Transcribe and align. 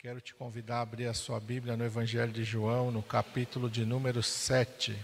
Quero 0.00 0.20
te 0.20 0.32
convidar 0.32 0.76
a 0.76 0.82
abrir 0.82 1.08
a 1.08 1.12
sua 1.12 1.40
Bíblia 1.40 1.76
no 1.76 1.84
Evangelho 1.84 2.30
de 2.30 2.44
João, 2.44 2.92
no 2.92 3.02
capítulo 3.02 3.68
de 3.68 3.84
número 3.84 4.22
7. 4.22 4.96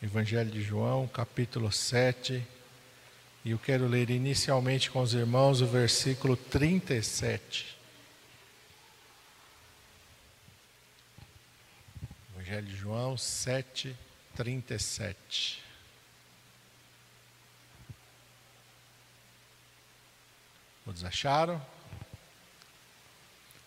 Evangelho 0.00 0.48
de 0.48 0.62
João, 0.62 1.08
capítulo 1.08 1.72
7. 1.72 2.46
E 3.44 3.50
eu 3.50 3.58
quero 3.58 3.88
ler 3.88 4.10
inicialmente 4.10 4.92
com 4.92 5.00
os 5.00 5.12
irmãos 5.12 5.60
o 5.60 5.66
versículo 5.66 6.36
37. 6.36 7.76
Evangelho 12.36 12.66
de 12.68 12.76
João 12.76 13.16
7, 13.16 13.96
37. 14.36 15.60
Todos 20.84 21.04
acharam? 21.04 21.79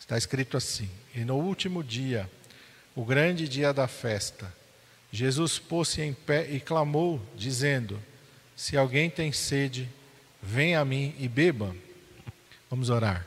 Está 0.04 0.18
escrito 0.18 0.58
assim: 0.58 0.90
E 1.16 1.22
no 1.22 1.38
último 1.38 1.82
dia, 1.82 2.30
o 2.94 3.06
grande 3.06 3.48
dia 3.48 3.74
da 3.74 3.88
festa, 3.88 4.54
Jesus 5.10 5.58
pôs-se 5.58 6.02
em 6.02 6.14
pé 6.14 6.46
e 6.52 6.60
clamou, 6.60 7.26
dizendo: 7.38 7.98
Se 8.54 8.76
alguém 8.76 9.10
tem 9.10 9.32
sede, 9.32 9.90
venha 10.42 10.82
a 10.82 10.86
mim 10.86 11.16
e 11.18 11.30
beba. 11.30 11.74
Vamos 12.70 12.90
orar. 12.90 13.26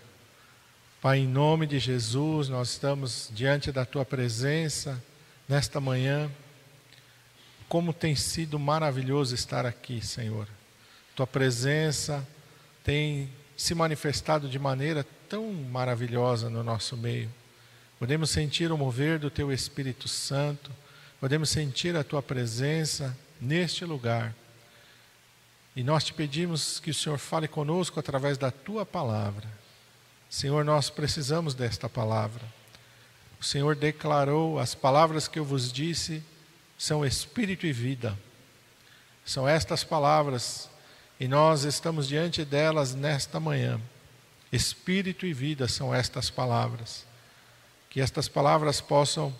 Pai, 1.00 1.20
em 1.20 1.26
nome 1.26 1.66
de 1.66 1.78
Jesus, 1.78 2.50
nós 2.50 2.72
estamos 2.72 3.30
diante 3.32 3.72
da 3.72 3.86
tua 3.86 4.04
presença 4.04 5.02
nesta 5.48 5.80
manhã. 5.80 6.30
Como 7.70 7.94
tem 7.94 8.14
sido 8.14 8.58
maravilhoso 8.58 9.34
estar 9.34 9.64
aqui, 9.64 10.04
Senhor. 10.04 10.46
Tua 11.14 11.26
presença 11.26 12.22
tem 12.84 13.30
se 13.56 13.74
manifestado 13.74 14.46
de 14.46 14.58
maneira 14.58 15.06
tão 15.28 15.52
maravilhosa 15.52 16.48
no 16.48 16.62
nosso 16.62 16.96
meio. 16.96 17.30
Podemos 17.98 18.30
sentir 18.30 18.70
o 18.70 18.78
mover 18.78 19.18
do 19.18 19.30
Teu 19.30 19.52
Espírito 19.52 20.08
Santo, 20.08 20.70
podemos 21.20 21.50
sentir 21.50 21.96
a 21.96 22.04
Tua 22.04 22.22
presença 22.22 23.16
neste 23.40 23.84
lugar. 23.84 24.34
E 25.74 25.82
nós 25.82 26.04
te 26.04 26.14
pedimos 26.14 26.80
que 26.80 26.90
o 26.90 26.94
Senhor 26.94 27.18
fale 27.18 27.48
conosco 27.48 27.98
através 27.98 28.38
da 28.38 28.50
Tua 28.50 28.86
palavra. 28.86 29.48
Senhor, 30.28 30.64
nós 30.64 30.90
precisamos 30.90 31.54
desta 31.54 31.88
palavra. 31.88 32.42
O 33.40 33.44
Senhor 33.44 33.74
declarou: 33.74 34.58
as 34.58 34.74
palavras 34.74 35.28
que 35.28 35.38
eu 35.38 35.44
vos 35.44 35.72
disse 35.72 36.22
são 36.78 37.04
espírito 37.04 37.66
e 37.66 37.72
vida. 37.72 38.16
São 39.24 39.48
estas 39.48 39.82
palavras 39.82 40.68
e 41.18 41.26
nós 41.26 41.64
estamos 41.64 42.06
diante 42.06 42.44
delas 42.44 42.94
nesta 42.94 43.40
manhã. 43.40 43.80
Espírito 44.56 45.26
e 45.26 45.32
vida 45.32 45.68
são 45.68 45.94
estas 45.94 46.30
palavras. 46.30 47.06
Que 47.88 48.00
estas 48.00 48.28
palavras 48.28 48.80
possam 48.80 49.34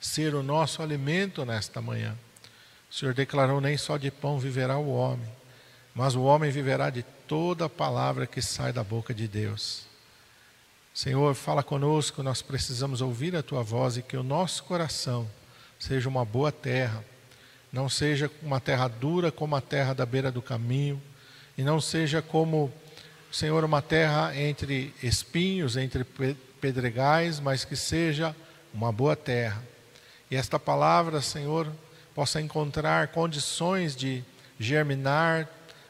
ser 0.00 0.34
o 0.34 0.42
nosso 0.42 0.82
alimento 0.82 1.44
nesta 1.44 1.80
manhã. 1.80 2.16
O 2.90 2.94
Senhor 2.94 3.14
declarou: 3.14 3.60
nem 3.60 3.76
só 3.76 3.96
de 3.96 4.10
pão 4.10 4.38
viverá 4.38 4.78
o 4.78 4.90
homem, 4.92 5.28
mas 5.94 6.14
o 6.14 6.22
homem 6.22 6.50
viverá 6.50 6.90
de 6.90 7.02
toda 7.26 7.68
palavra 7.68 8.26
que 8.26 8.40
sai 8.40 8.72
da 8.72 8.84
boca 8.84 9.12
de 9.12 9.26
Deus. 9.26 9.86
Senhor, 10.94 11.34
fala 11.34 11.62
conosco, 11.62 12.22
nós 12.22 12.42
precisamos 12.42 13.00
ouvir 13.00 13.34
a 13.34 13.42
tua 13.42 13.62
voz 13.62 13.96
e 13.96 14.02
que 14.02 14.16
o 14.16 14.22
nosso 14.22 14.64
coração 14.64 15.30
seja 15.78 16.08
uma 16.08 16.24
boa 16.24 16.52
terra 16.52 17.04
não 17.72 17.88
seja 17.88 18.30
uma 18.42 18.60
terra 18.60 18.88
dura 18.88 19.30
como 19.30 19.54
a 19.54 19.60
terra 19.60 19.94
da 19.94 20.04
beira 20.04 20.30
do 20.30 20.42
caminho, 20.42 21.00
e 21.56 21.62
não 21.62 21.80
seja 21.80 22.20
como, 22.20 22.72
Senhor, 23.30 23.64
uma 23.64 23.80
terra 23.80 24.36
entre 24.36 24.92
espinhos, 25.02 25.76
entre 25.76 26.04
pedregais, 26.60 27.38
mas 27.38 27.64
que 27.64 27.76
seja 27.76 28.34
uma 28.72 28.90
boa 28.90 29.14
terra. 29.14 29.62
E 30.30 30.36
esta 30.36 30.58
palavra, 30.58 31.20
Senhor, 31.20 31.70
possa 32.14 32.40
encontrar 32.40 33.08
condições 33.08 33.94
de 33.94 34.24
germinar, 34.58 35.48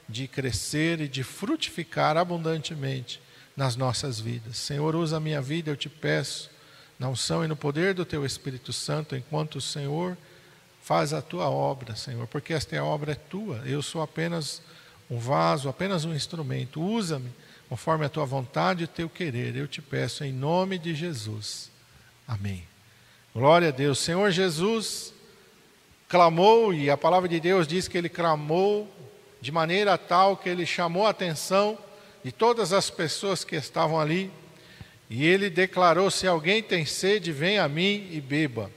de 0.08 0.28
crescer 0.28 1.00
e 1.00 1.08
de 1.08 1.22
frutificar 1.22 2.16
abundantemente 2.16 3.20
nas 3.56 3.76
nossas 3.76 4.20
vidas. 4.20 4.56
Senhor, 4.56 4.94
usa 4.94 5.16
a 5.16 5.20
minha 5.20 5.40
vida, 5.40 5.70
eu 5.70 5.76
te 5.76 5.88
peço, 5.88 6.50
na 6.98 7.08
unção 7.08 7.44
e 7.44 7.48
no 7.48 7.56
poder 7.56 7.94
do 7.94 8.04
teu 8.04 8.24
Espírito 8.26 8.72
Santo, 8.72 9.16
enquanto 9.16 9.56
o 9.56 9.60
Senhor 9.60 10.16
Faz 10.82 11.12
a 11.12 11.20
tua 11.20 11.48
obra, 11.48 11.94
Senhor, 11.94 12.26
porque 12.26 12.52
esta 12.54 12.74
é 12.74 12.82
obra 12.82 13.12
é 13.12 13.14
tua. 13.14 13.58
Eu 13.66 13.82
sou 13.82 14.02
apenas 14.02 14.62
um 15.10 15.18
vaso, 15.18 15.68
apenas 15.68 16.04
um 16.04 16.14
instrumento. 16.14 16.80
Usa-me 16.80 17.30
conforme 17.68 18.06
a 18.06 18.08
tua 18.08 18.24
vontade 18.24 18.82
e 18.82 18.84
o 18.84 18.88
teu 18.88 19.08
querer. 19.08 19.56
Eu 19.56 19.66
te 19.66 19.82
peço 19.82 20.24
em 20.24 20.32
nome 20.32 20.78
de 20.78 20.94
Jesus. 20.94 21.70
Amém. 22.26 22.62
Glória 23.34 23.68
a 23.68 23.72
Deus. 23.72 23.98
Senhor 23.98 24.30
Jesus 24.30 25.12
clamou, 26.08 26.74
e 26.74 26.90
a 26.90 26.96
palavra 26.96 27.28
de 27.28 27.38
Deus 27.38 27.66
diz 27.66 27.86
que 27.86 27.96
ele 27.96 28.08
clamou 28.08 28.92
de 29.40 29.52
maneira 29.52 29.96
tal 29.96 30.36
que 30.36 30.48
ele 30.48 30.66
chamou 30.66 31.06
a 31.06 31.10
atenção 31.10 31.78
de 32.22 32.30
todas 32.32 32.72
as 32.72 32.90
pessoas 32.90 33.44
que 33.44 33.56
estavam 33.56 33.98
ali. 33.98 34.30
E 35.08 35.26
ele 35.26 35.50
declarou: 35.50 36.10
Se 36.10 36.26
alguém 36.26 36.62
tem 36.62 36.84
sede, 36.84 37.32
venha 37.32 37.64
a 37.64 37.68
mim 37.68 38.08
e 38.10 38.20
beba. 38.20 38.70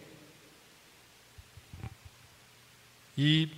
E 3.17 3.50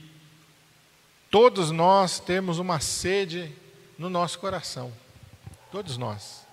todos 1.35 1.69
nós 1.69 2.17
temos 2.17 2.59
uma 2.59 2.79
sede 2.79 3.53
no 3.97 4.09
nosso 4.09 4.39
coração. 4.39 4.89
Todos 5.69 5.97
nós. 5.97 6.47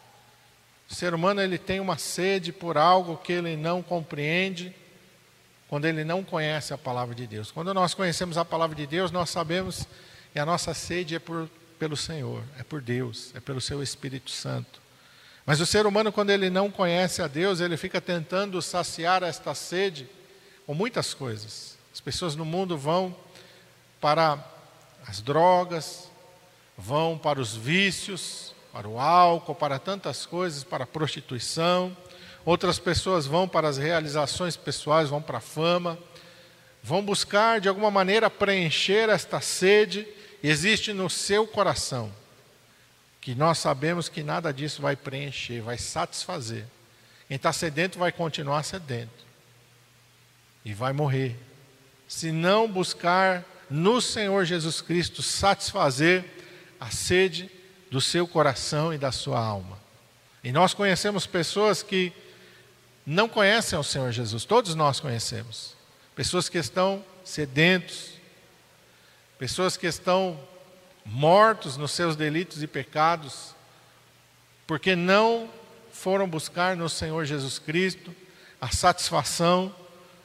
O 0.90 0.94
ser 0.96 1.14
humano 1.14 1.40
ele 1.40 1.56
tem 1.56 1.78
uma 1.78 1.96
sede 1.96 2.50
por 2.52 2.76
algo 2.76 3.16
que 3.16 3.32
ele 3.32 3.56
não 3.56 3.80
compreende 3.80 4.74
quando 5.68 5.84
ele 5.84 6.02
não 6.02 6.24
conhece 6.24 6.74
a 6.74 6.78
palavra 6.78 7.14
de 7.14 7.28
Deus. 7.28 7.52
Quando 7.52 7.72
nós 7.72 7.94
conhecemos 7.94 8.36
a 8.36 8.44
palavra 8.44 8.74
de 8.74 8.84
Deus, 8.84 9.12
nós 9.12 9.30
sabemos 9.30 9.86
que 10.32 10.40
a 10.40 10.44
nossa 10.44 10.74
sede 10.74 11.14
é 11.14 11.20
por, 11.20 11.48
pelo 11.78 11.96
Senhor, 11.96 12.42
é 12.58 12.64
por 12.64 12.82
Deus, 12.82 13.30
é 13.36 13.38
pelo 13.38 13.60
seu 13.60 13.84
Espírito 13.84 14.32
Santo. 14.32 14.82
Mas 15.46 15.60
o 15.60 15.64
ser 15.64 15.86
humano, 15.86 16.10
quando 16.10 16.30
ele 16.30 16.50
não 16.50 16.68
conhece 16.72 17.22
a 17.22 17.28
Deus, 17.28 17.60
ele 17.60 17.76
fica 17.76 18.00
tentando 18.00 18.60
saciar 18.60 19.22
esta 19.22 19.54
sede 19.54 20.08
com 20.66 20.74
muitas 20.74 21.14
coisas. 21.14 21.78
As 21.94 22.00
pessoas 22.00 22.34
no 22.34 22.44
mundo 22.44 22.76
vão 22.76 23.14
para 24.00 24.50
as 25.06 25.20
drogas, 25.20 26.10
vão 26.76 27.18
para 27.18 27.40
os 27.40 27.54
vícios, 27.54 28.54
para 28.72 28.88
o 28.88 28.98
álcool, 28.98 29.54
para 29.54 29.78
tantas 29.78 30.24
coisas, 30.24 30.64
para 30.64 30.84
a 30.84 30.86
prostituição. 30.86 31.96
Outras 32.44 32.78
pessoas 32.78 33.26
vão 33.26 33.46
para 33.46 33.68
as 33.68 33.78
realizações 33.78 34.56
pessoais, 34.56 35.10
vão 35.10 35.22
para 35.22 35.38
a 35.38 35.40
fama, 35.40 35.98
vão 36.82 37.04
buscar 37.04 37.60
de 37.60 37.68
alguma 37.68 37.90
maneira 37.90 38.28
preencher 38.28 39.08
esta 39.08 39.40
sede 39.40 40.06
que 40.40 40.48
existe 40.48 40.92
no 40.92 41.08
seu 41.08 41.46
coração, 41.46 42.12
que 43.20 43.34
nós 43.34 43.58
sabemos 43.58 44.08
que 44.08 44.22
nada 44.22 44.52
disso 44.52 44.82
vai 44.82 44.96
preencher, 44.96 45.60
vai 45.60 45.78
satisfazer. 45.78 46.66
Quem 47.28 47.36
está 47.36 47.52
sedento 47.52 47.98
vai 47.98 48.10
continuar 48.10 48.64
sedento 48.64 49.24
e 50.64 50.74
vai 50.74 50.92
morrer 50.92 51.36
se 52.08 52.32
não 52.32 52.68
buscar 52.68 53.44
no 53.72 54.02
Senhor 54.02 54.44
Jesus 54.44 54.82
Cristo 54.82 55.22
satisfazer 55.22 56.24
a 56.78 56.90
sede 56.90 57.50
do 57.90 58.02
seu 58.02 58.28
coração 58.28 58.92
e 58.92 58.98
da 58.98 59.10
sua 59.10 59.40
alma. 59.40 59.80
E 60.44 60.52
nós 60.52 60.74
conhecemos 60.74 61.26
pessoas 61.26 61.82
que 61.82 62.12
não 63.06 63.28
conhecem 63.28 63.78
o 63.78 63.82
Senhor 63.82 64.12
Jesus, 64.12 64.44
todos 64.44 64.74
nós 64.74 65.00
conhecemos. 65.00 65.74
Pessoas 66.14 66.50
que 66.50 66.58
estão 66.58 67.02
sedentos, 67.24 68.10
pessoas 69.38 69.76
que 69.76 69.86
estão 69.86 70.38
mortos 71.04 71.78
nos 71.78 71.92
seus 71.92 72.14
delitos 72.14 72.62
e 72.62 72.66
pecados, 72.66 73.54
porque 74.66 74.94
não 74.94 75.48
foram 75.90 76.28
buscar 76.28 76.76
no 76.76 76.90
Senhor 76.90 77.24
Jesus 77.24 77.58
Cristo 77.58 78.14
a 78.60 78.68
satisfação 78.68 79.74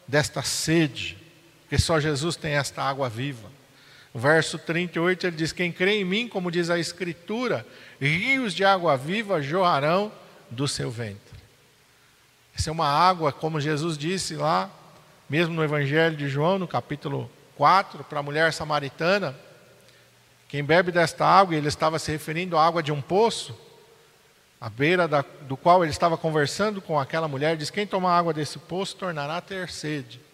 desta 0.06 0.44
sede 0.44 1.17
porque 1.68 1.78
só 1.78 2.00
Jesus 2.00 2.38
tem 2.38 2.54
esta 2.54 2.82
água 2.82 3.10
viva. 3.10 3.52
O 4.14 4.20
verso 4.20 4.58
38 4.58 5.28
ele 5.28 5.36
diz: 5.36 5.52
Quem 5.52 5.70
crê 5.70 6.00
em 6.00 6.06
mim, 6.06 6.30
como 6.30 6.50
diz 6.50 6.70
a 6.70 6.80
Escritura, 6.80 7.68
rios 8.00 8.54
de 8.54 8.64
água 8.64 8.96
viva 8.96 9.42
jorrarão 9.42 10.10
do 10.50 10.66
seu 10.66 10.90
ventre. 10.90 11.38
Essa 12.58 12.70
é 12.70 12.72
uma 12.72 12.88
água, 12.88 13.34
como 13.34 13.60
Jesus 13.60 13.98
disse 13.98 14.36
lá, 14.36 14.70
mesmo 15.30 15.54
no 15.54 15.64
Evangelho 15.64 16.16
de 16.16 16.30
João, 16.30 16.58
no 16.58 16.70
capítulo 16.70 17.30
4, 17.58 18.02
para 18.06 18.22
a 18.22 18.24
mulher 18.24 18.54
samaritana. 18.54 19.36
Quem 20.48 20.64
bebe 20.64 20.90
desta 20.90 21.26
água, 21.26 21.54
ele 21.54 21.68
estava 21.68 22.00
se 22.00 22.10
referindo 22.10 22.58
à 22.58 22.66
água 22.66 22.82
de 22.82 22.94
um 22.94 23.02
poço, 23.02 23.60
à 24.60 24.70
beira 24.70 25.06
da, 25.06 25.24
do 25.42 25.58
qual 25.58 25.84
ele 25.84 25.92
estava 25.92 26.18
conversando 26.18 26.82
com 26.82 26.98
aquela 26.98 27.28
mulher, 27.28 27.58
diz: 27.58 27.70
Quem 27.70 27.86
tomar 27.86 28.18
água 28.18 28.34
desse 28.34 28.58
poço 28.58 28.96
tornará 28.96 29.36
a 29.36 29.42
ter 29.42 29.70
sede. 29.70 30.27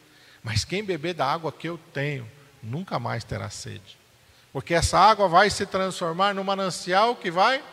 Mas 0.43 0.65
quem 0.65 0.83
beber 0.83 1.13
da 1.13 1.25
água 1.25 1.51
que 1.51 1.67
eu 1.67 1.79
tenho, 1.93 2.29
nunca 2.61 2.99
mais 2.99 3.23
terá 3.23 3.49
sede. 3.49 3.97
Porque 4.51 4.73
essa 4.73 4.99
água 4.99 5.27
vai 5.27 5.49
se 5.49 5.65
transformar 5.65 6.35
num 6.35 6.43
manancial 6.43 7.15
que 7.15 7.31
vai 7.31 7.63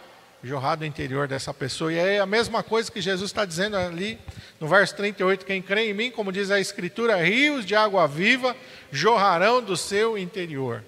jorrar 0.43 0.77
do 0.77 0.87
interior 0.87 1.29
dessa 1.29 1.53
pessoa. 1.53 1.93
E 1.93 1.99
é 1.99 2.21
a 2.21 2.27
mesma 2.27 2.63
coisa 2.63 2.91
que 2.91 3.01
Jesus 3.01 3.31
está 3.31 3.45
dizendo 3.45 3.77
ali 3.77 4.19
no 4.59 4.69
verso 4.69 4.95
38: 4.97 5.45
Quem 5.45 5.61
crê 5.61 5.91
em 5.91 5.95
mim, 5.95 6.11
como 6.11 6.33
diz 6.33 6.51
a 6.51 6.61
Escritura, 6.61 7.17
rios 7.17 7.67
de 7.67 7.75
água 7.75 8.07
viva 8.07 8.57
jorrarão 8.91 9.61
do 9.61 9.77
seu 9.77 10.17
interior. 10.17 10.83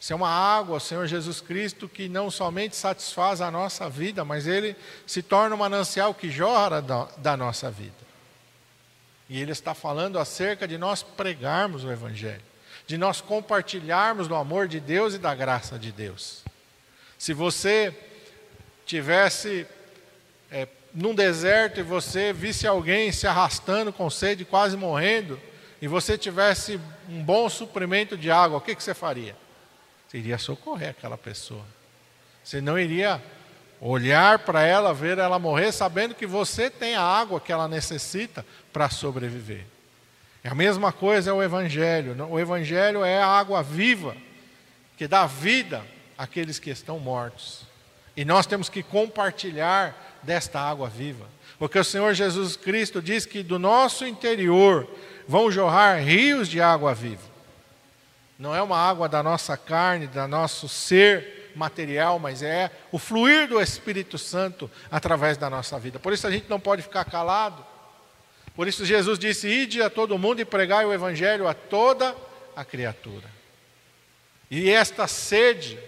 Isso 0.00 0.12
é 0.12 0.16
uma 0.16 0.28
água, 0.28 0.76
o 0.76 0.80
Senhor 0.80 1.06
Jesus 1.06 1.40
Cristo, 1.40 1.88
que 1.88 2.08
não 2.08 2.30
somente 2.30 2.76
satisfaz 2.76 3.40
a 3.40 3.50
nossa 3.50 3.88
vida, 3.88 4.24
mas 4.24 4.46
ele 4.46 4.76
se 5.06 5.22
torna 5.22 5.56
um 5.56 5.58
manancial 5.58 6.14
que 6.14 6.30
jorra 6.30 6.80
da, 6.80 7.08
da 7.16 7.36
nossa 7.36 7.68
vida. 7.70 8.07
E 9.28 9.40
ele 9.40 9.52
está 9.52 9.74
falando 9.74 10.18
acerca 10.18 10.66
de 10.66 10.78
nós 10.78 11.02
pregarmos 11.02 11.84
o 11.84 11.92
Evangelho, 11.92 12.42
de 12.86 12.96
nós 12.96 13.20
compartilharmos 13.20 14.26
do 14.26 14.34
amor 14.34 14.66
de 14.66 14.80
Deus 14.80 15.14
e 15.14 15.18
da 15.18 15.34
graça 15.34 15.78
de 15.78 15.92
Deus. 15.92 16.42
Se 17.18 17.34
você 17.34 17.94
tivesse 18.86 19.66
é, 20.50 20.66
num 20.94 21.14
deserto 21.14 21.80
e 21.80 21.82
você 21.82 22.32
visse 22.32 22.66
alguém 22.66 23.12
se 23.12 23.26
arrastando 23.26 23.92
com 23.92 24.08
sede, 24.08 24.44
quase 24.44 24.76
morrendo, 24.76 25.38
e 25.80 25.86
você 25.86 26.16
tivesse 26.16 26.80
um 27.08 27.22
bom 27.22 27.48
suprimento 27.48 28.16
de 28.16 28.30
água, 28.30 28.58
o 28.58 28.60
que, 28.60 28.74
que 28.74 28.82
você 28.82 28.94
faria? 28.94 29.36
Você 30.08 30.18
iria 30.18 30.38
socorrer 30.38 30.90
aquela 30.90 31.18
pessoa. 31.18 31.64
Você 32.42 32.60
não 32.60 32.78
iria 32.78 33.22
olhar 33.80 34.40
para 34.40 34.62
ela, 34.62 34.92
ver 34.92 35.18
ela 35.18 35.38
morrer, 35.38 35.72
sabendo 35.72 36.14
que 36.14 36.26
você 36.26 36.68
tem 36.68 36.94
a 36.94 37.02
água 37.02 37.40
que 37.40 37.52
ela 37.52 37.68
necessita 37.68 38.44
para 38.72 38.90
sobreviver. 38.90 39.64
É 40.42 40.48
a 40.48 40.54
mesma 40.54 40.92
coisa 40.92 41.30
é 41.30 41.32
o 41.32 41.42
Evangelho. 41.42 42.16
O 42.30 42.38
Evangelho 42.38 43.04
é 43.04 43.20
a 43.20 43.26
água 43.26 43.62
viva 43.62 44.16
que 44.96 45.06
dá 45.06 45.26
vida 45.26 45.84
àqueles 46.16 46.58
que 46.58 46.70
estão 46.70 46.98
mortos. 46.98 47.62
E 48.16 48.24
nós 48.24 48.46
temos 48.46 48.68
que 48.68 48.82
compartilhar 48.82 50.18
desta 50.22 50.60
água 50.60 50.88
viva. 50.88 51.26
Porque 51.58 51.78
o 51.78 51.84
Senhor 51.84 52.14
Jesus 52.14 52.56
Cristo 52.56 53.00
diz 53.00 53.26
que 53.26 53.42
do 53.42 53.58
nosso 53.58 54.06
interior 54.06 54.88
vão 55.26 55.50
jorrar 55.50 56.02
rios 56.02 56.48
de 56.48 56.60
água 56.60 56.94
viva. 56.94 57.22
Não 58.38 58.54
é 58.54 58.62
uma 58.62 58.78
água 58.78 59.08
da 59.08 59.22
nossa 59.22 59.56
carne, 59.56 60.06
da 60.06 60.26
nosso 60.28 60.68
ser 60.68 61.37
material, 61.54 62.18
mas 62.18 62.42
é 62.42 62.70
o 62.92 62.98
fluir 62.98 63.48
do 63.48 63.60
Espírito 63.60 64.18
Santo 64.18 64.70
através 64.90 65.36
da 65.36 65.48
nossa 65.48 65.78
vida. 65.78 65.98
Por 65.98 66.12
isso 66.12 66.26
a 66.26 66.30
gente 66.30 66.48
não 66.48 66.60
pode 66.60 66.82
ficar 66.82 67.04
calado. 67.04 67.64
Por 68.54 68.66
isso 68.66 68.84
Jesus 68.84 69.18
disse: 69.18 69.48
Ide 69.48 69.82
a 69.82 69.90
todo 69.90 70.18
mundo 70.18 70.40
e 70.40 70.44
pregai 70.44 70.84
o 70.84 70.92
Evangelho 70.92 71.46
a 71.46 71.54
toda 71.54 72.16
a 72.56 72.64
criatura. 72.64 73.30
E 74.50 74.70
esta 74.70 75.06
sede, 75.06 75.78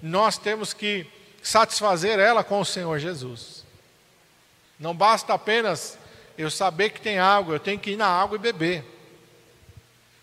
nós 0.00 0.36
temos 0.38 0.72
que 0.72 1.06
satisfazer 1.42 2.18
ela 2.18 2.44
com 2.44 2.60
o 2.60 2.64
Senhor 2.64 2.98
Jesus. 2.98 3.64
Não 4.78 4.94
basta 4.94 5.34
apenas 5.34 5.98
eu 6.36 6.50
saber 6.50 6.90
que 6.90 7.00
tem 7.00 7.18
água, 7.18 7.54
eu 7.54 7.60
tenho 7.60 7.78
que 7.78 7.92
ir 7.92 7.96
na 7.96 8.06
água 8.06 8.36
e 8.36 8.40
beber. 8.40 8.84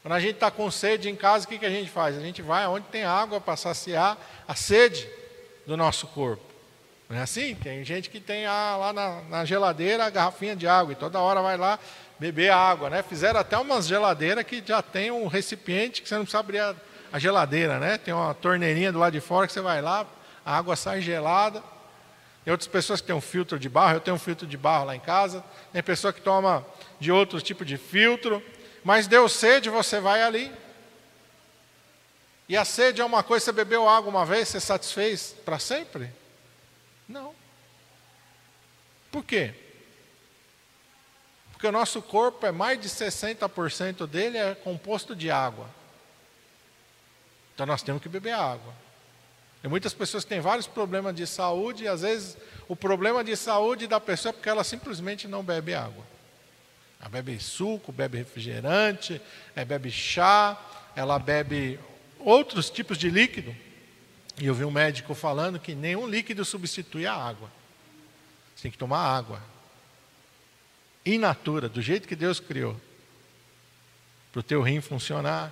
Quando 0.09 0.17
a 0.17 0.21
gente 0.21 0.33
está 0.33 0.49
com 0.49 0.71
sede 0.71 1.07
em 1.07 1.15
casa, 1.15 1.45
o 1.45 1.47
que, 1.47 1.59
que 1.59 1.65
a 1.67 1.69
gente 1.69 1.87
faz? 1.87 2.17
A 2.17 2.19
gente 2.19 2.41
vai 2.41 2.65
onde 2.65 2.87
tem 2.87 3.03
água 3.03 3.39
para 3.39 3.55
saciar 3.55 4.17
a 4.47 4.55
sede 4.55 5.07
do 5.67 5.77
nosso 5.77 6.07
corpo. 6.07 6.41
Não 7.07 7.15
é 7.15 7.21
assim? 7.21 7.53
Tem 7.53 7.85
gente 7.85 8.09
que 8.09 8.19
tem 8.19 8.47
ah, 8.47 8.75
lá 8.75 8.91
na, 8.91 9.21
na, 9.29 9.45
geladeira 9.45 10.03
a 10.03 10.09
garrafinha 10.09 10.55
de 10.55 10.67
água 10.67 10.93
e 10.93 10.95
toda 10.95 11.19
hora 11.19 11.43
vai 11.43 11.57
lá 11.57 11.77
beber 12.17 12.49
água. 12.49 12.89
Né? 12.89 13.03
Fizeram 13.03 13.39
até 13.39 13.55
umas 13.55 13.85
geladeiras 13.85 14.43
que 14.45 14.63
já 14.65 14.81
tem 14.81 15.11
um 15.11 15.27
recipiente 15.27 16.01
que 16.01 16.09
você 16.09 16.15
não 16.15 16.23
precisa 16.23 16.39
abrir 16.39 16.57
a, 16.57 16.75
a 17.11 17.19
geladeira. 17.19 17.77
Né? 17.77 17.99
Tem 17.99 18.11
uma 18.11 18.33
torneirinha 18.33 18.91
do 18.91 18.97
lado 18.97 19.13
de 19.13 19.21
fora 19.21 19.45
que 19.45 19.53
você 19.53 19.61
vai 19.61 19.79
lá, 19.79 20.07
a 20.43 20.57
água 20.57 20.75
sai 20.75 21.01
gelada. 21.01 21.61
Tem 22.43 22.51
outras 22.51 22.67
pessoas 22.67 22.99
que 22.99 23.05
têm 23.05 23.15
um 23.15 23.21
filtro 23.21 23.59
de 23.59 23.69
barro, 23.69 23.97
eu 23.97 24.01
tenho 24.01 24.15
um 24.15 24.19
filtro 24.19 24.47
de 24.47 24.57
barro 24.57 24.85
lá 24.85 24.95
em 24.95 24.99
casa. 24.99 25.43
Tem 25.71 25.83
pessoa 25.83 26.11
que 26.11 26.19
toma 26.19 26.65
de 26.99 27.11
outro 27.11 27.39
tipo 27.39 27.63
de 27.63 27.77
filtro. 27.77 28.43
Mas 28.89 29.05
deu 29.05 29.29
sede, 29.29 29.69
você 29.69 29.99
vai 29.99 30.23
ali. 30.23 30.51
E 32.47 32.57
a 32.57 32.65
sede 32.65 33.01
é 33.01 33.05
uma 33.05 33.21
coisa, 33.21 33.45
você 33.45 33.51
bebeu 33.51 33.87
água 33.87 34.09
uma 34.09 34.25
vez, 34.25 34.47
você 34.49 34.59
satisfez 34.59 35.35
para 35.45 35.59
sempre? 35.59 36.11
Não. 37.07 37.35
Por 39.11 39.23
quê? 39.23 39.53
Porque 41.51 41.67
o 41.67 41.71
nosso 41.71 42.01
corpo 42.01 42.47
é 42.47 42.51
mais 42.51 42.81
de 42.81 42.89
60% 42.89 44.07
dele 44.07 44.39
é 44.39 44.55
composto 44.55 45.15
de 45.15 45.29
água. 45.29 45.69
Então 47.53 47.67
nós 47.67 47.83
temos 47.83 48.01
que 48.01 48.09
beber 48.09 48.33
água. 48.33 48.73
E 49.63 49.67
muitas 49.67 49.93
pessoas 49.93 50.25
têm 50.25 50.39
vários 50.39 50.65
problemas 50.65 51.15
de 51.15 51.27
saúde, 51.27 51.83
e 51.83 51.87
às 51.87 52.01
vezes 52.01 52.35
o 52.67 52.75
problema 52.75 53.23
de 53.23 53.37
saúde 53.37 53.85
da 53.85 53.99
pessoa 53.99 54.31
é 54.31 54.33
porque 54.33 54.49
ela 54.49 54.63
simplesmente 54.63 55.27
não 55.27 55.43
bebe 55.43 55.75
água. 55.75 56.03
Ela 56.99 57.09
bebe 57.09 57.39
suco, 57.39 57.91
bebe 57.91 58.17
refrigerante, 58.17 59.21
é, 59.55 59.63
bebe 59.63 59.89
chá, 59.89 60.59
ela 60.95 61.17
bebe 61.17 61.79
outros 62.19 62.69
tipos 62.69 62.97
de 62.97 63.09
líquido. 63.09 63.55
E 64.37 64.45
eu 64.45 64.53
vi 64.53 64.65
um 64.65 64.71
médico 64.71 65.13
falando 65.15 65.59
que 65.59 65.73
nenhum 65.73 66.07
líquido 66.07 66.43
substitui 66.43 67.05
a 67.05 67.13
água. 67.13 67.49
Você 68.55 68.63
tem 68.63 68.71
que 68.71 68.77
tomar 68.77 68.99
água. 68.99 69.41
In 71.05 71.19
natura, 71.19 71.69
do 71.69 71.81
jeito 71.81 72.07
que 72.07 72.15
Deus 72.15 72.39
criou. 72.39 72.79
Para 74.31 74.39
o 74.41 74.43
teu 74.43 74.61
rim 74.61 74.81
funcionar, 74.81 75.51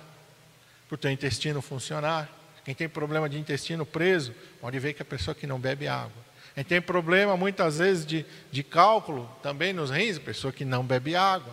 para 0.86 0.94
o 0.94 0.98
teu 0.98 1.10
intestino 1.10 1.60
funcionar. 1.60 2.28
Quem 2.64 2.74
tem 2.74 2.88
problema 2.88 3.28
de 3.28 3.38
intestino 3.38 3.86
preso, 3.86 4.34
pode 4.60 4.78
ver 4.78 4.92
que 4.92 5.00
é 5.00 5.04
a 5.04 5.06
pessoa 5.06 5.34
que 5.34 5.46
não 5.46 5.58
bebe 5.58 5.88
água. 5.88 6.27
Quem 6.58 6.64
tem 6.64 6.80
problema 6.80 7.36
muitas 7.36 7.78
vezes 7.78 8.04
de, 8.04 8.26
de 8.50 8.64
cálculo 8.64 9.30
também 9.40 9.72
nos 9.72 9.90
rins, 9.90 10.16
a 10.16 10.20
pessoa 10.20 10.52
que 10.52 10.64
não 10.64 10.82
bebe 10.82 11.14
água. 11.14 11.52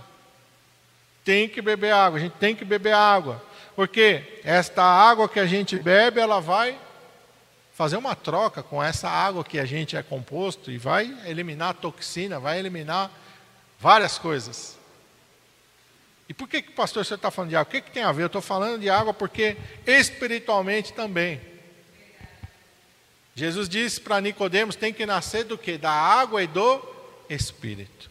Tem 1.24 1.48
que 1.48 1.62
beber 1.62 1.94
água, 1.94 2.18
a 2.18 2.22
gente 2.24 2.34
tem 2.38 2.56
que 2.56 2.66
beber 2.66 2.96
água. 2.96 3.40
Porque 3.75 4.42
esta 4.44 4.81
água 4.81 5.30
que 5.30 5.40
a 5.40 5.46
gente 5.46 5.78
bebe, 5.78 6.19
ela 6.19 6.42
vai 6.42 6.75
fazer 7.75 7.98
uma 7.98 8.16
troca 8.16 8.63
com 8.63 8.81
essa 8.81 9.07
água 9.07 9.44
que 9.44 9.60
a 9.60 9.66
gente 9.66 9.96
é 9.96 10.02
composto 10.02 10.72
e 10.72 10.78
vai 10.80 11.16
eliminar 11.28 11.69
a 11.69 11.74
toxina, 11.75 12.40
vai 12.40 12.57
eliminar 12.57 13.12
várias 13.80 14.18
coisas. 14.18 14.75
E 16.28 16.34
por 16.34 16.50
que, 16.50 16.63
que 16.63 16.72
pastor, 16.72 17.06
você 17.06 17.13
está 17.13 17.30
falando 17.30 17.52
de 17.52 17.56
água? 17.56 17.69
O 17.69 17.72
que, 17.72 17.81
que 17.81 17.92
tem 17.92 18.02
a 18.02 18.12
ver? 18.12 18.24
Eu 18.24 18.28
estou 18.28 18.42
falando 18.42 18.80
de 18.80 18.90
água 18.90 19.13
porque 19.13 19.56
espiritualmente 19.86 20.94
também. 20.94 21.40
Jesus 23.35 23.68
disse 23.68 23.99
para 23.99 24.21
Nicodemos: 24.21 24.75
tem 24.75 24.94
que 24.94 25.06
nascer 25.06 25.44
do 25.44 25.57
que? 25.57 25.77
Da 25.77 25.92
água 25.92 26.42
e 26.42 26.47
do 26.47 26.81
Espírito. 27.30 28.09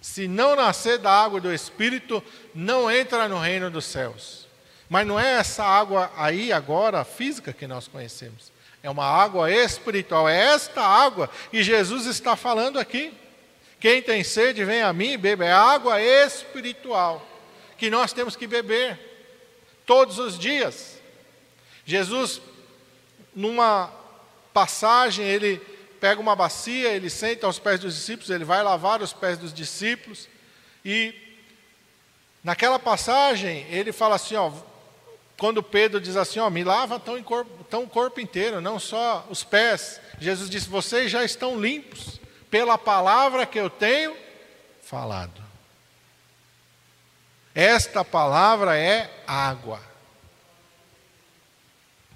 Se 0.00 0.28
não 0.28 0.54
nascer 0.54 0.98
da 0.98 1.10
água 1.10 1.38
e 1.38 1.42
do 1.42 1.52
Espírito, 1.52 2.22
não 2.54 2.90
entra 2.90 3.28
no 3.28 3.38
reino 3.38 3.70
dos 3.70 3.84
céus. 3.84 4.46
Mas 4.88 5.06
não 5.06 5.18
é 5.18 5.38
essa 5.38 5.64
água 5.64 6.12
aí 6.16 6.52
agora, 6.52 7.04
física, 7.04 7.52
que 7.52 7.66
nós 7.66 7.88
conhecemos. 7.88 8.52
É 8.82 8.90
uma 8.90 9.06
água 9.06 9.50
espiritual. 9.50 10.28
É 10.28 10.36
esta 10.36 10.82
água 10.82 11.28
que 11.50 11.62
Jesus 11.62 12.06
está 12.06 12.36
falando 12.36 12.78
aqui. 12.78 13.12
Quem 13.80 14.02
tem 14.02 14.22
sede, 14.22 14.64
vem 14.64 14.82
a 14.82 14.92
mim 14.92 15.12
e 15.12 15.16
beba. 15.16 15.44
É 15.46 15.52
água 15.52 16.00
espiritual 16.00 17.26
que 17.78 17.90
nós 17.90 18.12
temos 18.12 18.36
que 18.36 18.46
beber 18.46 19.00
todos 19.86 20.18
os 20.18 20.38
dias. 20.38 21.00
Jesus, 21.86 22.40
numa 23.34 24.03
passagem, 24.54 25.26
ele 25.26 25.58
pega 26.00 26.20
uma 26.20 26.36
bacia, 26.36 26.92
ele 26.92 27.10
senta 27.10 27.46
aos 27.46 27.58
pés 27.58 27.80
dos 27.80 27.94
discípulos, 27.94 28.30
ele 28.30 28.44
vai 28.44 28.62
lavar 28.62 29.02
os 29.02 29.12
pés 29.12 29.36
dos 29.36 29.52
discípulos, 29.52 30.28
e 30.84 31.14
naquela 32.42 32.78
passagem 32.78 33.66
ele 33.68 33.92
fala 33.92 34.14
assim: 34.14 34.36
ó, 34.36 34.52
quando 35.36 35.62
Pedro 35.62 36.00
diz 36.00 36.16
assim, 36.16 36.38
ó, 36.38 36.48
me 36.48 36.62
lava 36.62 37.00
tão, 37.00 37.20
corpo, 37.22 37.64
tão 37.64 37.82
o 37.82 37.88
corpo 37.88 38.20
inteiro, 38.20 38.60
não 38.60 38.78
só 38.78 39.26
os 39.28 39.42
pés. 39.42 40.00
Jesus 40.20 40.48
disse: 40.48 40.68
vocês 40.68 41.10
já 41.10 41.24
estão 41.24 41.60
limpos 41.60 42.20
pela 42.48 42.78
palavra 42.78 43.44
que 43.44 43.58
eu 43.58 43.68
tenho 43.68 44.16
falado. 44.82 45.42
Esta 47.52 48.04
palavra 48.04 48.76
é 48.78 49.10
água. 49.26 49.93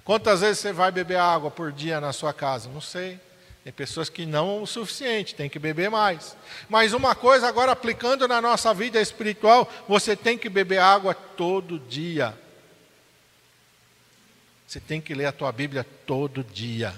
Quantas 0.09 0.41
vezes 0.41 0.57
você 0.57 0.73
vai 0.73 0.89
beber 0.89 1.17
água 1.17 1.51
por 1.51 1.71
dia 1.71 2.01
na 2.01 2.11
sua 2.11 2.33
casa? 2.33 2.67
Não 2.67 2.81
sei. 2.81 3.19
Tem 3.63 3.71
pessoas 3.71 4.09
que 4.09 4.25
não 4.25 4.63
o 4.63 4.65
suficiente, 4.65 5.35
tem 5.35 5.47
que 5.47 5.59
beber 5.59 5.91
mais. 5.91 6.35
Mas 6.67 6.93
uma 6.93 7.13
coisa 7.13 7.47
agora 7.47 7.73
aplicando 7.73 8.27
na 8.27 8.41
nossa 8.41 8.73
vida 8.73 8.99
espiritual, 8.99 9.71
você 9.87 10.15
tem 10.15 10.35
que 10.35 10.49
beber 10.49 10.79
água 10.79 11.13
todo 11.13 11.77
dia. 11.77 12.35
Você 14.65 14.79
tem 14.79 14.99
que 14.99 15.13
ler 15.13 15.27
a 15.27 15.31
tua 15.31 15.51
Bíblia 15.51 15.85
todo 16.07 16.43
dia. 16.43 16.91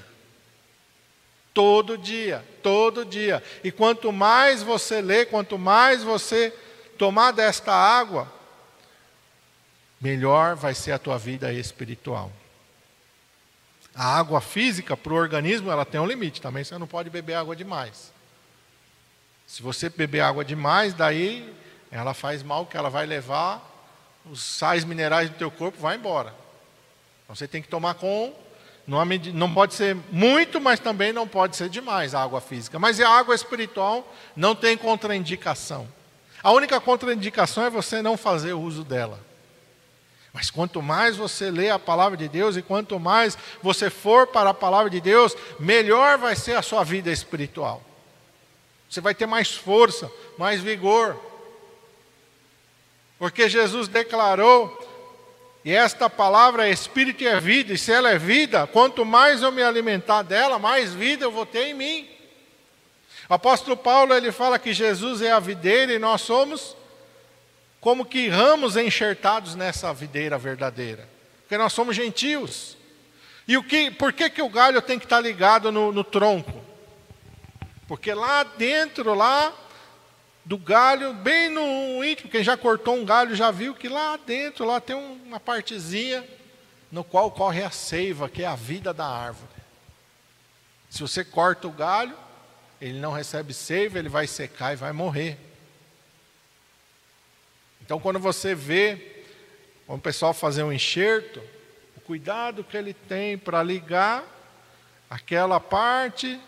Todo 1.54 1.98
dia, 1.98 2.46
todo 2.64 3.04
dia. 3.04 3.44
E 3.62 3.74
quanto 3.74 4.10
mais 4.14 4.64
você 4.64 5.02
lê, 5.02 5.26
quanto 5.26 5.58
mais 5.58 6.02
você 6.02 6.54
tomar 6.98 7.32
desta 7.32 7.74
água, 7.74 8.32
melhor 10.00 10.56
vai 10.56 10.74
ser 10.74 10.94
a 10.94 10.98
tua 10.98 11.18
vida 11.18 11.52
espiritual. 11.52 12.32
A 13.94 14.18
água 14.18 14.40
física 14.40 14.96
para 14.96 15.14
o 15.14 15.16
organismo 15.16 15.72
ela 15.72 15.86
tem 15.86 16.00
um 16.00 16.06
limite, 16.06 16.42
também 16.42 16.64
você 16.64 16.78
não 16.78 16.88
pode 16.88 17.10
beber 17.10 17.34
água 17.34 17.56
demais. 17.56 18.12
Se 19.46 19.62
você 19.62 19.90
beber 19.90 20.22
água 20.22 20.46
demais, 20.46 20.94
daí 20.94 21.54
ela 21.92 22.14
faz 22.14 22.42
mal, 22.42 22.66
que 22.66 22.78
ela 22.78 22.90
vai 22.90 23.06
levar 23.06 23.70
os 24.26 24.42
sais 24.42 24.86
minerais 24.86 25.30
do 25.30 25.36
teu 25.36 25.52
corpo 25.52 25.78
vai 25.78 25.98
embora. 25.98 26.34
Então 27.24 27.36
você 27.36 27.48
tem 27.48 27.62
que 27.62 27.68
tomar 27.68 27.96
com 27.96 28.34
não 29.34 29.54
pode 29.54 29.74
ser 29.74 29.96
muito, 30.12 30.60
mas 30.60 30.80
também 30.80 31.14
não 31.14 31.28
pode 31.28 31.56
ser 31.56 31.70
demais 31.70 32.14
a 32.14 32.22
água 32.22 32.42
física. 32.42 32.80
Mas 32.80 33.00
a 33.00 33.10
água 33.10 33.34
espiritual 33.34 34.12
não 34.36 34.56
tem 34.56 34.76
contraindicação. 34.76 35.88
A 36.44 36.52
única 36.52 36.80
contraindicação 36.82 37.64
é 37.64 37.70
você 37.70 38.02
não 38.02 38.18
fazer 38.18 38.54
uso 38.54 38.84
dela. 38.84 39.20
Mas 40.34 40.50
quanto 40.50 40.82
mais 40.82 41.18
você 41.18 41.52
lê 41.52 41.70
a 41.70 41.80
palavra 41.80 42.18
de 42.18 42.28
Deus 42.28 42.56
e 42.56 42.62
quanto 42.62 43.00
mais 43.00 43.38
você 43.62 43.90
for 43.90 44.28
para 44.28 44.52
a 44.52 44.54
palavra 44.54 44.90
de 44.90 45.02
Deus, 45.02 45.36
melhor 45.60 46.18
vai 46.18 46.36
ser 46.36 46.56
a 46.56 46.62
sua 46.62 46.84
vida 46.84 47.12
espiritual. 47.12 47.82
Você 48.90 49.02
vai 49.02 49.14
ter 49.14 49.26
mais 49.26 49.54
força, 49.54 50.12
mais 50.38 50.62
vigor. 50.62 51.20
Porque 53.20 53.50
Jesus 53.50 53.88
declarou 53.88 54.78
e 55.64 55.74
esta 55.74 56.10
palavra 56.10 56.68
é 56.68 56.72
espírito 56.72 57.24
e 57.24 57.28
é 57.28 57.40
vida, 57.40 57.74
e 57.74 57.78
se 57.78 57.92
ela 57.92 58.10
é 58.10 58.18
vida, 58.18 58.66
quanto 58.66 59.06
mais 59.06 59.44
eu 59.44 59.52
me 59.52 59.62
alimentar 59.62 60.24
dela, 60.24 60.58
mais 60.58 60.94
vida 60.94 61.26
eu 61.26 61.32
vou 61.32 61.46
ter 61.46 61.68
em 61.68 61.74
mim. 61.74 62.10
O 63.30 63.34
apóstolo 63.34 63.78
Paulo 63.78 64.14
ele 64.14 64.32
fala 64.32 64.58
que 64.58 64.74
Jesus 64.74 65.22
é 65.22 65.32
a 65.32 65.40
videira 65.40 65.94
e 65.94 66.00
nós 66.00 66.22
somos 66.22 66.76
como 67.82 68.06
que 68.06 68.30
ramos 68.30 68.78
enxertados 68.78 69.56
nessa 69.56 69.92
videira 69.92 70.38
verdadeira, 70.38 71.10
porque 71.42 71.58
nós 71.58 71.74
somos 71.74 71.96
gentios. 71.96 72.78
E 73.48 73.58
o 73.58 73.64
que, 73.64 73.90
por 73.90 74.14
que, 74.14 74.30
que 74.30 74.42
o 74.42 74.48
galho 74.48 74.82
tem 74.82 75.00
que 75.00 75.06
estar 75.06 75.20
ligado 75.20 75.72
no, 75.72 75.92
no 75.92 76.04
tronco? 76.04 76.62
Porque 77.88 78.14
lá 78.14 78.44
dentro, 78.44 79.16
lá 79.16 79.52
do 80.46 80.58
galho, 80.58 81.14
bem 81.16 81.50
no 81.50 82.06
íntimo, 82.06 82.30
quem 82.30 82.44
já 82.44 82.56
cortou 82.56 82.96
um 82.96 83.04
galho 83.04 83.36
já 83.36 83.50
viu 83.50 83.74
que 83.74 83.90
lá 83.90 84.16
dentro 84.16 84.64
lá 84.64 84.80
tem 84.80 84.96
uma 84.96 85.40
partezinha 85.40 86.24
no 86.92 87.04
qual 87.04 87.32
corre 87.32 87.64
a 87.64 87.72
seiva, 87.72 88.30
que 88.30 88.44
é 88.44 88.48
a 88.48 88.56
vida 88.56 88.94
da 88.94 89.08
árvore. 89.08 89.50
Se 90.90 91.02
você 91.02 91.26
corta 91.26 91.68
o 91.68 91.72
galho, 91.72 92.16
ele 92.80 93.00
não 93.00 93.12
recebe 93.12 93.54
seiva, 93.54 93.98
ele 93.98 94.10
vai 94.10 94.28
secar 94.28 94.74
e 94.74 94.76
vai 94.76 94.92
morrer. 94.92 95.51
Então, 97.92 98.00
quando 98.00 98.20
você 98.20 98.56
vê 98.56 99.26
o 99.86 99.98
pessoal 99.98 100.34
fazer 100.34 100.64
um 100.64 100.72
enxerto, 100.72 101.44
o 101.98 102.00
cuidado 102.00 102.64
que 102.64 102.78
ele 102.78 102.94
tem 102.94 103.38
para 103.38 103.62
ligar 103.62 104.24
aquela 105.10 105.60
parte 105.60 106.40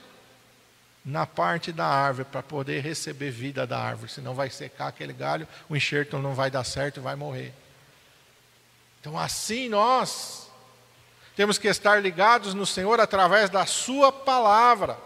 na 1.03 1.25
parte 1.25 1.73
da 1.73 1.85
árvore 1.85 2.29
para 2.31 2.41
poder 2.41 2.81
receber 2.81 3.29
vida 3.29 3.67
da 3.67 3.77
árvore, 3.77 4.09
senão 4.09 4.33
vai 4.33 4.50
secar 4.50 4.88
aquele 4.88 5.12
galho, 5.12 5.45
o 5.67 5.75
enxerto 5.75 6.17
não 6.17 6.33
vai 6.33 6.50
dar 6.50 6.63
certo 6.63 7.01
e 7.01 7.03
vai 7.03 7.17
morrer. 7.17 7.53
Então, 9.01 9.19
assim 9.19 9.67
nós 9.67 10.50
temos 11.35 11.57
que 11.57 11.67
estar 11.67 12.01
ligados 12.01 12.53
no 12.53 12.65
Senhor 12.65 13.01
através 13.01 13.50
da 13.50 13.65
Sua 13.65 14.13
palavra. 14.13 14.97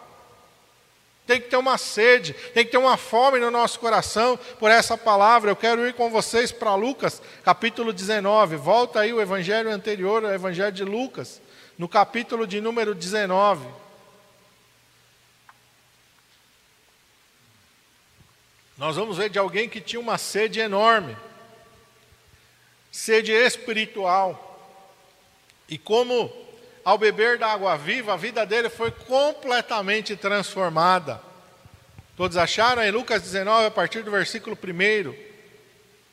Tem 1.28 1.42
que 1.42 1.50
ter 1.50 1.58
uma 1.58 1.78
sede, 1.78 2.34
tem 2.54 2.64
que 2.64 2.72
ter 2.72 2.78
uma 2.78 2.96
fome 2.96 3.38
no 3.38 3.52
nosso 3.52 3.82
coração 3.82 4.40
por 4.58 4.72
essa 4.72 4.98
palavra. 4.98 5.52
Eu 5.52 5.58
quero 5.58 5.86
ir 5.86 5.94
com 5.94 6.10
vocês 6.10 6.54
para 6.54 6.74
Lucas, 6.74 7.22
capítulo 7.44 7.92
19. 7.92 8.56
Volta 8.56 9.02
aí 9.02 9.12
o 9.12 9.20
evangelho 9.20 9.70
anterior, 9.70 10.24
o 10.24 10.32
evangelho 10.32 10.72
de 10.72 10.86
Lucas, 10.86 11.42
no 11.78 11.90
capítulo 11.90 12.48
de 12.48 12.62
número 12.62 12.96
19. 12.96 13.68
Nós 18.78 18.96
vamos 18.96 19.18
ver 19.18 19.30
de 19.30 19.38
alguém 19.38 19.68
que 19.68 19.82
tinha 19.82 20.00
uma 20.00 20.18
sede 20.18 20.62
enorme, 20.62 21.18
sede 22.90 23.34
espiritual. 23.34 24.46
E 25.68 25.78
como 25.78 26.32
ao 26.88 26.98
beber 26.98 27.38
da 27.38 27.48
água 27.48 27.76
viva, 27.76 28.14
a 28.14 28.16
vida 28.16 28.46
dele 28.46 28.70
foi 28.70 28.92
completamente 28.92 30.16
transformada. 30.16 31.22
Todos 32.16 32.38
acharam 32.38 32.82
em 32.82 32.92
Lucas 32.92 33.22
19, 33.22 33.66
a 33.66 33.72
partir 33.72 34.04
do 34.04 34.10
versículo 34.10 34.58
1. 34.58 35.14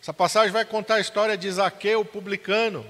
Essa 0.03 0.13
passagem 0.13 0.51
vai 0.51 0.65
contar 0.65 0.97
a 0.97 1.01
história 1.01 1.37
de 1.37 1.49
Zaqueu, 1.49 2.01
o 2.01 2.05
publicano. 2.05 2.85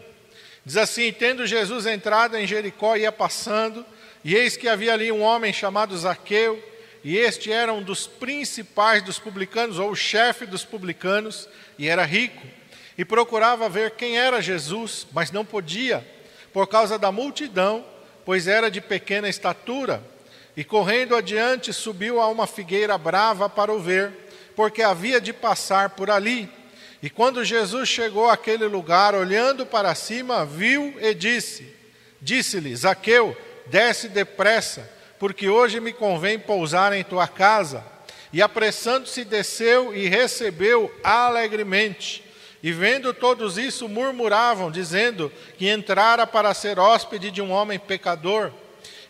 Diz 0.65 0.79
assim: 0.79 1.13
Tendo 1.13 1.47
Jesus 1.47 1.85
entrado 1.85 2.39
em 2.39 2.47
Jericó, 2.47 2.97
ia 2.97 3.13
passando, 3.13 3.85
e 4.25 4.35
eis 4.35 4.57
que 4.57 4.67
havia 4.67 4.95
ali 4.95 5.13
um 5.13 5.21
homem 5.21 5.53
chamado 5.53 5.95
Zaqueu 5.95 6.59
e 7.05 7.19
este 7.19 7.53
era 7.53 7.71
um 7.71 7.83
dos 7.83 8.07
principais 8.07 9.03
dos 9.03 9.19
publicanos, 9.19 9.79
ou 9.79 9.91
o 9.91 9.95
chefe 9.95 10.47
dos 10.47 10.65
publicanos, 10.65 11.47
e 11.79 11.87
era 11.87 12.03
rico. 12.03 12.47
E 12.97 13.05
procurava 13.05 13.69
ver 13.69 13.91
quem 13.91 14.17
era 14.17 14.41
Jesus, 14.41 15.07
mas 15.13 15.31
não 15.31 15.45
podia, 15.45 16.03
por 16.55 16.67
causa 16.67 16.99
da 16.99 17.13
multidão, 17.13 17.85
pois 18.25 18.49
era 18.49 18.71
de 18.71 18.81
pequena 18.81 19.29
estatura. 19.29 20.03
E 20.57 20.65
correndo 20.65 21.15
adiante, 21.15 21.71
subiu 21.71 22.19
a 22.19 22.29
uma 22.29 22.47
figueira 22.47 22.97
brava 22.97 23.51
para 23.51 23.71
o 23.71 23.79
ver, 23.79 24.11
porque 24.57 24.81
havia 24.81 25.21
de 25.21 25.33
passar 25.33 25.91
por 25.91 26.11
ali. 26.11 26.49
E 27.03 27.11
quando 27.11 27.45
Jesus 27.45 27.91
chegou 27.91 28.31
àquele 28.31 28.65
lugar, 28.67 29.15
olhando 29.15 29.67
para 29.67 29.95
cima, 29.95 30.47
viu 30.47 30.95
e 30.99 31.13
disse: 31.13 31.77
Disse-lhe, 32.23 32.75
Zaqueu, 32.75 33.37
desce 33.67 34.09
depressa 34.09 34.95
porque 35.19 35.49
hoje 35.49 35.81
me 35.81 35.93
convém 35.93 36.39
pousar 36.39 36.93
em 36.93 37.05
tua 37.05 37.27
casa. 37.27 37.85
E 38.33 38.43
apressando-se, 38.43 39.25
desceu 39.25 39.95
e 39.95 40.09
recebeu 40.09 40.93
alegremente. 41.03 42.24
E 42.65 42.73
vendo 42.73 43.13
todos 43.13 43.59
isso, 43.59 43.87
murmuravam, 43.91 44.71
dizendo 44.71 45.31
que 45.59 45.69
entrara 45.69 46.27
para 46.27 46.55
ser 46.55 46.79
hóspede 46.79 47.31
de 47.31 47.43
um 47.43 47.53
homem 47.53 47.79
pecador. 47.79 48.51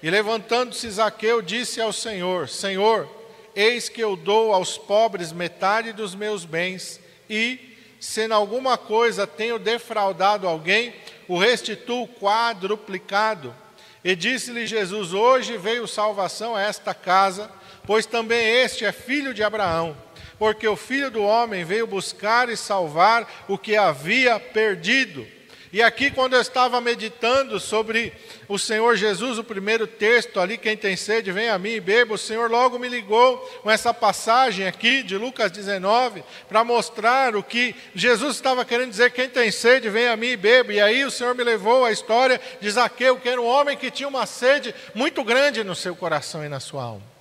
E 0.02 0.10
levantando-se 0.10 0.90
Zaqueu, 0.90 1.40
disse 1.40 1.80
ao 1.80 1.92
Senhor: 1.92 2.48
Senhor, 2.48 3.08
eis 3.54 3.88
que 3.88 4.00
eu 4.00 4.16
dou 4.16 4.52
aos 4.52 4.76
pobres 4.76 5.30
metade 5.30 5.92
dos 5.92 6.16
meus 6.16 6.44
bens, 6.44 6.98
e, 7.30 7.60
se 8.00 8.26
em 8.26 8.32
alguma 8.32 8.76
coisa 8.76 9.24
tenho 9.24 9.56
defraudado 9.56 10.48
alguém, 10.48 10.92
o 11.28 11.38
restituo 11.38 12.08
quadruplicado. 12.08 13.54
E 14.02 14.16
disse-lhe 14.16 14.66
Jesus: 14.66 15.12
Hoje 15.12 15.56
veio 15.56 15.86
salvação 15.86 16.56
a 16.56 16.60
esta 16.60 16.92
casa, 16.92 17.48
pois 17.86 18.04
também 18.04 18.44
este 18.44 18.84
é 18.84 18.90
filho 18.90 19.32
de 19.32 19.44
Abraão, 19.44 19.96
porque 20.38 20.66
o 20.66 20.76
filho 20.76 21.10
do 21.10 21.22
homem 21.22 21.64
veio 21.64 21.86
buscar 21.86 22.48
e 22.48 22.56
salvar 22.56 23.44
o 23.48 23.58
que 23.58 23.76
havia 23.76 24.38
perdido. 24.38 25.26
E 25.74 25.82
aqui, 25.82 26.08
quando 26.08 26.34
eu 26.34 26.40
estava 26.40 26.80
meditando 26.80 27.58
sobre 27.58 28.12
o 28.46 28.56
Senhor 28.56 28.94
Jesus, 28.94 29.40
o 29.40 29.42
primeiro 29.42 29.88
texto 29.88 30.38
ali, 30.38 30.56
quem 30.56 30.76
tem 30.76 30.94
sede, 30.94 31.32
vem 31.32 31.48
a 31.48 31.58
mim 31.58 31.70
e 31.70 31.80
beba, 31.80 32.14
o 32.14 32.18
Senhor 32.18 32.48
logo 32.48 32.78
me 32.78 32.88
ligou 32.88 33.38
com 33.60 33.68
essa 33.68 33.92
passagem 33.92 34.68
aqui 34.68 35.02
de 35.02 35.18
Lucas 35.18 35.50
19, 35.50 36.22
para 36.48 36.62
mostrar 36.62 37.34
o 37.34 37.42
que 37.42 37.74
Jesus 37.92 38.36
estava 38.36 38.64
querendo 38.64 38.90
dizer: 38.90 39.10
quem 39.10 39.28
tem 39.28 39.50
sede, 39.50 39.90
vem 39.90 40.06
a 40.06 40.16
mim 40.16 40.28
e 40.28 40.36
beba. 40.36 40.72
E 40.72 40.80
aí 40.80 41.04
o 41.04 41.10
Senhor 41.10 41.34
me 41.34 41.42
levou 41.42 41.84
à 41.84 41.90
história 41.90 42.40
de 42.60 42.70
Zaqueu, 42.70 43.18
que 43.18 43.28
era 43.28 43.42
um 43.42 43.46
homem 43.46 43.76
que 43.76 43.90
tinha 43.90 44.08
uma 44.08 44.26
sede 44.26 44.72
muito 44.94 45.24
grande 45.24 45.64
no 45.64 45.74
seu 45.74 45.96
coração 45.96 46.44
e 46.44 46.48
na 46.48 46.60
sua 46.60 46.84
alma. 46.84 47.13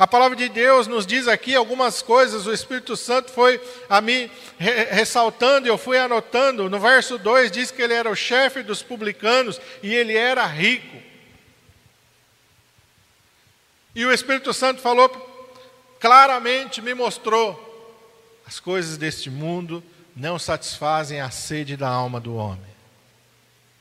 A 0.00 0.06
palavra 0.06 0.34
de 0.34 0.48
Deus 0.48 0.86
nos 0.86 1.06
diz 1.06 1.28
aqui 1.28 1.54
algumas 1.54 2.00
coisas, 2.00 2.46
o 2.46 2.52
Espírito 2.54 2.96
Santo 2.96 3.30
foi 3.30 3.60
a 3.86 4.00
mim 4.00 4.30
ressaltando 4.58 5.66
e 5.66 5.70
eu 5.70 5.76
fui 5.76 5.98
anotando. 5.98 6.70
No 6.70 6.80
verso 6.80 7.18
2 7.18 7.50
diz 7.50 7.70
que 7.70 7.82
ele 7.82 7.92
era 7.92 8.10
o 8.10 8.16
chefe 8.16 8.62
dos 8.62 8.82
publicanos 8.82 9.60
e 9.82 9.94
ele 9.94 10.16
era 10.16 10.46
rico. 10.46 10.96
E 13.94 14.06
o 14.06 14.10
Espírito 14.10 14.54
Santo 14.54 14.80
falou 14.80 15.10
claramente, 16.00 16.80
me 16.80 16.94
mostrou: 16.94 18.00
as 18.46 18.58
coisas 18.58 18.96
deste 18.96 19.28
mundo 19.28 19.84
não 20.16 20.38
satisfazem 20.38 21.20
a 21.20 21.30
sede 21.30 21.76
da 21.76 21.90
alma 21.90 22.18
do 22.18 22.36
homem. 22.36 22.70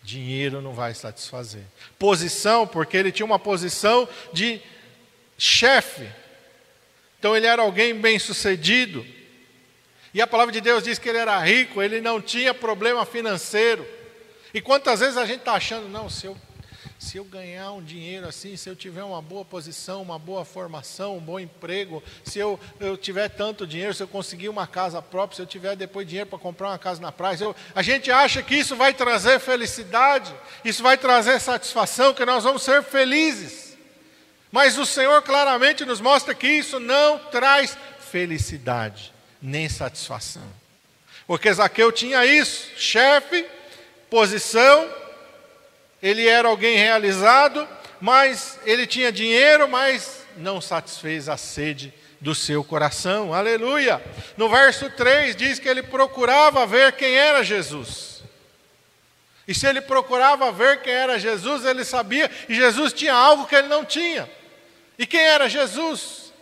Dinheiro 0.04 0.62
não 0.62 0.74
vai 0.74 0.94
satisfazer. 0.94 1.64
Posição, 1.98 2.68
porque 2.68 2.98
ele 2.98 3.10
tinha 3.10 3.26
uma 3.26 3.40
posição 3.40 4.06
de 4.34 4.62
chefe. 5.40 6.08
Então 7.18 7.36
ele 7.36 7.48
era 7.48 7.62
alguém 7.62 7.96
bem 7.96 8.20
sucedido. 8.20 9.06
E 10.14 10.22
a 10.22 10.28
palavra 10.28 10.52
de 10.52 10.62
Deus 10.62 10.84
diz 10.84 11.00
que 11.00 11.08
ele 11.08 11.18
era 11.18 11.40
rico, 11.40 11.82
ele 11.82 12.02
não 12.02 12.22
tinha 12.22 12.54
problema 12.54 13.06
financeiro. 13.06 13.86
E 14.54 14.62
quantas 14.62 15.00
vezes 15.00 15.18
a 15.18 15.26
gente 15.26 15.40
está 15.40 15.54
achando, 15.54 15.88
não, 15.88 16.10
se 16.10 16.26
eu 16.26 16.38
se 17.00 17.16
eu 17.16 17.24
ganhar 17.24 17.72
um 17.72 17.82
dinheiro 17.82 18.28
assim, 18.28 18.58
se 18.58 18.70
eu 18.70 18.76
tiver 18.76 19.04
uma 19.04 19.22
boa 19.22 19.46
posição, 19.46 20.02
uma 20.02 20.20
boa 20.20 20.44
formação, 20.44 21.16
um 21.16 21.22
bom 21.22 21.40
emprego, 21.40 22.04
se 22.26 22.40
eu, 22.40 22.60
eu 22.78 22.98
tiver 22.98 23.30
tanto 23.30 23.66
dinheiro, 23.66 23.94
se 23.94 24.04
eu 24.04 24.08
conseguir 24.08 24.50
uma 24.50 24.68
casa 24.68 25.02
própria, 25.02 25.38
se 25.38 25.42
eu 25.42 25.46
tiver 25.46 25.78
depois 25.78 26.06
dinheiro 26.06 26.30
para 26.30 26.38
comprar 26.38 26.68
uma 26.68 26.78
casa 26.78 27.02
na 27.02 27.10
praia, 27.10 27.38
eu, 27.40 27.56
a 27.74 27.82
gente 27.82 28.12
acha 28.12 28.44
que 28.44 28.54
isso 28.54 28.76
vai 28.76 28.94
trazer 28.94 29.40
felicidade, 29.40 30.36
isso 30.66 30.84
vai 30.84 30.98
trazer 30.98 31.40
satisfação, 31.40 32.14
que 32.14 32.26
nós 32.26 32.44
vamos 32.44 32.64
ser 32.64 32.84
felizes. 32.84 33.69
Mas 34.52 34.78
o 34.78 34.86
Senhor 34.86 35.22
claramente 35.22 35.86
nos 35.86 36.02
mostra 36.02 36.34
que 36.34 36.48
isso 36.48 36.80
não 36.80 37.20
traz 37.20 37.78
felicidade, 38.12 39.14
nem 39.42 39.70
satisfação. 39.70 40.48
Porque 41.28 41.54
Zaqueu 41.54 41.92
tinha 41.92 42.26
isso, 42.26 42.72
chefe, 42.76 43.46
posição, 44.10 44.90
ele 46.02 46.28
era 46.28 46.48
alguém 46.48 46.78
realizado, 46.78 47.68
mas 48.02 48.60
ele 48.66 48.88
tinha 48.88 49.12
dinheiro, 49.12 49.68
mas 49.70 50.26
não 50.38 50.60
satisfez 50.60 51.30
a 51.30 51.38
sede 51.38 51.94
do 52.20 52.34
seu 52.34 52.64
coração. 52.64 53.34
Aleluia! 53.34 54.02
No 54.36 54.50
verso 54.50 54.90
3 54.90 55.36
diz 55.36 55.60
que 55.60 55.70
ele 55.70 55.84
procurava 55.84 56.66
ver 56.66 56.94
quem 56.94 57.14
era 57.16 57.44
Jesus. 57.44 58.24
E 59.48 59.54
se 59.54 59.68
ele 59.68 59.82
procurava 59.82 60.52
ver 60.52 60.82
quem 60.82 60.94
era 60.94 61.20
Jesus, 61.20 61.66
ele 61.66 61.84
sabia 61.84 62.30
que 62.30 62.54
Jesus 62.54 62.94
tinha 62.94 63.14
algo 63.14 63.48
que 63.48 63.56
ele 63.56 63.68
não 63.68 63.84
tinha. 63.84 64.30
E 65.00 65.08
quem 65.08 65.22
era 65.22 65.48
Jesus? 65.48 66.34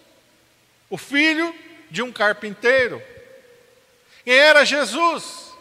O 0.90 0.98
filho 0.98 1.54
de 1.92 2.02
um 2.02 2.12
carpinteiro. 2.12 3.00
Quem 4.26 4.34
era 4.34 4.66
Jesus? 4.66 5.54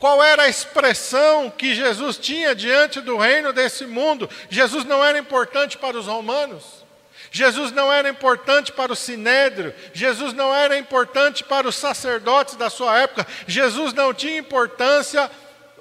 Qual 0.00 0.22
era 0.22 0.42
a 0.42 0.48
expressão 0.48 1.48
que 1.48 1.72
Jesus 1.72 2.18
tinha 2.18 2.52
diante 2.52 3.00
do 3.00 3.16
reino 3.16 3.52
desse 3.52 3.86
mundo? 3.86 4.28
Jesus 4.50 4.84
não 4.84 5.04
era 5.04 5.16
importante 5.16 5.78
para 5.78 5.96
os 5.96 6.06
romanos. 6.06 6.84
Jesus 7.30 7.70
não 7.70 7.92
era 7.92 8.08
importante 8.08 8.72
para 8.72 8.92
o 8.92 8.96
sinédrio, 8.96 9.74
Jesus 9.92 10.32
não 10.32 10.54
era 10.54 10.78
importante 10.78 11.42
para 11.42 11.66
os 11.66 11.74
sacerdotes 11.74 12.54
da 12.54 12.70
sua 12.70 13.00
época, 13.00 13.26
Jesus 13.46 13.92
não 13.92 14.14
tinha 14.14 14.38
importância 14.38 15.28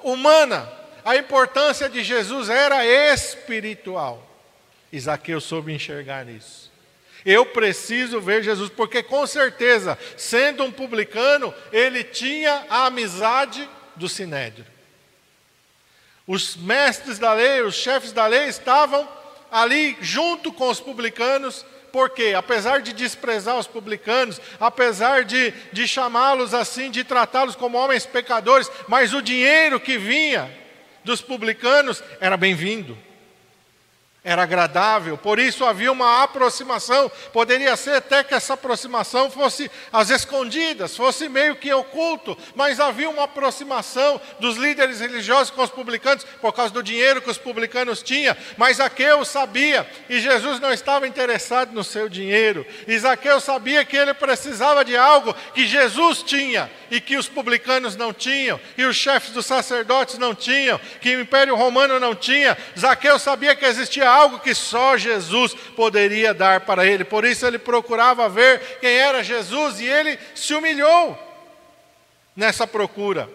humana, 0.02 0.68
a 1.06 1.16
importância 1.16 1.88
de 1.88 2.04
Jesus 2.04 2.50
era 2.50 2.84
espiritual. 2.86 4.33
Isaqueu 4.94 5.42
soube 5.42 5.74
enxergar 5.74 6.30
isso. 6.30 6.72
Eu 7.26 7.48
preciso 7.48 8.22
ver 8.22 8.44
Jesus, 8.44 8.70
porque 8.70 9.02
com 9.02 9.26
certeza, 9.26 9.98
sendo 10.16 10.64
um 10.64 10.72
publicano, 10.72 11.52
ele 11.72 12.04
tinha 12.04 12.64
a 12.70 12.86
amizade 12.86 13.68
do 13.96 14.08
sinédrio. 14.08 14.68
Os 16.28 16.56
mestres 16.56 17.18
da 17.18 17.34
lei, 17.34 17.62
os 17.62 17.74
chefes 17.74 18.12
da 18.12 18.28
lei 18.28 18.46
estavam 18.46 19.10
ali 19.52 19.98
junto 20.00 20.54
com 20.54 20.70
os 20.70 20.80
publicanos, 20.80 21.66
porque 21.92 22.36
apesar 22.38 22.82
de 22.82 22.94
desprezar 22.94 23.58
os 23.58 23.66
publicanos, 23.66 24.40
apesar 24.60 25.24
de, 25.24 25.52
de 25.72 25.88
chamá-los 25.88 26.54
assim, 26.54 26.92
de 26.92 27.04
tratá-los 27.04 27.56
como 27.56 27.80
homens 27.80 28.06
pecadores, 28.06 28.70
mas 28.88 29.12
o 29.12 29.24
dinheiro 29.24 29.80
que 29.80 29.98
vinha 29.98 30.52
dos 31.04 31.20
publicanos 31.20 32.04
era 32.20 32.38
bem-vindo 32.38 32.96
era 34.24 34.44
agradável, 34.44 35.18
por 35.18 35.38
isso 35.38 35.66
havia 35.66 35.92
uma 35.92 36.24
aproximação. 36.24 37.12
Poderia 37.34 37.76
ser 37.76 37.96
até 37.96 38.24
que 38.24 38.34
essa 38.34 38.54
aproximação 38.54 39.30
fosse 39.30 39.70
às 39.92 40.10
escondidas, 40.10 40.96
fosse 40.96 41.28
meio 41.28 41.58
que 41.58 41.74
oculto, 41.74 42.38
mas 42.56 42.80
havia 42.80 43.10
uma 43.10 43.26
aproximação 43.26 44.22
dos 44.40 44.56
líderes 44.56 45.02
religiosos 45.02 45.52
com 45.52 45.62
os 45.62 45.70
publicanos 45.70 46.26
por 46.40 46.54
causa 46.54 46.74
do 46.74 46.82
dinheiro 46.82 47.22
que 47.22 47.30
os 47.30 47.38
publicanos 47.38 48.02
tinham. 48.02 48.34
Mas 48.56 48.78
Zaqueu 48.78 49.26
sabia, 49.26 49.86
e 50.10 50.22
Jesus 50.22 50.58
não 50.62 50.72
estava 50.72 51.06
interessado 51.06 51.74
no 51.74 51.84
seu 51.84 52.08
dinheiro. 52.08 52.66
E 52.88 52.98
Zaqueu 52.98 53.42
sabia 53.42 53.84
que 53.84 53.98
ele 53.98 54.14
precisava 54.14 54.86
de 54.86 54.96
algo 54.96 55.36
que 55.54 55.68
Jesus 55.68 56.24
tinha 56.24 56.72
e 56.94 57.02
que 57.02 57.18
os 57.18 57.28
publicanos 57.28 57.96
não 57.96 58.14
tinham, 58.14 58.60
e 58.78 58.86
os 58.86 58.96
chefes 58.96 59.32
dos 59.32 59.48
sacerdotes 59.48 60.20
não 60.20 60.36
tinham, 60.36 60.80
que 61.02 61.16
o 61.16 61.22
Império 61.22 61.56
Romano 61.56 62.00
não 62.00 62.14
tinha. 62.14 62.56
Zaqueu 62.78 63.18
sabia 63.18 63.56
que 63.56 63.66
existia 63.66 64.08
algo 64.08 64.38
que 64.38 64.54
só 64.54 64.96
Jesus 64.96 65.56
poderia 65.76 66.36
dar 66.36 66.62
para 66.62 66.86
ele. 66.86 67.04
Por 67.04 67.26
isso 67.26 67.48
ele 67.48 67.58
procurava 67.58 68.30
ver 68.30 68.78
quem 68.80 68.92
era 68.92 69.24
Jesus 69.24 69.80
e 69.80 69.88
ele 69.88 70.20
se 70.36 70.54
humilhou 70.54 71.18
nessa 72.36 72.68
procura. 72.68 73.28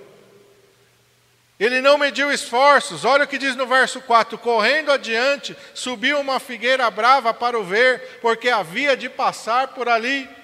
Ele 1.59 1.81
não 1.81 1.99
mediu 1.99 2.31
esforços. 2.31 3.05
Olha 3.05 3.25
o 3.25 3.27
que 3.27 3.39
diz 3.39 3.57
no 3.57 3.67
verso 3.67 4.01
4: 4.03 4.39
Correndo 4.39 4.93
adiante, 4.93 5.57
subiu 5.75 6.21
uma 6.21 6.39
figueira 6.39 6.89
brava 6.93 7.35
para 7.35 7.59
o 7.59 7.65
ver, 7.65 8.21
porque 8.23 8.49
havia 8.49 8.97
de 8.97 9.09
passar 9.09 9.67
por 9.67 9.89
ali. 9.89 10.38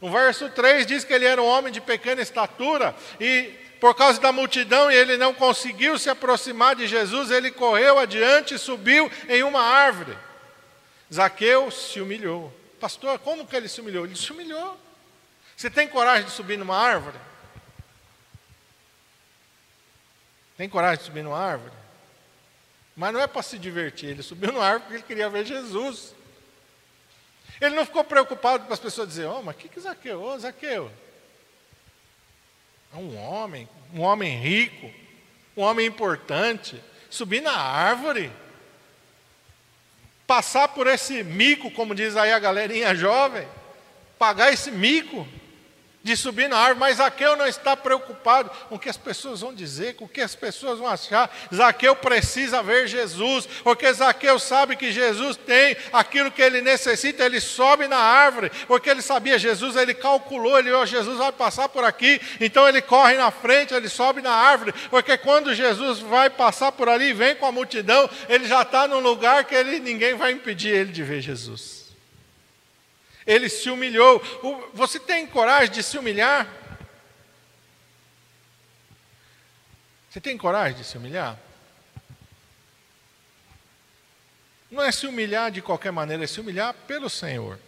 No 0.00 0.10
verso 0.10 0.48
3 0.48 0.86
diz 0.86 1.04
que 1.04 1.12
ele 1.12 1.24
era 1.24 1.42
um 1.42 1.46
homem 1.46 1.72
de 1.72 1.80
pequena 1.80 2.22
estatura 2.22 2.94
e 3.20 3.52
por 3.80 3.94
causa 3.94 4.20
da 4.20 4.32
multidão 4.32 4.90
e 4.90 4.94
ele 4.94 5.16
não 5.16 5.32
conseguiu 5.32 5.98
se 5.98 6.10
aproximar 6.10 6.76
de 6.76 6.86
Jesus, 6.86 7.30
ele 7.30 7.50
correu 7.50 7.98
adiante 7.98 8.54
e 8.54 8.58
subiu 8.58 9.10
em 9.28 9.42
uma 9.42 9.60
árvore. 9.60 10.16
Zaqueu 11.12 11.70
se 11.70 12.00
humilhou. 12.00 12.52
Pastor, 12.80 13.18
como 13.18 13.46
que 13.46 13.56
ele 13.56 13.68
se 13.68 13.80
humilhou? 13.80 14.04
Ele 14.04 14.16
se 14.16 14.30
humilhou. 14.30 14.78
Você 15.56 15.70
tem 15.70 15.88
coragem 15.88 16.24
de 16.24 16.30
subir 16.30 16.56
numa 16.56 16.76
árvore? 16.76 17.18
Tem 20.56 20.68
coragem 20.68 20.98
de 20.98 21.04
subir 21.04 21.22
numa 21.22 21.38
árvore? 21.38 21.72
Mas 22.96 23.12
não 23.12 23.20
é 23.20 23.26
para 23.26 23.42
se 23.42 23.58
divertir, 23.58 24.10
ele 24.10 24.22
subiu 24.22 24.52
numa 24.52 24.64
árvore 24.64 24.82
porque 24.82 24.94
ele 24.94 25.02
queria 25.04 25.30
ver 25.30 25.44
Jesus. 25.44 26.14
Ele 27.60 27.74
não 27.74 27.84
ficou 27.84 28.04
preocupado 28.04 28.66
com 28.66 28.72
as 28.72 28.78
pessoas 28.78 29.08
dizer, 29.08 29.26
oh, 29.26 29.42
mas 29.42 29.56
o 29.56 29.58
que, 29.58 29.68
que 29.68 29.80
Zaqueu? 29.80 30.22
Ô, 30.22 30.32
oh, 30.32 30.38
Zaqueu, 30.38 30.90
um 32.94 33.16
homem, 33.16 33.68
um 33.92 34.00
homem 34.00 34.38
rico, 34.38 34.90
um 35.56 35.62
homem 35.62 35.86
importante, 35.86 36.82
subir 37.10 37.40
na 37.40 37.56
árvore, 37.56 38.30
passar 40.26 40.68
por 40.68 40.86
esse 40.86 41.24
mico, 41.24 41.70
como 41.70 41.94
diz 41.94 42.16
aí 42.16 42.32
a 42.32 42.38
galerinha 42.38 42.94
jovem, 42.94 43.46
pagar 44.18 44.52
esse 44.52 44.70
mico 44.70 45.26
de 46.02 46.16
subir 46.16 46.48
na 46.48 46.56
árvore, 46.56 46.78
mas 46.78 46.96
Zaqueu 46.96 47.36
não 47.36 47.46
está 47.46 47.76
preocupado 47.76 48.50
com 48.68 48.76
o 48.76 48.78
que 48.78 48.88
as 48.88 48.96
pessoas 48.96 49.40
vão 49.40 49.52
dizer, 49.52 49.94
com 49.96 50.04
o 50.04 50.08
que 50.08 50.20
as 50.20 50.34
pessoas 50.34 50.78
vão 50.78 50.88
achar. 50.88 51.30
Zaqueu 51.54 51.94
precisa 51.96 52.62
ver 52.62 52.86
Jesus, 52.86 53.46
porque 53.64 53.92
Zaqueu 53.92 54.38
sabe 54.38 54.76
que 54.76 54.92
Jesus 54.92 55.36
tem 55.36 55.76
aquilo 55.92 56.30
que 56.30 56.40
ele 56.40 56.62
necessita, 56.62 57.24
ele 57.24 57.40
sobe 57.40 57.88
na 57.88 57.98
árvore, 57.98 58.50
porque 58.66 58.88
ele 58.88 59.02
sabia 59.02 59.38
Jesus, 59.38 59.76
ele 59.76 59.92
calculou, 59.92 60.58
ele, 60.58 60.72
oh, 60.72 60.86
Jesus 60.86 61.18
vai 61.18 61.32
passar 61.32 61.68
por 61.68 61.84
aqui, 61.84 62.20
então 62.40 62.68
ele 62.68 62.80
corre 62.80 63.14
na 63.14 63.30
frente, 63.30 63.74
ele 63.74 63.88
sobe 63.88 64.22
na 64.22 64.32
árvore, 64.32 64.72
porque 64.90 65.18
quando 65.18 65.54
Jesus 65.54 65.98
vai 65.98 66.30
passar 66.30 66.72
por 66.72 66.88
ali, 66.88 67.12
vem 67.12 67.34
com 67.34 67.46
a 67.46 67.52
multidão, 67.52 68.08
ele 68.28 68.46
já 68.46 68.62
está 68.62 68.86
num 68.86 69.00
lugar 69.00 69.44
que 69.44 69.54
ele, 69.54 69.80
ninguém 69.80 70.14
vai 70.14 70.32
impedir 70.32 70.70
ele 70.70 70.92
de 70.92 71.02
ver 71.02 71.20
Jesus 71.20 71.77
ele 73.28 73.50
se 73.50 73.68
humilhou. 73.68 74.22
Você 74.72 74.98
tem 74.98 75.26
coragem 75.26 75.70
de 75.70 75.82
se 75.82 75.98
humilhar? 75.98 76.48
Você 80.08 80.18
tem 80.18 80.38
coragem 80.38 80.78
de 80.78 80.84
se 80.84 80.96
humilhar? 80.96 81.38
Não 84.70 84.82
é 84.82 84.90
se 84.90 85.06
humilhar 85.06 85.50
de 85.50 85.60
qualquer 85.60 85.92
maneira, 85.92 86.24
é 86.24 86.26
se 86.26 86.40
humilhar 86.40 86.72
pelo 86.72 87.10
Senhor. 87.10 87.58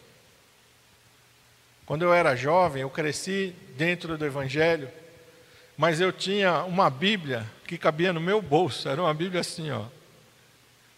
Quando 1.85 2.03
eu 2.03 2.15
era 2.15 2.35
jovem, 2.35 2.81
eu 2.81 2.89
cresci 2.89 3.55
dentro 3.77 4.17
do 4.17 4.25
Evangelho, 4.25 4.91
mas 5.77 6.01
eu 6.01 6.11
tinha 6.11 6.65
uma 6.65 6.89
Bíblia 6.89 7.47
que 7.67 7.77
cabia 7.77 8.15
no 8.15 8.21
meu 8.21 8.41
bolso, 8.41 8.89
era 8.89 9.03
uma 9.03 9.13
Bíblia 9.13 9.43
assim, 9.43 9.71
ó. 9.71 9.85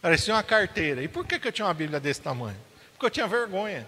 Parecia 0.01 0.35
uma 0.35 0.42
carteira. 0.42 1.03
E 1.03 1.09
por 1.09 1.27
que, 1.27 1.38
que 1.40 1.48
eu 1.48 1.53
tinha 1.53 1.66
uma 1.66 1.75
Bíblia 1.75 1.98
desse 1.98 2.20
tamanho? 2.20 2.59
Porque 2.92 3.07
eu 3.07 3.11
tinha 3.11 3.27
vergonha. 3.27 3.87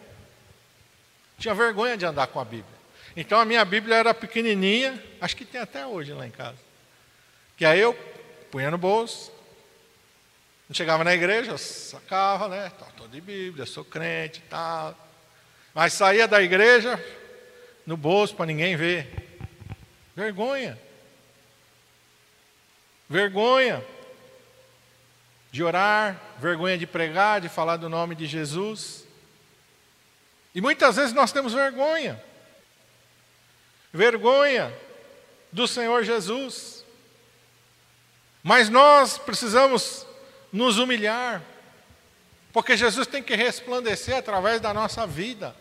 Tinha 1.38 1.54
vergonha 1.54 1.96
de 1.96 2.04
andar 2.04 2.26
com 2.28 2.40
a 2.40 2.44
Bíblia. 2.44 2.74
Então 3.16 3.38
a 3.38 3.44
minha 3.44 3.64
Bíblia 3.64 3.96
era 3.96 4.14
pequenininha, 4.14 5.02
acho 5.20 5.36
que 5.36 5.44
tem 5.44 5.60
até 5.60 5.86
hoje 5.86 6.12
lá 6.12 6.26
em 6.26 6.30
casa. 6.30 6.58
Que 7.56 7.64
aí 7.64 7.80
eu 7.80 7.94
punha 8.50 8.70
no 8.70 8.78
bolso. 8.78 9.32
Não 10.68 10.74
chegava 10.74 11.04
na 11.04 11.14
igreja, 11.14 11.56
sacava, 11.58 12.48
né? 12.48 12.72
Estou 12.88 13.06
de 13.06 13.20
Bíblia, 13.20 13.66
sou 13.66 13.84
crente 13.84 14.40
e 14.40 14.48
tal. 14.48 14.96
Mas 15.74 15.92
saía 15.92 16.26
da 16.26 16.42
igreja 16.42 17.02
no 17.86 17.96
bolso 17.96 18.34
para 18.34 18.46
ninguém 18.46 18.76
ver. 18.76 19.38
Vergonha. 20.16 20.78
Vergonha 23.08 23.84
de 25.52 25.62
orar, 25.62 26.20
vergonha 26.38 26.76
de 26.76 26.86
pregar, 26.86 27.40
de 27.40 27.48
falar 27.48 27.76
do 27.76 27.88
nome 27.88 28.16
de 28.16 28.26
Jesus. 28.26 29.04
E 30.54 30.60
muitas 30.60 30.96
vezes 30.96 31.12
nós 31.12 31.32
temos 31.32 31.52
vergonha. 31.52 32.22
Vergonha 33.92 34.72
do 35.50 35.66
Senhor 35.66 36.04
Jesus. 36.04 36.84
Mas 38.42 38.68
nós 38.68 39.18
precisamos 39.18 40.06
nos 40.52 40.78
humilhar, 40.78 41.42
porque 42.52 42.76
Jesus 42.76 43.06
tem 43.06 43.22
que 43.22 43.34
resplandecer 43.34 44.16
através 44.16 44.60
da 44.60 44.72
nossa 44.72 45.06
vida. 45.06 45.56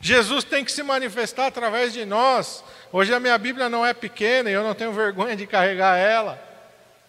Jesus 0.00 0.44
tem 0.44 0.64
que 0.64 0.72
se 0.72 0.82
manifestar 0.82 1.46
através 1.46 1.92
de 1.92 2.04
nós. 2.04 2.64
Hoje 2.92 3.12
a 3.12 3.20
minha 3.20 3.36
Bíblia 3.36 3.68
não 3.68 3.84
é 3.84 3.92
pequena 3.92 4.48
e 4.48 4.52
eu 4.52 4.62
não 4.62 4.74
tenho 4.74 4.92
vergonha 4.92 5.36
de 5.36 5.46
carregar 5.46 5.96
ela. 5.96 6.42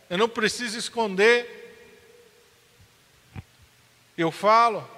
Eu 0.10 0.18
não 0.18 0.28
preciso 0.28 0.78
esconder. 0.78 1.56
Eu 4.18 4.32
falo, 4.32 4.90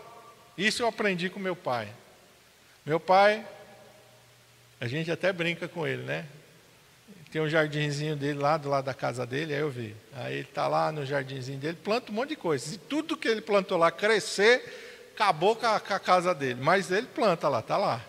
isso 0.57 0.83
eu 0.83 0.87
aprendi 0.87 1.29
com 1.29 1.39
meu 1.39 1.55
pai. 1.55 1.87
Meu 2.85 2.99
pai, 2.99 3.45
a 4.79 4.87
gente 4.87 5.11
até 5.11 5.31
brinca 5.31 5.67
com 5.67 5.85
ele, 5.85 6.03
né? 6.03 6.25
Tem 7.31 7.41
um 7.41 7.47
jardinzinho 7.47 8.15
dele 8.15 8.39
lá 8.39 8.57
do 8.57 8.69
lado 8.69 8.85
da 8.85 8.93
casa 8.93 9.25
dele, 9.25 9.53
aí 9.53 9.61
eu 9.61 9.69
vi. 9.69 9.95
Aí 10.13 10.33
ele 10.33 10.41
está 10.41 10.67
lá 10.67 10.91
no 10.91 11.05
jardinzinho 11.05 11.59
dele, 11.59 11.77
planta 11.81 12.11
um 12.11 12.15
monte 12.15 12.29
de 12.29 12.35
coisa. 12.35 12.75
E 12.75 12.77
tudo 12.77 13.15
que 13.15 13.27
ele 13.27 13.39
plantou 13.39 13.77
lá 13.77 13.89
crescer, 13.89 15.11
acabou 15.15 15.55
com 15.55 15.65
a, 15.65 15.79
com 15.79 15.93
a 15.93 15.99
casa 15.99 16.35
dele. 16.35 16.59
Mas 16.61 16.91
ele 16.91 17.07
planta 17.07 17.47
lá, 17.47 17.59
está 17.59 17.77
lá. 17.77 18.01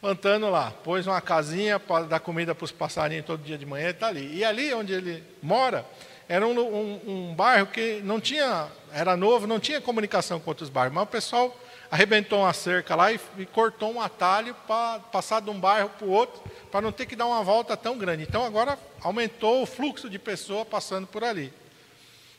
Plantando 0.00 0.48
lá. 0.48 0.70
Pôs 0.70 1.06
uma 1.06 1.20
casinha 1.20 1.78
para 1.78 2.06
dar 2.06 2.20
comida 2.20 2.54
para 2.54 2.64
os 2.64 2.72
passarinhos 2.72 3.26
todo 3.26 3.42
dia 3.42 3.58
de 3.58 3.66
manhã, 3.66 3.90
está 3.90 4.06
ali. 4.06 4.34
E 4.34 4.44
ali 4.44 4.72
onde 4.72 4.94
ele 4.94 5.22
mora, 5.42 5.84
era 6.26 6.46
um, 6.46 6.58
um, 6.58 7.00
um, 7.06 7.34
bairro 7.34 7.66
que 7.66 8.00
não 8.02 8.18
tinha, 8.18 8.68
era 8.92 9.16
novo, 9.16 9.46
não 9.46 9.60
tinha 9.60 9.80
comunicação 9.80 10.40
com 10.40 10.50
outros 10.50 10.68
bairros. 10.68 10.94
Mas 10.94 11.04
o 11.04 11.06
pessoal 11.06 11.56
arrebentou 11.90 12.40
uma 12.40 12.52
cerca 12.52 12.94
lá 12.94 13.12
e, 13.12 13.20
e 13.38 13.46
cortou 13.46 13.92
um 13.92 14.00
atalho 14.00 14.54
para 14.66 15.00
passar 15.00 15.40
de 15.40 15.50
um 15.50 15.58
bairro 15.58 15.90
para 15.90 16.06
o 16.06 16.10
outro 16.10 16.40
para 16.70 16.80
não 16.80 16.92
ter 16.92 17.06
que 17.06 17.16
dar 17.16 17.26
uma 17.26 17.42
volta 17.42 17.76
tão 17.76 17.98
grande. 17.98 18.22
Então 18.22 18.44
agora 18.44 18.78
aumentou 19.02 19.62
o 19.62 19.66
fluxo 19.66 20.08
de 20.08 20.18
pessoas 20.18 20.66
passando 20.68 21.06
por 21.06 21.24
ali. 21.24 21.52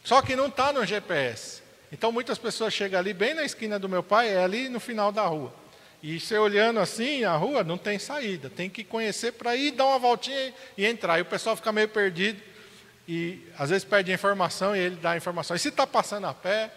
Só 0.04 0.22
que 0.22 0.36
não 0.36 0.48
está 0.48 0.72
no 0.72 0.86
GPS. 0.86 1.62
Então 1.92 2.12
muitas 2.12 2.38
pessoas 2.38 2.74
chegam 2.74 3.00
ali, 3.00 3.14
bem 3.14 3.34
na 3.34 3.44
esquina 3.44 3.78
do 3.78 3.90
meu 3.90 4.02
pai, 4.02 4.30
é 4.30 4.44
ali 4.44 4.70
no 4.70 4.80
final 4.80 5.12
da 5.12 5.26
rua. 5.26 5.54
E 6.02 6.20
você 6.20 6.38
olhando 6.38 6.80
assim, 6.80 7.24
a 7.24 7.36
rua 7.36 7.64
não 7.64 7.78
tem 7.78 8.00
saída, 8.00 8.50
tem 8.50 8.70
que 8.70 8.84
conhecer 8.84 9.34
para 9.34 9.56
ir 9.56 9.72
dar 9.72 9.86
uma 9.86 10.00
voltinha 10.00 10.54
e 10.78 10.86
entrar. 10.86 11.20
E 11.20 11.22
o 11.22 11.26
pessoal 11.26 11.56
fica 11.56 11.72
meio 11.72 11.90
perdido 11.90 12.42
e 13.08 13.48
às 13.58 13.70
vezes 13.70 13.84
perde 13.84 14.12
a 14.12 14.16
informação 14.16 14.76
e 14.76 14.80
ele 14.80 14.96
dá 14.96 15.12
a 15.12 15.18
informação. 15.18 15.56
E 15.56 15.60
se 15.60 15.70
está 15.70 15.86
passando 15.86 16.28
a 16.28 16.34
pé, 16.34 16.72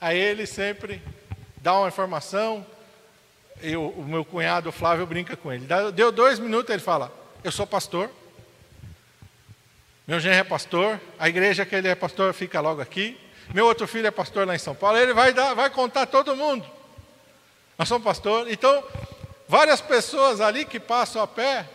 aí 0.00 0.18
ele 0.18 0.46
sempre 0.46 1.02
dá 1.56 1.78
uma 1.78 1.88
informação, 1.88 2.66
eu, 3.60 3.88
o 3.88 4.04
meu 4.04 4.24
cunhado 4.24 4.70
Flávio 4.70 5.06
brinca 5.06 5.36
com 5.36 5.52
ele. 5.52 5.66
Deu 5.94 6.12
dois 6.12 6.38
minutos, 6.38 6.70
ele 6.70 6.82
fala: 6.82 7.12
Eu 7.42 7.52
sou 7.52 7.66
pastor. 7.66 8.10
Meu 10.06 10.20
genro 10.20 10.36
é 10.36 10.44
pastor. 10.44 11.00
A 11.18 11.28
igreja 11.28 11.64
que 11.64 11.74
ele 11.74 11.88
é 11.88 11.94
pastor 11.94 12.34
fica 12.34 12.60
logo 12.60 12.80
aqui. 12.82 13.18
Meu 13.52 13.66
outro 13.66 13.86
filho 13.86 14.06
é 14.06 14.10
pastor 14.10 14.46
lá 14.46 14.54
em 14.54 14.58
São 14.58 14.74
Paulo. 14.74 14.98
Ele 14.98 15.14
vai, 15.14 15.32
dar, 15.32 15.54
vai 15.54 15.70
contar 15.70 16.06
todo 16.06 16.36
mundo. 16.36 16.66
Nós 17.78 17.88
somos 17.88 18.04
pastor. 18.04 18.50
Então, 18.50 18.84
várias 19.48 19.80
pessoas 19.80 20.40
ali 20.40 20.64
que 20.64 20.78
passam 20.78 21.22
a 21.22 21.26
pé. 21.26 21.66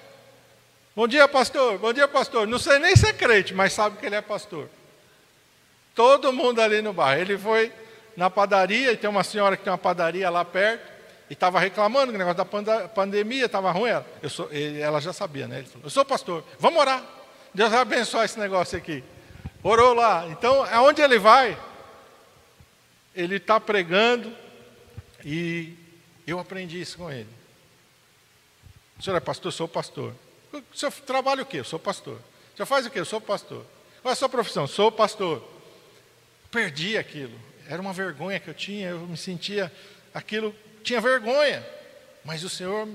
Bom 1.00 1.08
dia, 1.08 1.30
pastor. 1.30 1.78
Bom 1.78 1.94
dia, 1.94 2.10
pastor. 2.10 2.46
Não 2.46 2.60
sei 2.60 2.78
nem 2.78 2.94
se 2.94 3.08
é 3.08 3.14
crente, 3.14 3.54
mas 3.54 3.72
sabe 3.72 3.96
que 3.96 4.06
ele 4.06 4.16
é 4.16 4.22
pastor. 4.22 4.70
Todo 5.96 6.34
mundo 6.34 6.60
ali 6.60 6.82
no 6.82 6.92
bairro. 6.92 7.22
Ele 7.22 7.38
foi 7.38 7.72
na 8.18 8.30
padaria, 8.30 8.92
e 8.92 8.98
tem 8.98 9.10
uma 9.10 9.24
senhora 9.24 9.56
que 9.56 9.64
tem 9.64 9.72
uma 9.72 9.78
padaria 9.78 10.30
lá 10.30 10.44
perto 10.44 10.86
e 11.30 11.34
estava 11.34 11.58
reclamando 11.58 12.12
que 12.12 12.18
o 12.18 12.20
negócio 12.20 12.66
da 12.66 12.90
pandemia 12.90 13.46
estava 13.46 13.72
ruim. 13.72 13.92
Ela, 13.92 14.06
eu 14.22 14.30
sou, 14.30 14.50
ela 14.52 15.00
já 15.00 15.14
sabia, 15.14 15.48
né? 15.48 15.60
Ele 15.60 15.68
falou, 15.68 15.86
eu 15.86 15.90
sou 15.90 16.04
pastor, 16.04 16.44
vamos 16.60 16.78
orar. 16.78 17.02
Deus 17.54 17.72
vai 17.72 17.80
abençoar 17.80 18.26
esse 18.26 18.38
negócio 18.38 18.78
aqui. 18.78 19.02
Orou 19.64 19.94
lá. 19.94 20.28
Então, 20.28 20.64
aonde 20.66 21.02
ele 21.02 21.18
vai, 21.18 21.58
ele 23.16 23.38
está 23.38 23.58
pregando 23.58 24.36
e 25.24 25.78
eu 26.28 26.42
aprendi 26.42 26.82
isso 26.82 26.98
com 26.98 27.10
ele. 27.10 27.30
O 29.00 29.02
senhor 29.02 29.16
é 29.16 29.22
pastor? 29.22 29.54
Sou 29.54 29.66
pastor. 29.66 30.14
O 30.52 30.64
senhor 30.78 30.92
trabalha 31.06 31.44
o 31.44 31.46
quê? 31.46 31.60
Eu 31.60 31.66
sou 31.66 31.80
pastor. 31.80 32.16
O 32.54 32.56
senhor 32.56 32.66
faz 32.66 32.86
o 32.86 32.90
quê? 32.90 33.00
Eu 33.00 33.06
sou 33.06 33.22
pastor. 33.22 33.66
Qual 34.02 34.12
é 34.12 34.14
a 34.14 34.16
sua 34.16 34.30
profissão? 34.30 34.66
Sou 34.68 34.92
pastor. 34.92 35.44
Perdi 36.52 36.98
aquilo. 36.98 37.38
Era 37.68 37.82
uma 37.82 37.94
vergonha 37.94 38.40
que 38.40 38.50
eu 38.50 38.54
tinha, 38.54 38.90
eu 38.90 39.00
me 39.02 39.18
sentia 39.18 39.72
aquilo 40.14 40.56
tinha 40.84 41.02
vergonha, 41.02 41.66
mas 42.24 42.44
o 42.44 42.50
Senhor 42.50 42.88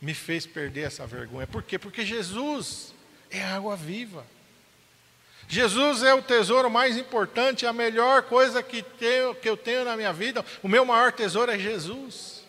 me 0.00 0.14
fez 0.14 0.46
perder 0.46 0.82
essa 0.82 1.06
vergonha. 1.06 1.46
Por 1.46 1.62
quê? 1.62 1.78
Porque 1.78 2.04
Jesus 2.04 2.94
é 3.30 3.42
a 3.42 3.56
água 3.56 3.76
viva. 3.76 4.24
Jesus 5.48 6.02
é 6.02 6.14
o 6.14 6.22
tesouro 6.22 6.70
mais 6.70 6.96
importante, 6.96 7.66
a 7.66 7.72
melhor 7.72 8.22
coisa 8.22 8.62
que, 8.62 8.82
tenho, 8.82 9.34
que 9.34 9.48
eu 9.48 9.56
tenho 9.56 9.84
na 9.84 9.96
minha 9.96 10.12
vida. 10.12 10.44
O 10.62 10.68
meu 10.68 10.84
maior 10.84 11.12
tesouro 11.12 11.52
é 11.52 11.58
Jesus. 11.58 12.41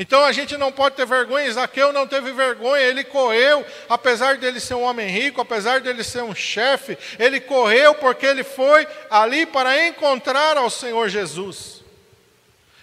Então 0.00 0.24
a 0.24 0.32
gente 0.32 0.56
não 0.56 0.72
pode 0.72 0.96
ter 0.96 1.04
vergonha. 1.04 1.52
Zaqueu 1.52 1.92
não 1.92 2.06
teve 2.06 2.32
vergonha, 2.32 2.82
ele 2.82 3.04
correu, 3.04 3.62
apesar 3.86 4.38
dele 4.38 4.58
ser 4.58 4.72
um 4.72 4.82
homem 4.82 5.06
rico, 5.10 5.42
apesar 5.42 5.82
dele 5.82 6.02
ser 6.02 6.22
um 6.22 6.34
chefe, 6.34 6.96
ele 7.18 7.38
correu 7.38 7.94
porque 7.96 8.24
ele 8.24 8.42
foi 8.42 8.88
ali 9.10 9.44
para 9.44 9.88
encontrar 9.88 10.56
ao 10.56 10.70
Senhor 10.70 11.10
Jesus. 11.10 11.82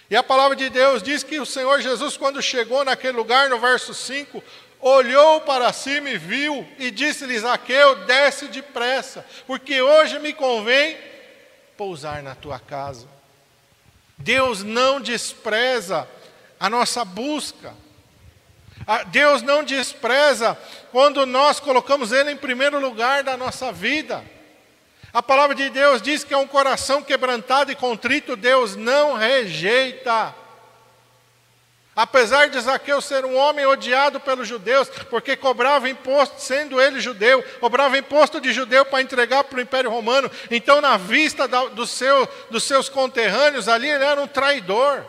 E 0.08 0.14
a 0.14 0.22
palavra 0.22 0.54
de 0.54 0.70
Deus 0.70 1.02
diz 1.02 1.24
que 1.24 1.40
o 1.40 1.44
Senhor 1.44 1.80
Jesus, 1.80 2.16
quando 2.16 2.40
chegou 2.40 2.84
naquele 2.84 3.16
lugar, 3.16 3.50
no 3.50 3.58
verso 3.58 3.92
5, 3.92 4.40
olhou 4.80 5.40
para 5.40 5.72
cima 5.72 6.10
e 6.10 6.16
viu, 6.16 6.64
e 6.78 6.88
disse-lhe: 6.88 7.36
Zaqueu, 7.36 7.96
desce 8.04 8.46
depressa, 8.46 9.26
porque 9.44 9.82
hoje 9.82 10.20
me 10.20 10.32
convém 10.32 10.96
pousar 11.76 12.22
na 12.22 12.36
tua 12.36 12.60
casa. 12.60 13.08
Deus 14.16 14.62
não 14.62 15.00
despreza 15.00 16.08
a 16.58 16.70
nossa 16.70 17.04
busca. 17.04 17.74
Deus 19.08 19.42
não 19.42 19.62
despreza 19.62 20.56
quando 20.90 21.26
nós 21.26 21.60
colocamos 21.60 22.12
Ele 22.12 22.30
em 22.30 22.36
primeiro 22.36 22.78
lugar 22.80 23.22
da 23.22 23.36
nossa 23.36 23.70
vida. 23.70 24.24
A 25.12 25.22
palavra 25.22 25.54
de 25.54 25.68
Deus 25.70 26.02
diz 26.02 26.22
que 26.22 26.34
é 26.34 26.36
um 26.36 26.46
coração 26.46 27.02
quebrantado 27.02 27.72
e 27.72 27.76
contrito, 27.76 28.36
Deus 28.36 28.76
não 28.76 29.14
rejeita. 29.14 30.34
Apesar 31.96 32.48
de 32.48 32.60
Zaqueu 32.60 33.00
ser 33.00 33.24
um 33.24 33.36
homem 33.36 33.66
odiado 33.66 34.20
pelos 34.20 34.46
judeus, 34.46 34.88
porque 35.10 35.34
cobrava 35.34 35.88
imposto, 35.88 36.40
sendo 36.40 36.80
ele 36.80 37.00
judeu, 37.00 37.42
cobrava 37.58 37.98
imposto 37.98 38.40
de 38.40 38.52
judeu 38.52 38.84
para 38.84 39.02
entregar 39.02 39.42
para 39.44 39.58
o 39.58 39.60
Império 39.60 39.90
Romano, 39.90 40.30
então, 40.48 40.80
na 40.80 40.96
vista 40.96 41.48
do 41.48 41.86
seu, 41.86 42.28
dos 42.50 42.62
seus 42.62 42.88
conterrâneos, 42.88 43.66
ali 43.66 43.90
ele 43.90 44.04
era 44.04 44.20
um 44.20 44.28
traidor, 44.28 45.04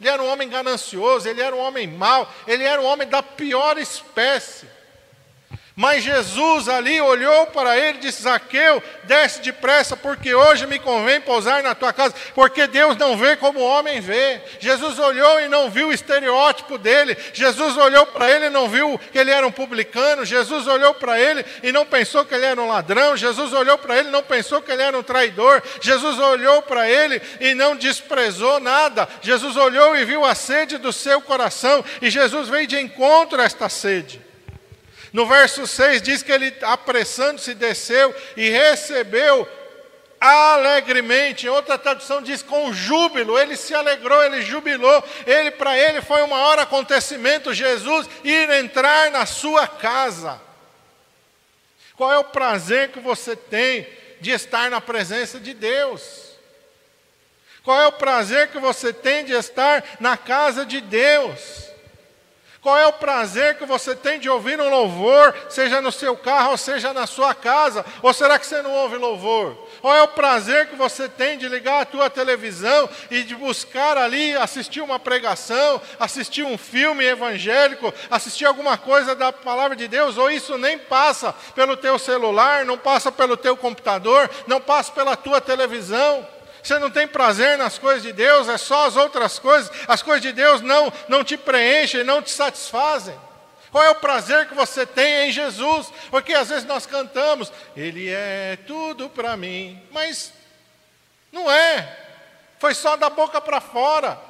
ele 0.00 0.08
era 0.08 0.22
um 0.22 0.28
homem 0.28 0.48
ganancioso, 0.48 1.28
ele 1.28 1.40
era 1.40 1.54
um 1.54 1.58
homem 1.58 1.88
mau, 1.88 2.32
ele 2.46 2.64
era 2.64 2.80
um 2.80 2.86
homem 2.86 3.08
da 3.08 3.22
pior 3.22 3.78
espécie. 3.78 4.66
Mas 5.78 6.02
Jesus 6.02 6.68
ali 6.68 7.00
olhou 7.00 7.46
para 7.46 7.78
ele 7.78 7.98
e 7.98 8.00
disse: 8.00 8.22
Zaqueu, 8.22 8.82
desce 9.04 9.40
depressa, 9.40 9.96
porque 9.96 10.34
hoje 10.34 10.66
me 10.66 10.76
convém 10.80 11.20
pousar 11.20 11.62
na 11.62 11.72
tua 11.72 11.92
casa, 11.92 12.16
porque 12.34 12.66
Deus 12.66 12.96
não 12.96 13.16
vê 13.16 13.36
como 13.36 13.60
o 13.60 13.64
homem 13.64 14.00
vê. 14.00 14.40
Jesus 14.58 14.98
olhou 14.98 15.40
e 15.40 15.46
não 15.46 15.70
viu 15.70 15.86
o 15.86 15.92
estereótipo 15.92 16.78
dele. 16.78 17.16
Jesus 17.32 17.76
olhou 17.76 18.04
para 18.06 18.28
ele 18.28 18.46
e 18.46 18.50
não 18.50 18.68
viu 18.68 18.98
que 19.12 19.16
ele 19.16 19.30
era 19.30 19.46
um 19.46 19.52
publicano. 19.52 20.24
Jesus 20.24 20.66
olhou 20.66 20.94
para 20.94 21.20
ele 21.20 21.44
e 21.62 21.70
não 21.70 21.86
pensou 21.86 22.24
que 22.24 22.34
ele 22.34 22.46
era 22.46 22.60
um 22.60 22.66
ladrão. 22.66 23.16
Jesus 23.16 23.52
olhou 23.52 23.78
para 23.78 23.98
ele 23.98 24.08
e 24.08 24.12
não 24.12 24.24
pensou 24.24 24.60
que 24.60 24.72
ele 24.72 24.82
era 24.82 24.98
um 24.98 25.02
traidor. 25.04 25.62
Jesus 25.80 26.18
olhou 26.18 26.60
para 26.60 26.90
ele 26.90 27.22
e 27.40 27.54
não 27.54 27.76
desprezou 27.76 28.58
nada. 28.58 29.08
Jesus 29.22 29.56
olhou 29.56 29.96
e 29.96 30.04
viu 30.04 30.24
a 30.24 30.34
sede 30.34 30.76
do 30.76 30.92
seu 30.92 31.20
coração, 31.20 31.84
e 32.02 32.10
Jesus 32.10 32.48
veio 32.48 32.66
de 32.66 32.80
encontro 32.80 33.40
a 33.40 33.44
esta 33.44 33.68
sede. 33.68 34.26
No 35.12 35.26
verso 35.26 35.66
6 35.66 36.02
diz 36.02 36.22
que 36.22 36.32
ele, 36.32 36.54
apressando-se, 36.62 37.54
desceu 37.54 38.14
e 38.36 38.48
recebeu 38.50 39.48
alegremente. 40.20 41.46
Em 41.46 41.50
outra 41.50 41.78
tradução 41.78 42.22
diz 42.22 42.42
com 42.42 42.72
júbilo. 42.72 43.38
Ele 43.38 43.56
se 43.56 43.74
alegrou, 43.74 44.22
ele 44.22 44.42
jubilou. 44.42 45.02
Ele 45.26 45.50
para 45.50 45.78
ele 45.78 46.02
foi 46.02 46.22
o 46.22 46.28
maior 46.28 46.58
acontecimento 46.58 47.54
Jesus 47.54 48.08
ir 48.24 48.50
entrar 48.50 49.10
na 49.10 49.26
sua 49.26 49.66
casa. 49.66 50.40
Qual 51.96 52.12
é 52.12 52.18
o 52.18 52.24
prazer 52.24 52.90
que 52.90 53.00
você 53.00 53.34
tem 53.34 53.86
de 54.20 54.30
estar 54.30 54.70
na 54.70 54.80
presença 54.80 55.40
de 55.40 55.54
Deus? 55.54 56.28
Qual 57.64 57.80
é 57.80 57.86
o 57.86 57.92
prazer 57.92 58.48
que 58.48 58.58
você 58.58 58.92
tem 58.92 59.24
de 59.24 59.32
estar 59.32 59.84
na 60.00 60.16
casa 60.16 60.64
de 60.64 60.80
Deus? 60.80 61.67
Qual 62.68 62.78
é 62.78 62.86
o 62.86 62.92
prazer 62.92 63.56
que 63.56 63.64
você 63.64 63.96
tem 63.96 64.20
de 64.20 64.28
ouvir 64.28 64.60
um 64.60 64.68
louvor, 64.68 65.34
seja 65.48 65.80
no 65.80 65.90
seu 65.90 66.14
carro, 66.14 66.50
ou 66.50 66.58
seja 66.58 66.92
na 66.92 67.06
sua 67.06 67.34
casa? 67.34 67.82
Ou 68.02 68.12
será 68.12 68.38
que 68.38 68.46
você 68.46 68.60
não 68.60 68.70
ouve 68.72 68.98
louvor? 68.98 69.56
Qual 69.80 69.96
é 69.96 70.02
o 70.02 70.08
prazer 70.08 70.66
que 70.66 70.76
você 70.76 71.08
tem 71.08 71.38
de 71.38 71.48
ligar 71.48 71.80
a 71.80 71.86
tua 71.86 72.10
televisão 72.10 72.86
e 73.10 73.22
de 73.22 73.34
buscar 73.34 73.96
ali 73.96 74.36
assistir 74.36 74.82
uma 74.82 74.98
pregação, 74.98 75.80
assistir 75.98 76.42
um 76.42 76.58
filme 76.58 77.06
evangélico, 77.06 77.90
assistir 78.10 78.44
alguma 78.44 78.76
coisa 78.76 79.14
da 79.16 79.32
palavra 79.32 79.74
de 79.74 79.88
Deus? 79.88 80.18
Ou 80.18 80.30
isso 80.30 80.58
nem 80.58 80.76
passa 80.76 81.34
pelo 81.54 81.74
teu 81.74 81.98
celular, 81.98 82.66
não 82.66 82.76
passa 82.76 83.10
pelo 83.10 83.38
teu 83.38 83.56
computador, 83.56 84.28
não 84.46 84.60
passa 84.60 84.92
pela 84.92 85.16
tua 85.16 85.40
televisão? 85.40 86.28
Você 86.68 86.78
não 86.78 86.90
tem 86.90 87.08
prazer 87.08 87.56
nas 87.56 87.78
coisas 87.78 88.02
de 88.02 88.12
Deus, 88.12 88.46
é 88.46 88.58
só 88.58 88.86
as 88.88 88.94
outras 88.94 89.38
coisas. 89.38 89.72
As 89.88 90.02
coisas 90.02 90.20
de 90.20 90.32
Deus 90.32 90.60
não, 90.60 90.92
não 91.08 91.24
te 91.24 91.34
preenchem, 91.34 92.04
não 92.04 92.20
te 92.20 92.30
satisfazem. 92.30 93.18
Qual 93.70 93.82
é 93.82 93.88
o 93.88 93.94
prazer 93.94 94.46
que 94.46 94.54
você 94.54 94.84
tem 94.84 95.28
em 95.28 95.32
Jesus? 95.32 95.90
Porque 96.10 96.34
às 96.34 96.50
vezes 96.50 96.66
nós 96.66 96.84
cantamos, 96.84 97.50
Ele 97.74 98.10
é 98.10 98.58
tudo 98.66 99.08
para 99.08 99.34
mim, 99.34 99.82
mas 99.90 100.30
não 101.32 101.50
é. 101.50 102.06
Foi 102.58 102.74
só 102.74 102.96
da 102.96 103.08
boca 103.08 103.40
para 103.40 103.62
fora. 103.62 104.20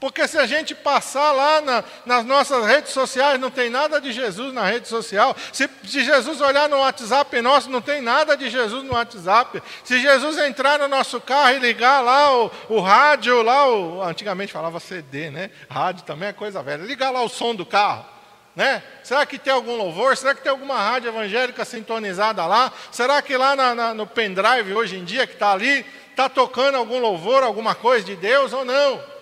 Porque 0.00 0.28
se 0.28 0.38
a 0.38 0.46
gente 0.46 0.76
passar 0.76 1.32
lá 1.32 1.60
na, 1.60 1.84
nas 2.06 2.24
nossas 2.24 2.64
redes 2.64 2.92
sociais, 2.92 3.40
não 3.40 3.50
tem 3.50 3.68
nada 3.68 4.00
de 4.00 4.12
Jesus 4.12 4.52
na 4.52 4.64
rede 4.64 4.86
social. 4.86 5.34
Se, 5.52 5.68
se, 5.84 6.04
Jesus 6.04 6.40
olhar 6.40 6.68
no 6.68 6.78
WhatsApp 6.78 7.40
nosso, 7.42 7.68
não 7.68 7.80
tem 7.80 8.00
nada 8.00 8.36
de 8.36 8.48
Jesus 8.48 8.84
no 8.84 8.92
WhatsApp. 8.92 9.60
Se 9.82 9.98
Jesus 9.98 10.38
entrar 10.38 10.78
no 10.78 10.86
nosso 10.86 11.20
carro 11.20 11.56
e 11.56 11.58
ligar 11.58 12.00
lá 12.00 12.32
o, 12.32 12.50
o 12.68 12.80
rádio, 12.80 13.42
lá 13.42 13.68
o, 13.68 14.00
antigamente 14.02 14.52
falava 14.52 14.78
CD, 14.78 15.30
né? 15.30 15.50
Rádio 15.68 16.04
também 16.04 16.28
é 16.28 16.32
coisa 16.32 16.62
velha. 16.62 16.84
Ligar 16.84 17.10
lá 17.10 17.22
o 17.22 17.28
som 17.28 17.52
do 17.52 17.66
carro. 17.66 18.06
Né? 18.54 18.82
Será 19.02 19.26
que 19.26 19.38
tem 19.38 19.52
algum 19.52 19.76
louvor? 19.76 20.16
Será 20.16 20.32
que 20.34 20.42
tem 20.42 20.50
alguma 20.50 20.76
rádio 20.76 21.08
evangélica 21.08 21.64
sintonizada 21.64 22.44
lá? 22.46 22.72
Será 22.92 23.20
que 23.20 23.36
lá 23.36 23.56
na, 23.56 23.74
na, 23.74 23.94
no 23.94 24.06
pendrive 24.06 24.74
hoje 24.74 24.96
em 24.96 25.04
dia 25.04 25.26
que 25.26 25.34
está 25.34 25.52
ali, 25.52 25.84
está 26.10 26.28
tocando 26.28 26.76
algum 26.76 26.98
louvor, 26.98 27.42
alguma 27.42 27.74
coisa 27.74 28.04
de 28.04 28.16
Deus 28.16 28.52
ou 28.52 28.64
não? 28.64 29.17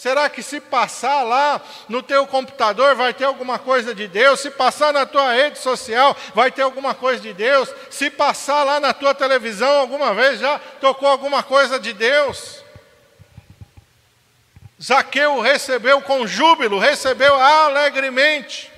Será 0.00 0.30
que 0.30 0.42
se 0.42 0.62
passar 0.62 1.22
lá 1.24 1.60
no 1.86 2.02
teu 2.02 2.26
computador 2.26 2.94
vai 2.94 3.12
ter 3.12 3.24
alguma 3.24 3.58
coisa 3.58 3.94
de 3.94 4.08
Deus? 4.08 4.40
Se 4.40 4.50
passar 4.50 4.94
na 4.94 5.04
tua 5.04 5.34
rede 5.34 5.58
social 5.58 6.16
vai 6.34 6.50
ter 6.50 6.62
alguma 6.62 6.94
coisa 6.94 7.20
de 7.20 7.34
Deus? 7.34 7.68
Se 7.90 8.08
passar 8.08 8.64
lá 8.64 8.80
na 8.80 8.94
tua 8.94 9.14
televisão 9.14 9.78
alguma 9.78 10.14
vez 10.14 10.40
já 10.40 10.58
tocou 10.80 11.06
alguma 11.06 11.42
coisa 11.42 11.78
de 11.78 11.92
Deus? 11.92 12.64
Zaqueu 14.82 15.38
recebeu 15.38 16.00
com 16.00 16.26
júbilo, 16.26 16.78
recebeu 16.78 17.34
alegremente. 17.34 18.72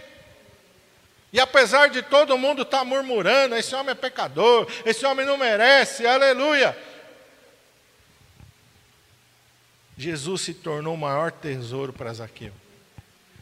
E 1.33 1.39
apesar 1.39 1.89
de 1.89 2.03
todo 2.03 2.37
mundo 2.37 2.63
estar 2.63 2.79
tá 2.79 2.85
murmurando, 2.85 3.55
esse 3.55 3.73
homem 3.77 3.93
é 3.93 3.95
pecador, 3.95 4.67
esse 4.85 5.07
homem 5.07 5.25
não 5.25 5.37
merece, 5.37 6.05
aleluia. 6.05 6.77
Jesus 9.97 10.41
se 10.41 10.55
tornou 10.55 10.95
o 10.95 10.99
maior 10.99 11.31
tesouro 11.31 11.93
para 11.93 12.13
Zaqueu. 12.13 12.53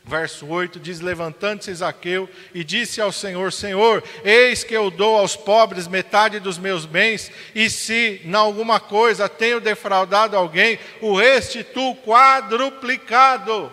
Verso 0.04 0.46
8 0.46 0.80
diz: 0.80 1.00
Levantando-se 1.00 1.72
Zaqueu 1.74 2.28
e 2.54 2.64
disse 2.64 3.00
ao 3.00 3.12
Senhor: 3.12 3.52
Senhor, 3.52 4.02
eis 4.24 4.64
que 4.64 4.74
eu 4.74 4.90
dou 4.90 5.16
aos 5.16 5.36
pobres 5.36 5.86
metade 5.86 6.40
dos 6.40 6.58
meus 6.58 6.86
bens, 6.86 7.30
e 7.54 7.68
se, 7.68 8.20
em 8.24 8.34
alguma 8.34 8.80
coisa, 8.80 9.28
tenho 9.28 9.60
defraudado 9.60 10.36
alguém, 10.36 10.78
o 11.00 11.16
restituo 11.16 11.94
quadruplicado. 11.96 13.70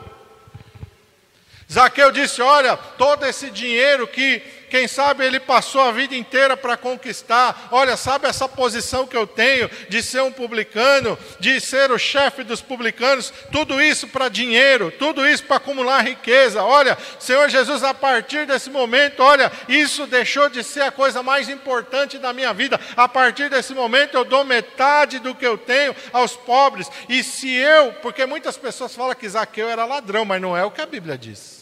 Zaqueu 1.72 2.12
disse: 2.12 2.42
Olha, 2.42 2.78
todo 2.78 3.26
esse 3.26 3.50
dinheiro 3.50 4.08
que 4.08 4.42
quem 4.70 4.88
sabe 4.88 5.26
ele 5.26 5.40
passou 5.40 5.82
a 5.82 5.92
vida 5.92 6.16
inteira 6.16 6.58
para 6.58 6.78
conquistar. 6.78 7.70
Olha, 7.72 7.96
sabe 7.96 8.28
essa 8.28 8.48
posição 8.48 9.08
que 9.08 9.16
eu 9.16 9.26
tenho 9.26 9.70
de 9.90 10.04
ser 10.04 10.22
um 10.22 10.32
publicano, 10.32 11.18
de 11.40 11.60
ser 11.60 11.92
o 11.92 11.98
chefe 11.98 12.44
dos 12.44 12.62
publicanos, 12.62 13.34
tudo 13.52 13.82
isso 13.82 14.08
para 14.08 14.30
dinheiro, 14.30 14.92
tudo 14.98 15.28
isso 15.28 15.44
para 15.44 15.58
acumular 15.58 16.06
riqueza. 16.06 16.64
Olha, 16.64 16.98
Senhor 17.20 17.50
Jesus, 17.50 17.84
a 17.84 17.94
partir 17.94 18.46
desse 18.46 18.70
momento, 18.70 19.22
olha, 19.22 19.52
isso 19.68 20.06
deixou 20.06 20.50
de 20.50 20.64
ser 20.64 20.82
a 20.82 20.92
coisa 20.92 21.24
mais 21.24 21.50
importante 21.50 22.18
da 22.18 22.34
minha 22.34 22.54
vida. 22.54 22.80
A 22.96 23.08
partir 23.08 23.50
desse 23.50 23.74
momento 23.74 24.16
eu 24.16 24.26
dou 24.26 24.44
metade 24.44 25.20
do 25.20 25.34
que 25.34 25.46
eu 25.46 25.58
tenho 25.58 25.96
aos 26.12 26.36
pobres. 26.36 26.90
E 27.08 27.24
se 27.24 27.54
eu, 27.54 27.94
porque 28.02 28.26
muitas 28.26 28.58
pessoas 28.58 28.96
falam 28.96 29.16
que 29.16 29.30
Zaqueu 29.30 29.70
era 29.70 29.86
ladrão, 29.86 30.26
mas 30.26 30.42
não 30.42 30.56
é 30.56 30.64
o 30.64 30.72
que 30.72 30.82
a 30.82 30.86
Bíblia 30.86 31.18
diz. 31.18 31.57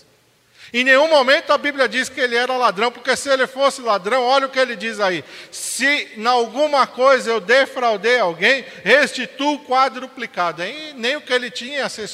Em 0.76 0.84
nenhum 0.84 1.08
momento 1.08 1.54
a 1.54 1.58
Bíblia 1.58 1.88
diz 1.88 2.10
que 2.10 2.20
ele 2.20 2.36
era 2.36 2.58
ladrão, 2.58 2.92
porque 2.92 3.16
se 3.16 3.30
ele 3.30 3.48
fosse 3.48 3.82
ladrão, 3.82 4.22
olha 4.22 4.48
o 4.48 4.50
que 4.50 4.60
ele 4.60 4.76
diz 4.76 5.00
aí: 5.00 5.24
se 5.50 6.12
em 6.18 6.26
alguma 6.26 6.86
coisa 6.86 7.32
eu 7.32 7.40
defraudei 7.40 8.20
alguém, 8.20 8.66
restituo 8.84 9.60
quadruplicado. 9.60 10.62
E 10.66 10.92
nem 10.92 11.16
o 11.16 11.22
que 11.22 11.32
ele 11.32 11.50
tinha 11.50 11.78
ia 11.78 11.88
ser 11.88 12.10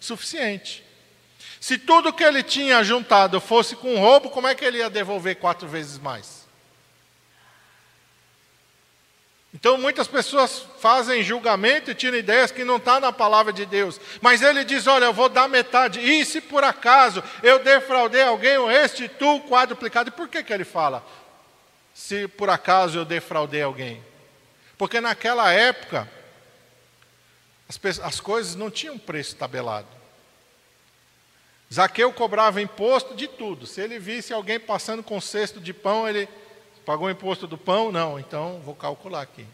suficiente. 0.00 0.82
Se 1.60 1.78
tudo 1.78 2.12
que 2.12 2.24
ele 2.24 2.42
tinha 2.42 2.82
juntado 2.82 3.40
fosse 3.40 3.76
com 3.76 3.96
roubo, 3.96 4.30
como 4.30 4.48
é 4.48 4.54
que 4.56 4.64
ele 4.64 4.78
ia 4.78 4.90
devolver 4.90 5.36
quatro 5.36 5.68
vezes 5.68 5.96
mais? 5.96 6.41
Então 9.54 9.76
muitas 9.76 10.08
pessoas 10.08 10.64
fazem 10.80 11.22
julgamento 11.22 11.90
e 11.90 11.94
tiram 11.94 12.16
ideias 12.16 12.50
que 12.50 12.64
não 12.64 12.76
estão 12.76 12.94
tá 12.94 13.00
na 13.00 13.12
palavra 13.12 13.52
de 13.52 13.66
Deus. 13.66 14.00
Mas 14.20 14.40
ele 14.40 14.64
diz: 14.64 14.86
olha, 14.86 15.04
eu 15.04 15.12
vou 15.12 15.28
dar 15.28 15.48
metade. 15.48 16.00
E 16.00 16.24
se 16.24 16.40
por 16.40 16.64
acaso 16.64 17.22
eu 17.42 17.58
defraudei 17.58 18.22
alguém, 18.22 18.52
eu 18.52 18.66
restituo 18.66 19.42
quadruplicado. 19.42 20.08
E 20.08 20.12
por 20.12 20.28
que, 20.28 20.42
que 20.42 20.52
ele 20.52 20.64
fala? 20.64 21.04
Se 21.92 22.26
por 22.26 22.48
acaso 22.48 22.98
eu 22.98 23.04
defraudei 23.04 23.62
alguém. 23.62 24.02
Porque 24.78 25.00
naquela 25.00 25.52
época 25.52 26.10
as, 27.68 28.00
as 28.00 28.20
coisas 28.20 28.54
não 28.54 28.70
tinham 28.70 28.98
preço 28.98 29.36
tabelado. 29.36 29.88
Zaqueu 31.72 32.12
cobrava 32.12 32.60
imposto 32.60 33.14
de 33.14 33.26
tudo. 33.26 33.66
Se 33.66 33.80
ele 33.80 33.98
visse 33.98 34.32
alguém 34.32 34.60
passando 34.60 35.02
com 35.02 35.20
cesto 35.20 35.60
de 35.60 35.72
pão, 35.72 36.08
ele 36.08 36.28
Pagou 36.84 37.06
o 37.06 37.10
imposto 37.10 37.46
do 37.46 37.56
pão? 37.56 37.92
Não, 37.92 38.18
então 38.18 38.60
vou 38.64 38.74
calcular 38.74 39.22
aqui. 39.22 39.46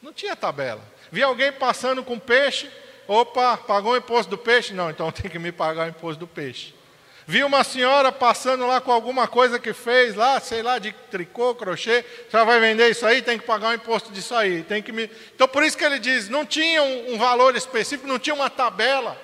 Não 0.00 0.12
tinha 0.12 0.34
tabela. 0.34 0.82
Vi 1.10 1.22
alguém 1.22 1.52
passando 1.52 2.02
com 2.02 2.18
peixe, 2.18 2.70
opa, 3.06 3.56
pagou 3.56 3.92
o 3.92 3.96
imposto 3.96 4.30
do 4.30 4.38
peixe? 4.38 4.72
Não, 4.72 4.90
então 4.90 5.10
tem 5.12 5.30
que 5.30 5.38
me 5.38 5.52
pagar 5.52 5.86
o 5.86 5.90
imposto 5.90 6.20
do 6.20 6.26
peixe. 6.26 6.74
Vi 7.24 7.44
uma 7.44 7.62
senhora 7.62 8.10
passando 8.10 8.66
lá 8.66 8.80
com 8.80 8.90
alguma 8.90 9.28
coisa 9.28 9.58
que 9.58 9.72
fez 9.72 10.16
lá, 10.16 10.40
sei 10.40 10.60
lá, 10.60 10.80
de 10.80 10.92
tricô, 11.08 11.54
crochê, 11.54 12.04
já 12.28 12.42
vai 12.42 12.58
vender 12.58 12.90
isso 12.90 13.06
aí, 13.06 13.22
tem 13.22 13.38
que 13.38 13.46
pagar 13.46 13.68
o 13.68 13.74
imposto 13.74 14.12
disso 14.12 14.34
aí. 14.34 14.64
Tem 14.64 14.82
que 14.82 14.90
me... 14.90 15.08
Então 15.34 15.46
por 15.46 15.62
isso 15.62 15.78
que 15.78 15.84
ele 15.84 16.00
diz, 16.00 16.28
não 16.28 16.44
tinha 16.44 16.82
um, 16.82 17.14
um 17.14 17.18
valor 17.18 17.54
específico, 17.54 18.08
não 18.08 18.18
tinha 18.18 18.34
uma 18.34 18.50
tabela. 18.50 19.16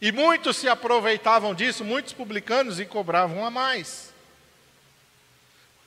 E 0.00 0.12
muitos 0.12 0.56
se 0.56 0.68
aproveitavam 0.68 1.54
disso, 1.54 1.84
muitos 1.84 2.12
publicanos, 2.12 2.78
e 2.78 2.84
cobravam 2.84 3.44
a 3.44 3.50
mais. 3.50 4.08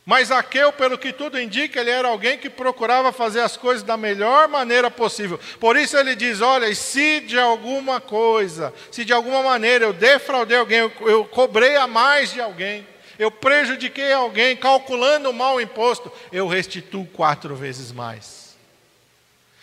Mas 0.05 0.31
Aqueu, 0.31 0.73
pelo 0.73 0.97
que 0.97 1.13
tudo 1.13 1.39
indica, 1.39 1.79
ele 1.79 1.91
era 1.91 2.07
alguém 2.07 2.37
que 2.37 2.49
procurava 2.49 3.11
fazer 3.11 3.39
as 3.39 3.55
coisas 3.55 3.83
da 3.83 3.95
melhor 3.95 4.47
maneira 4.47 4.89
possível. 4.89 5.39
Por 5.59 5.77
isso 5.77 5.95
ele 5.95 6.15
diz: 6.15 6.41
Olha, 6.41 6.67
e 6.67 6.75
se 6.75 7.21
de 7.21 7.39
alguma 7.39 8.01
coisa, 8.01 8.73
se 8.91 9.05
de 9.05 9.13
alguma 9.13 9.43
maneira 9.43 9.85
eu 9.85 9.93
defraudei 9.93 10.57
alguém, 10.57 10.79
eu, 10.79 10.91
eu 11.01 11.23
cobrei 11.25 11.75
a 11.75 11.85
mais 11.85 12.33
de 12.33 12.41
alguém, 12.41 12.85
eu 13.19 13.29
prejudiquei 13.29 14.11
alguém, 14.11 14.57
calculando 14.57 15.31
mal 15.31 15.57
o 15.57 15.61
imposto, 15.61 16.11
eu 16.31 16.47
restituo 16.47 17.05
quatro 17.05 17.55
vezes 17.55 17.91
mais. 17.91 18.40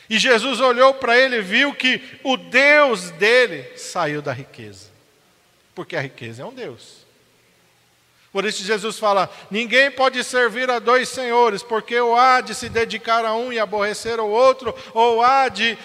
E 0.09 0.19
Jesus 0.19 0.61
olhou 0.61 0.95
para 0.95 1.19
ele 1.19 1.37
e 1.37 1.43
viu 1.43 1.75
que 1.75 2.03
o 2.23 2.37
Deus 2.37 3.11
dele 3.11 3.77
saiu 3.77 4.23
da 4.23 4.33
riqueza. 4.33 4.89
Porque 5.75 5.97
a 5.97 6.01
riqueza 6.01 6.43
é 6.43 6.47
um 6.47 6.53
Deus. 6.53 7.07
Por 8.33 8.45
isso 8.45 8.63
Jesus 8.63 8.99
fala: 8.99 9.31
ninguém 9.51 9.91
pode 9.91 10.23
servir 10.23 10.71
a 10.71 10.79
dois 10.79 11.09
senhores, 11.09 11.63
porque 11.63 11.99
ou 11.99 12.17
há 12.17 12.41
de 12.41 12.55
se 12.55 12.69
dedicar 12.69 13.25
a 13.25 13.35
um 13.35 13.53
e 13.53 13.59
aborrecer 13.59 14.21
o 14.21 14.29
outro, 14.29 14.75
ou 14.95 15.23
há 15.23 15.49
de 15.49 15.79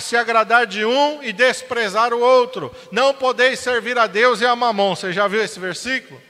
se 0.00 0.16
agradar 0.16 0.66
de 0.66 0.84
um 0.84 1.22
e 1.22 1.32
desprezar 1.32 2.12
o 2.12 2.20
outro. 2.20 2.74
Não 2.90 3.14
podeis 3.14 3.60
servir 3.60 3.98
a 3.98 4.06
Deus 4.06 4.40
e 4.40 4.46
a 4.46 4.54
Mamon. 4.56 4.94
Você 4.94 5.12
já 5.12 5.28
viu 5.28 5.42
esse 5.42 5.58
versículo? 5.58 6.20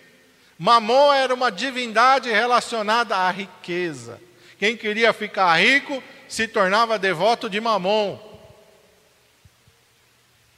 Mamon 0.58 1.12
era 1.12 1.34
uma 1.34 1.50
divindade 1.50 2.30
relacionada 2.30 3.16
à 3.16 3.30
riqueza. 3.30 4.20
Quem 4.58 4.76
queria 4.76 5.12
ficar 5.12 5.56
rico 5.56 6.02
se 6.34 6.48
tornava 6.48 6.98
devoto 6.98 7.48
de 7.48 7.60
Mamon. 7.60 8.18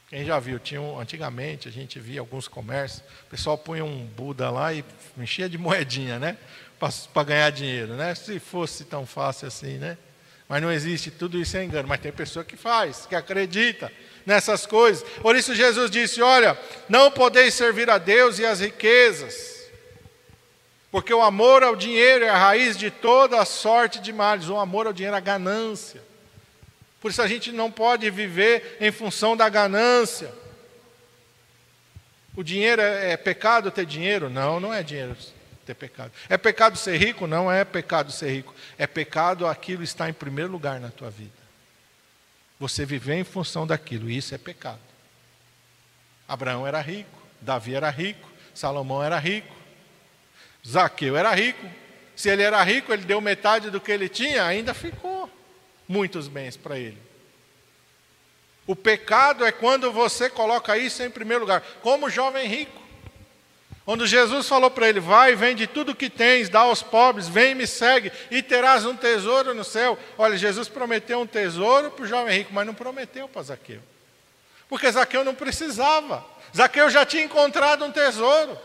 Quem 0.08 0.24
já 0.24 0.38
viu, 0.38 0.58
tinha 0.58 0.80
um, 0.80 0.98
antigamente 0.98 1.68
a 1.68 1.70
gente 1.70 2.00
via 2.00 2.20
alguns 2.20 2.48
comércios, 2.48 3.02
o 3.26 3.30
pessoal 3.30 3.58
punha 3.58 3.84
um 3.84 4.06
Buda 4.06 4.48
lá 4.50 4.72
e 4.72 4.82
enchia 5.18 5.50
de 5.50 5.58
moedinha, 5.58 6.18
né? 6.18 6.38
Para 6.78 7.24
ganhar 7.24 7.50
dinheiro, 7.50 7.94
né? 7.94 8.14
Se 8.14 8.38
fosse 8.38 8.84
tão 8.84 9.04
fácil 9.04 9.48
assim, 9.48 9.76
né? 9.76 9.98
Mas 10.48 10.62
não 10.62 10.72
existe, 10.72 11.10
tudo 11.10 11.38
isso 11.38 11.56
é 11.58 11.64
engano. 11.64 11.88
Mas 11.88 12.00
tem 12.00 12.12
pessoa 12.12 12.44
que 12.44 12.56
faz, 12.56 13.04
que 13.04 13.14
acredita 13.14 13.92
nessas 14.24 14.64
coisas. 14.64 15.06
Por 15.20 15.36
isso 15.36 15.54
Jesus 15.54 15.90
disse: 15.90 16.22
Olha, 16.22 16.58
não 16.88 17.10
podeis 17.10 17.52
servir 17.52 17.90
a 17.90 17.98
Deus 17.98 18.38
e 18.38 18.46
as 18.46 18.60
riquezas, 18.60 19.55
porque 20.90 21.12
o 21.12 21.22
amor 21.22 21.62
ao 21.62 21.76
dinheiro 21.76 22.24
é 22.24 22.28
a 22.28 22.38
raiz 22.38 22.76
de 22.76 22.90
toda 22.90 23.40
a 23.40 23.44
sorte 23.44 24.00
de 24.00 24.12
males. 24.12 24.48
O 24.48 24.56
amor 24.56 24.86
ao 24.86 24.92
dinheiro 24.92 25.14
é 25.14 25.18
a 25.18 25.20
ganância. 25.20 26.02
Por 27.00 27.10
isso 27.10 27.20
a 27.22 27.28
gente 27.28 27.52
não 27.52 27.70
pode 27.70 28.08
viver 28.10 28.78
em 28.80 28.90
função 28.90 29.36
da 29.36 29.48
ganância. 29.48 30.32
O 32.36 32.42
dinheiro 32.42 32.82
é, 32.82 33.12
é 33.12 33.16
pecado 33.16 33.70
ter 33.70 33.86
dinheiro? 33.86 34.28
Não, 34.28 34.60
não 34.60 34.72
é 34.72 34.82
dinheiro 34.82 35.16
ter 35.64 35.74
pecado. 35.74 36.12
É 36.28 36.36
pecado 36.36 36.78
ser 36.78 36.96
rico? 36.96 37.26
Não 37.26 37.50
é 37.50 37.64
pecado 37.64 38.12
ser 38.12 38.30
rico. 38.30 38.54
É 38.78 38.86
pecado 38.86 39.46
aquilo 39.46 39.82
estar 39.82 40.08
em 40.08 40.12
primeiro 40.12 40.52
lugar 40.52 40.78
na 40.80 40.90
tua 40.90 41.10
vida. 41.10 41.46
Você 42.58 42.86
viver 42.86 43.14
em 43.14 43.24
função 43.24 43.66
daquilo, 43.66 44.08
isso 44.08 44.34
é 44.34 44.38
pecado. 44.38 44.80
Abraão 46.26 46.66
era 46.66 46.80
rico, 46.80 47.22
Davi 47.40 47.74
era 47.74 47.90
rico, 47.90 48.28
Salomão 48.54 49.02
era 49.02 49.18
rico, 49.18 49.54
Zaqueu 50.66 51.16
era 51.16 51.32
rico. 51.34 51.66
Se 52.16 52.30
ele 52.30 52.42
era 52.42 52.62
rico, 52.62 52.92
ele 52.92 53.04
deu 53.04 53.20
metade 53.20 53.70
do 53.70 53.80
que 53.80 53.92
ele 53.92 54.08
tinha, 54.08 54.44
ainda 54.44 54.72
ficou 54.72 55.30
muitos 55.86 56.28
bens 56.28 56.56
para 56.56 56.78
ele. 56.78 56.98
O 58.66 58.74
pecado 58.74 59.44
é 59.44 59.52
quando 59.52 59.92
você 59.92 60.28
coloca 60.28 60.76
isso 60.76 61.02
em 61.02 61.10
primeiro 61.10 61.42
lugar, 61.42 61.62
como 61.82 62.06
o 62.06 62.10
jovem 62.10 62.48
rico. 62.48 62.86
Quando 63.84 64.04
Jesus 64.04 64.48
falou 64.48 64.68
para 64.68 64.88
ele: 64.88 64.98
Vai, 64.98 65.36
vende 65.36 65.68
tudo 65.68 65.94
que 65.94 66.10
tens, 66.10 66.48
dá 66.48 66.60
aos 66.60 66.82
pobres, 66.82 67.28
vem 67.28 67.54
me 67.54 67.66
segue, 67.66 68.10
e 68.30 68.42
terás 68.42 68.84
um 68.84 68.96
tesouro 68.96 69.54
no 69.54 69.62
céu. 69.62 69.96
Olha, 70.18 70.36
Jesus 70.36 70.68
prometeu 70.68 71.20
um 71.20 71.26
tesouro 71.26 71.92
para 71.92 72.04
o 72.04 72.08
jovem 72.08 72.38
rico, 72.38 72.52
mas 72.52 72.66
não 72.66 72.74
prometeu 72.74 73.28
para 73.28 73.42
Zaqueu. 73.42 73.80
Porque 74.68 74.90
Zaqueu 74.90 75.22
não 75.22 75.36
precisava. 75.36 76.24
Zaqueu 76.54 76.90
já 76.90 77.06
tinha 77.06 77.22
encontrado 77.22 77.84
um 77.84 77.92
tesouro. 77.92 78.58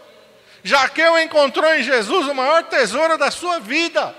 Zaqueu 0.67 1.17
encontrou 1.19 1.74
em 1.74 1.84
Jesus 1.84 2.28
o 2.28 2.36
maior 2.36 2.63
tesouro 2.63 3.17
da 3.17 3.32
sua 3.32 3.60
vida. 3.60 4.15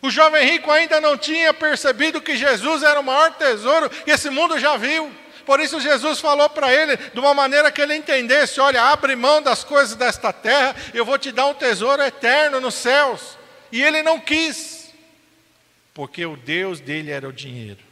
O 0.00 0.10
jovem 0.10 0.46
rico 0.46 0.70
ainda 0.70 1.00
não 1.00 1.16
tinha 1.16 1.52
percebido 1.52 2.20
que 2.20 2.36
Jesus 2.36 2.82
era 2.82 3.00
o 3.00 3.04
maior 3.04 3.32
tesouro 3.32 3.90
que 3.90 4.10
esse 4.10 4.30
mundo 4.30 4.58
já 4.58 4.76
viu. 4.76 5.10
Por 5.44 5.60
isso 5.60 5.80
Jesus 5.80 6.20
falou 6.20 6.48
para 6.50 6.72
ele 6.72 6.96
de 6.96 7.18
uma 7.18 7.32
maneira 7.32 7.72
que 7.72 7.80
ele 7.80 7.94
entendesse: 7.94 8.60
olha, 8.60 8.82
abre 8.82 9.16
mão 9.16 9.40
das 9.40 9.64
coisas 9.64 9.96
desta 9.96 10.32
terra, 10.32 10.76
eu 10.92 11.04
vou 11.04 11.18
te 11.18 11.32
dar 11.32 11.46
um 11.46 11.54
tesouro 11.54 12.02
eterno 12.02 12.60
nos 12.60 12.74
céus. 12.74 13.38
E 13.72 13.82
ele 13.82 14.02
não 14.02 14.20
quis, 14.20 14.92
porque 15.94 16.24
o 16.24 16.36
Deus 16.36 16.80
dele 16.80 17.10
era 17.10 17.26
o 17.26 17.32
dinheiro. 17.32 17.87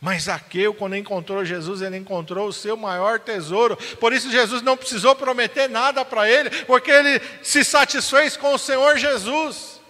Mas 0.00 0.24
Zaqueu, 0.24 0.72
quando 0.72 0.96
encontrou 0.96 1.44
Jesus, 1.44 1.82
ele 1.82 1.96
encontrou 1.96 2.48
o 2.48 2.52
seu 2.52 2.76
maior 2.76 3.18
tesouro. 3.18 3.76
Por 3.98 4.12
isso 4.12 4.30
Jesus 4.30 4.62
não 4.62 4.76
precisou 4.76 5.14
prometer 5.16 5.68
nada 5.68 6.04
para 6.04 6.30
ele, 6.30 6.50
porque 6.66 6.90
ele 6.90 7.20
se 7.42 7.64
satisfez 7.64 8.36
com 8.36 8.54
o 8.54 8.58
Senhor 8.58 8.96
Jesus. 8.96 9.80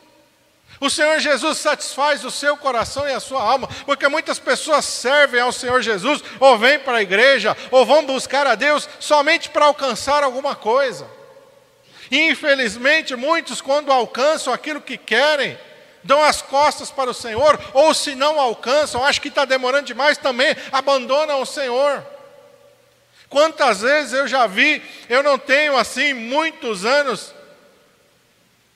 O 0.81 0.89
Senhor 0.89 1.19
Jesus 1.19 1.59
satisfaz 1.59 2.25
o 2.25 2.31
seu 2.31 2.57
coração 2.57 3.07
e 3.07 3.13
a 3.13 3.21
sua 3.21 3.43
alma, 3.43 3.69
porque 3.85 4.09
muitas 4.09 4.39
pessoas 4.39 4.85
servem 4.85 5.41
ao 5.41 5.53
Senhor 5.53 5.83
Jesus, 5.83 6.23
ou 6.39 6.57
vêm 6.57 6.79
para 6.79 6.99
a 6.99 7.03
igreja, 7.03 7.57
ou 7.71 7.85
vão 7.85 8.07
buscar 8.07 8.47
a 8.47 8.55
Deus 8.55 8.89
somente 9.01 9.51
para 9.51 9.67
alcançar 9.67 10.23
alguma 10.23 10.55
coisa. 10.55 11.07
E 12.11 12.31
infelizmente, 12.31 13.15
muitos, 13.15 13.61
quando 13.61 13.93
alcançam 13.93 14.53
aquilo 14.53 14.81
que 14.81 14.97
querem, 14.97 15.59
dão 16.09 16.25
as 16.25 16.41
costas 16.41 16.91
para 16.91 17.11
o 17.11 17.15
Senhor, 17.15 17.61
ou 17.75 17.93
se 17.93 18.15
não 18.15 18.41
alcançam, 18.41 19.05
acho 19.05 19.21
que 19.21 19.29
está 19.29 19.45
demorando 19.45 19.85
demais 19.85 20.17
também, 20.17 20.57
abandonam 20.73 21.43
o 21.43 21.47
Senhor. 21.47 22.03
Quantas 23.29 23.83
vezes 23.83 24.15
eu 24.15 24.27
já 24.27 24.47
vi, 24.47 24.83
eu 25.07 25.23
não 25.23 25.39
tenho 25.39 25.77
assim 25.77 26.15
muitos 26.15 26.87
anos 26.87 27.35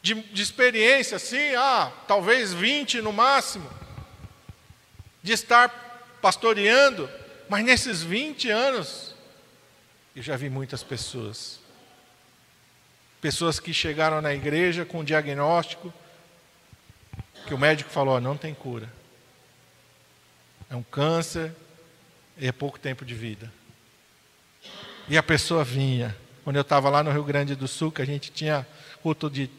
de, 0.02 0.12
de 0.12 0.42
experiência, 0.42 1.16
assim, 1.16 1.54
ah, 1.54 1.90
talvez 2.06 2.52
20 2.52 3.00
no 3.00 3.14
máximo, 3.14 3.70
de 5.22 5.32
estar 5.32 5.70
pastoreando, 6.20 7.08
mas 7.48 7.64
nesses 7.64 8.02
20 8.02 8.50
anos, 8.50 9.14
eu 10.14 10.22
já 10.22 10.36
vi 10.36 10.50
muitas 10.50 10.82
pessoas. 10.82 11.58
Pessoas 13.22 13.58
que 13.58 13.72
chegaram 13.72 14.20
na 14.20 14.34
igreja 14.34 14.84
com 14.84 15.02
diagnóstico 15.02 15.94
que 17.46 17.54
o 17.54 17.58
médico 17.58 17.90
falou: 17.90 18.20
não 18.20 18.36
tem 18.36 18.54
cura. 18.54 18.88
É 20.70 20.76
um 20.76 20.82
câncer 20.82 21.52
e 22.38 22.46
é 22.46 22.52
pouco 22.52 22.78
tempo 22.78 23.04
de 23.04 23.14
vida. 23.14 23.52
E 25.08 25.18
a 25.18 25.22
pessoa 25.22 25.64
vinha. 25.64 26.16
Quando 26.44 26.56
eu 26.56 26.62
estava 26.62 26.88
lá 26.88 27.02
no 27.02 27.10
Rio 27.10 27.24
Grande 27.24 27.54
do 27.54 27.68
Sul, 27.68 27.92
que 27.92 28.02
a 28.02 28.06
gente 28.06 28.32
tinha 28.32 28.66
culto 29.02 29.30
de 29.30 29.50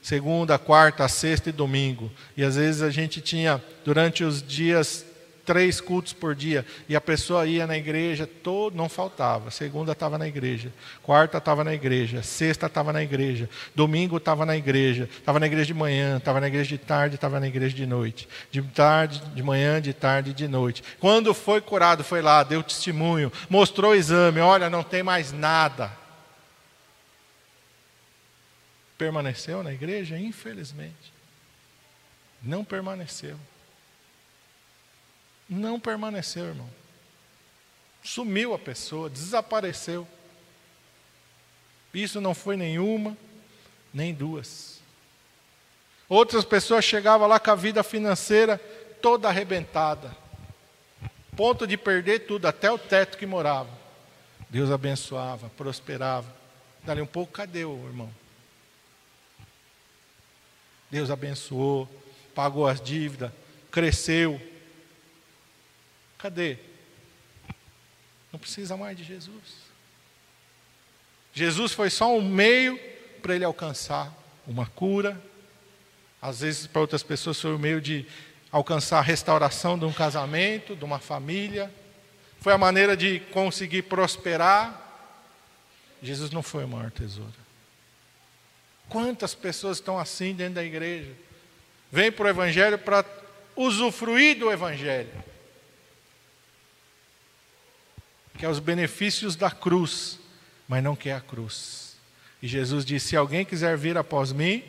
segunda, 0.00 0.58
quarta, 0.58 1.06
sexta 1.08 1.50
e 1.50 1.52
domingo. 1.52 2.10
E 2.36 2.42
às 2.42 2.56
vezes 2.56 2.82
a 2.82 2.90
gente 2.90 3.20
tinha, 3.20 3.62
durante 3.84 4.24
os 4.24 4.42
dias, 4.42 5.04
três 5.44 5.80
cultos 5.80 6.12
por 6.12 6.34
dia. 6.34 6.64
E 6.88 6.96
a 6.96 7.00
pessoa 7.00 7.46
ia 7.46 7.66
na 7.66 7.76
igreja, 7.76 8.26
todo, 8.26 8.76
não 8.76 8.88
faltava. 8.88 9.50
Segunda 9.50 9.92
estava 9.92 10.18
na 10.18 10.26
igreja, 10.26 10.72
quarta 11.02 11.38
estava 11.38 11.64
na 11.64 11.74
igreja, 11.74 12.22
sexta 12.22 12.66
estava 12.66 12.92
na 12.92 13.02
igreja, 13.02 13.48
domingo 13.74 14.16
estava 14.16 14.46
na 14.46 14.56
igreja, 14.56 15.08
estava 15.18 15.40
na 15.40 15.46
igreja 15.46 15.66
de 15.66 15.74
manhã, 15.74 16.18
estava 16.18 16.40
na 16.40 16.48
igreja 16.48 16.68
de 16.68 16.78
tarde, 16.78 17.14
estava 17.16 17.40
na 17.40 17.46
igreja 17.46 17.74
de 17.74 17.86
noite. 17.86 18.28
De 18.50 18.62
tarde, 18.62 19.22
de 19.34 19.42
manhã, 19.42 19.80
de 19.80 19.92
tarde 19.92 20.32
de 20.32 20.48
noite. 20.48 20.82
Quando 21.00 21.34
foi 21.34 21.60
curado, 21.60 22.04
foi 22.04 22.22
lá, 22.22 22.42
deu 22.42 22.62
testemunho, 22.62 23.32
mostrou 23.48 23.92
o 23.92 23.94
exame, 23.94 24.40
olha, 24.40 24.70
não 24.70 24.82
tem 24.82 25.02
mais 25.02 25.32
nada 25.32 26.02
permaneceu 29.02 29.64
na 29.64 29.72
igreja? 29.72 30.16
Infelizmente. 30.16 31.12
Não 32.40 32.64
permaneceu. 32.64 33.36
Não 35.52 35.78
permaneceu, 35.78 36.46
irmão. 36.46 36.68
Sumiu 38.02 38.54
a 38.54 38.58
pessoa, 38.58 39.10
desapareceu. 39.10 40.08
Isso 41.92 42.22
não 42.22 42.34
foi 42.34 42.56
nenhuma, 42.56 43.14
nem 43.92 44.14
duas. 44.14 44.80
Outras 46.08 46.42
pessoas 46.42 46.86
chegavam 46.86 47.28
lá 47.28 47.38
com 47.38 47.50
a 47.50 47.54
vida 47.54 47.82
financeira 47.82 48.56
toda 49.02 49.28
arrebentada, 49.28 50.16
ponto 51.36 51.66
de 51.66 51.76
perder 51.76 52.20
tudo, 52.20 52.46
até 52.46 52.70
o 52.70 52.78
teto 52.78 53.18
que 53.18 53.26
morava. 53.26 53.70
Deus 54.48 54.70
abençoava, 54.70 55.50
prosperava. 55.50 56.34
Dali 56.82 57.02
um 57.02 57.06
pouco, 57.06 57.32
cadê 57.32 57.64
o 57.64 57.86
irmão? 57.86 58.10
Deus 60.90 61.10
abençoou, 61.10 61.88
pagou 62.34 62.66
as 62.66 62.80
dívidas, 62.80 63.30
cresceu. 63.70 64.40
Cadê? 66.22 66.56
Não 68.32 68.38
precisa 68.38 68.76
mais 68.76 68.96
de 68.96 69.02
Jesus. 69.02 69.72
Jesus 71.34 71.72
foi 71.72 71.90
só 71.90 72.16
um 72.16 72.22
meio 72.22 72.78
para 73.20 73.34
ele 73.34 73.44
alcançar 73.44 74.16
uma 74.46 74.66
cura. 74.66 75.20
Às 76.20 76.38
vezes, 76.38 76.68
para 76.68 76.80
outras 76.80 77.02
pessoas, 77.02 77.40
foi 77.40 77.50
o 77.50 77.56
um 77.56 77.58
meio 77.58 77.80
de 77.80 78.06
alcançar 78.52 79.00
a 79.00 79.02
restauração 79.02 79.76
de 79.76 79.84
um 79.84 79.92
casamento, 79.92 80.76
de 80.76 80.84
uma 80.84 81.00
família. 81.00 81.74
Foi 82.40 82.52
a 82.52 82.58
maneira 82.58 82.96
de 82.96 83.18
conseguir 83.32 83.82
prosperar. 83.82 84.80
Jesus 86.00 86.30
não 86.30 86.42
foi 86.42 86.64
o 86.64 86.68
maior 86.68 86.92
tesouro. 86.92 87.34
Quantas 88.88 89.34
pessoas 89.34 89.78
estão 89.78 89.98
assim 89.98 90.34
dentro 90.34 90.54
da 90.54 90.64
igreja? 90.64 91.10
Vêm 91.90 92.12
para 92.12 92.26
o 92.26 92.28
Evangelho 92.28 92.78
para 92.78 93.04
usufruir 93.56 94.38
do 94.38 94.52
Evangelho, 94.52 95.10
que 98.36 98.44
é 98.44 98.48
os 98.48 98.58
benefícios 98.58 99.36
da 99.36 99.50
cruz, 99.50 100.18
mas 100.66 100.82
não 100.82 100.96
quer 100.96 101.14
a 101.14 101.20
cruz. 101.20 101.96
E 102.40 102.48
Jesus 102.48 102.84
disse: 102.84 103.08
Se 103.08 103.16
alguém 103.16 103.44
quiser 103.44 103.76
vir 103.76 103.96
após 103.96 104.32
mim, 104.32 104.64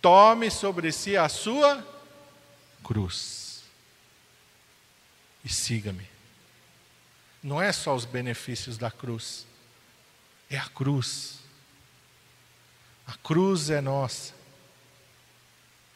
tome 0.00 0.50
sobre 0.50 0.90
si 0.92 1.16
a 1.16 1.28
sua 1.28 1.86
cruz 2.82 3.42
e 5.44 5.48
siga-me. 5.48 6.08
Não 7.42 7.60
é 7.60 7.72
só 7.72 7.94
os 7.94 8.04
benefícios 8.04 8.78
da 8.78 8.90
cruz, 8.90 9.46
é 10.48 10.56
a 10.56 10.68
cruz. 10.68 11.40
A 13.06 13.14
cruz 13.16 13.68
é 13.68 13.80
nossa. 13.80 14.32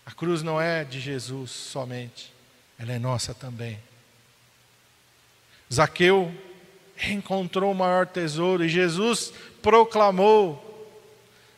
A 0.05 0.13
cruz 0.13 0.43
não 0.43 0.61
é 0.61 0.85
de 0.85 1.01
Jesus 1.01 1.51
somente, 1.51 2.33
ela 2.79 2.93
é 2.93 2.99
nossa 2.99 3.35
também. 3.35 3.81
Zaqueu 5.73 6.33
encontrou 7.09 7.73
o 7.73 7.75
maior 7.75 8.07
tesouro 8.07 8.65
e 8.65 8.69
Jesus 8.69 9.33
proclamou. 9.61 10.63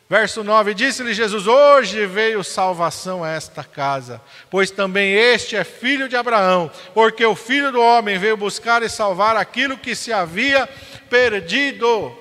Verso 0.09 0.43
9: 0.43 0.73
Disse-lhe 0.73 1.13
Jesus: 1.13 1.45
Hoje 1.45 2.07
veio 2.07 2.43
salvação 2.43 3.23
a 3.23 3.29
esta 3.29 3.63
casa, 3.63 4.19
pois 4.49 4.71
também 4.71 5.13
este 5.13 5.55
é 5.55 5.63
filho 5.63 6.09
de 6.09 6.15
Abraão, 6.15 6.71
porque 6.95 7.23
o 7.23 7.35
filho 7.35 7.71
do 7.71 7.79
homem 7.79 8.17
veio 8.17 8.35
buscar 8.35 8.81
e 8.81 8.89
salvar 8.89 9.37
aquilo 9.37 9.77
que 9.77 9.95
se 9.95 10.11
havia 10.11 10.67
perdido. 11.09 12.17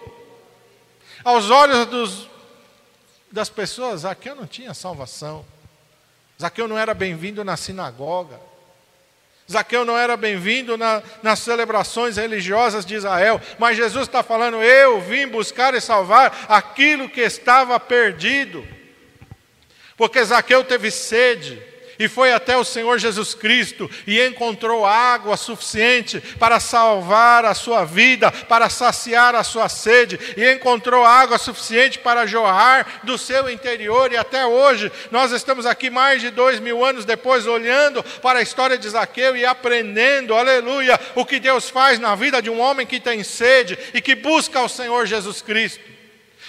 Aos 1.25 1.49
olhos 1.51 1.87
dos, 1.87 2.29
das 3.33 3.49
pessoas, 3.49 4.03
Zaqueu 4.03 4.37
não 4.37 4.47
tinha 4.47 4.75
salvação, 4.75 5.45
Zaqueu 6.41 6.69
não 6.69 6.79
era 6.79 6.93
bem-vindo 6.93 7.43
na 7.43 7.57
sinagoga, 7.57 8.39
Zaqueu 9.51 9.83
não 9.83 9.97
era 9.97 10.15
bem-vindo 10.15 10.77
na, 10.77 11.03
nas 11.23 11.39
celebrações 11.39 12.19
religiosas 12.19 12.85
de 12.85 12.95
Israel, 12.95 13.41
mas 13.59 13.79
Jesus 13.79 14.07
está 14.07 14.23
falando: 14.23 14.63
eu 14.63 15.01
vim 15.01 15.27
buscar 15.27 15.75
e 15.75 15.81
salvar 15.81 16.47
aquilo 16.49 17.09
que 17.09 17.23
estava 17.23 17.81
perdido. 17.81 18.67
Porque 19.97 20.23
Zaqueu 20.23 20.63
teve 20.65 20.91
sede, 20.91 21.63
e 21.99 22.09
foi 22.09 22.33
até 22.33 22.57
o 22.57 22.65
Senhor 22.65 22.99
Jesus 22.99 23.35
Cristo 23.35 23.91
e 24.07 24.21
encontrou 24.21 24.87
água 24.87 25.37
suficiente 25.37 26.21
para 26.39 26.61
salvar 26.61 27.45
a 27.45 27.55
sua 27.55 27.85
vida, 27.85 28.31
para 28.31 28.69
saciar 28.69 29.35
a 29.35 29.43
sua 29.43 29.69
sede, 29.69 30.19
e 30.37 30.53
encontrou 30.53 31.05
água 31.05 31.39
suficiente 31.39 31.99
para 31.99 32.27
jorrar 32.27 33.01
do 33.03 33.19
seu 33.19 33.51
interior. 33.51 34.13
E 34.13 34.17
até 34.17 34.47
hoje, 34.47 34.93
nós 35.11 35.33
estamos 35.33 35.67
aqui 35.67 35.91
mais 35.91 36.21
de 36.21 36.31
dois 36.31 36.61
mil 36.61 36.85
anos 36.85 37.05
depois, 37.05 37.47
olhando 37.47 38.03
para 38.23 38.39
a 38.39 38.43
história 38.43 38.79
de 38.79 38.89
Zaqueu 38.89 39.37
e 39.37 39.45
aprendendo, 39.45 40.35
aleluia, 40.35 40.99
o 41.15 41.25
que 41.25 41.41
Deus 41.41 41.69
faz 41.69 41.99
na 41.99 42.15
vida 42.15 42.41
de 42.41 42.51
um 42.51 42.61
homem 42.61 42.87
que 42.87 43.01
tem 43.01 43.25
sede 43.25 43.79
e 43.93 44.01
que 44.01 44.15
busca 44.15 44.61
o 44.61 44.69
Senhor 44.69 45.07
Jesus 45.07 45.43
Cristo. 45.43 45.98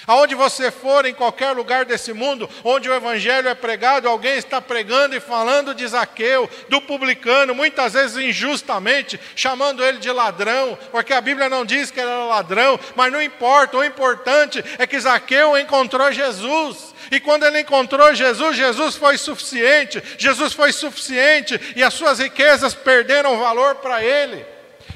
Aonde 0.10 0.34
você 0.34 0.72
for, 0.72 1.06
em 1.06 1.14
qualquer 1.14 1.52
lugar 1.52 1.86
desse 1.86 2.14
mundo, 2.14 2.50
onde 2.64 2.90
o 2.90 2.94
Evangelho 2.96 3.48
é 3.48 3.54
pregado, 3.54 4.10
alguém 4.10 4.38
está 4.38 4.60
pregando 4.60 5.16
e 5.16 5.20
falando 5.20 5.76
de 5.76 5.88
Zaqueu, 5.88 6.50
do 6.68 6.82
publicano, 6.82 7.54
muitas 7.54 7.94
vezes 7.94 8.18
injustamente, 8.18 9.20
chamando 9.36 9.86
ele 9.86 10.00
de 10.00 10.12
ladrão, 10.12 10.76
porque 10.90 11.14
a 11.14 11.22
Bíblia 11.22 11.48
não 11.48 11.64
diz 11.64 11.92
que 11.92 12.00
ele 12.00 12.10
era 12.10 12.24
ladrão, 12.24 12.80
mas 12.96 13.12
não 13.12 13.22
importa, 13.22 13.78
o 13.78 13.84
importante 13.84 14.66
é 14.80 14.88
que 14.88 15.00
Zaqueu 15.00 15.56
encontrou 15.56 16.12
Jesus. 16.12 16.96
E 17.12 17.20
quando 17.20 17.46
ele 17.46 17.60
encontrou 17.60 18.12
Jesus, 18.16 18.58
Jesus 18.58 18.96
foi 18.96 19.16
suficiente, 19.16 20.02
Jesus 20.18 20.54
foi 20.54 20.72
suficiente, 20.72 21.74
e 21.76 21.84
as 21.84 21.94
suas 21.94 22.18
riquezas 22.18 22.74
perderam 22.74 23.38
valor 23.38 23.76
para 23.76 24.04
ele. 24.04 24.44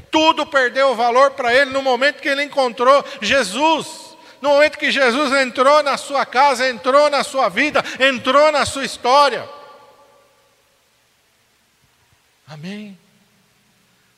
Tudo 0.10 0.44
perdeu 0.44 0.96
valor 0.96 1.30
para 1.32 1.54
ele 1.54 1.70
no 1.70 1.84
momento 1.84 2.20
que 2.20 2.30
ele 2.30 2.42
encontrou 2.42 3.06
Jesus. 3.22 4.03
No 4.44 4.50
momento 4.50 4.78
que 4.78 4.92
Jesus 4.92 5.32
entrou 5.32 5.82
na 5.82 5.96
sua 5.96 6.26
casa, 6.26 6.70
entrou 6.70 7.10
na 7.10 7.24
sua 7.24 7.48
vida, 7.48 7.82
entrou 7.98 8.52
na 8.52 8.66
sua 8.66 8.84
história. 8.84 9.48
Amém. 12.46 13.00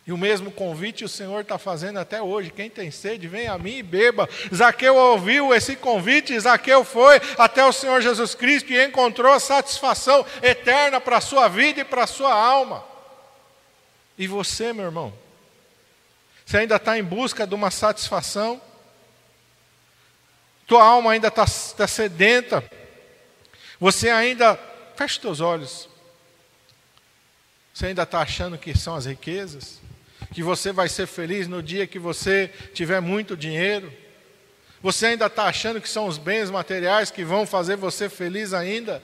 E 0.07 0.11
o 0.11 0.17
mesmo 0.17 0.49
convite 0.49 1.05
o 1.05 1.07
Senhor 1.07 1.41
está 1.41 1.59
fazendo 1.59 1.99
até 1.99 2.23
hoje. 2.23 2.49
Quem 2.49 2.71
tem 2.71 2.89
sede, 2.89 3.27
vem 3.27 3.47
a 3.47 3.55
mim 3.59 3.77
e 3.77 3.83
beba. 3.83 4.27
Zaqueu 4.51 4.95
ouviu 4.95 5.53
esse 5.53 5.75
convite, 5.75 6.39
Zaqueu 6.39 6.83
foi 6.83 7.21
até 7.37 7.63
o 7.63 7.71
Senhor 7.71 8.01
Jesus 8.01 8.33
Cristo 8.33 8.73
e 8.73 8.83
encontrou 8.83 9.39
satisfação 9.39 10.25
eterna 10.41 10.99
para 10.99 11.17
a 11.17 11.21
sua 11.21 11.47
vida 11.47 11.81
e 11.81 11.85
para 11.85 12.05
a 12.05 12.07
sua 12.07 12.33
alma. 12.33 12.83
E 14.17 14.25
você, 14.25 14.73
meu 14.73 14.85
irmão? 14.85 15.13
Você 16.43 16.57
ainda 16.57 16.77
está 16.77 16.97
em 16.97 17.03
busca 17.03 17.45
de 17.45 17.53
uma 17.53 17.69
satisfação? 17.69 18.59
Tua 20.67 20.83
alma 20.83 21.11
ainda 21.11 21.27
está 21.27 21.45
tá 21.77 21.87
sedenta, 21.87 22.63
você 23.79 24.09
ainda. 24.09 24.59
Feche 24.95 25.19
teus 25.19 25.41
olhos. 25.41 25.89
Você 27.73 27.87
ainda 27.87 28.03
está 28.03 28.21
achando 28.21 28.57
que 28.57 28.77
são 28.77 28.95
as 28.95 29.05
riquezas? 29.05 29.81
Que 30.33 30.41
você 30.41 30.71
vai 30.71 30.87
ser 30.87 31.05
feliz 31.05 31.47
no 31.47 31.61
dia 31.61 31.85
que 31.85 31.99
você 31.99 32.49
tiver 32.73 33.01
muito 33.01 33.35
dinheiro? 33.35 33.91
Você 34.81 35.07
ainda 35.07 35.25
está 35.25 35.43
achando 35.45 35.81
que 35.81 35.89
são 35.89 36.07
os 36.07 36.17
bens 36.17 36.49
materiais 36.49 37.11
que 37.11 37.25
vão 37.25 37.45
fazer 37.45 37.75
você 37.75 38.07
feliz 38.07 38.53
ainda? 38.53 39.03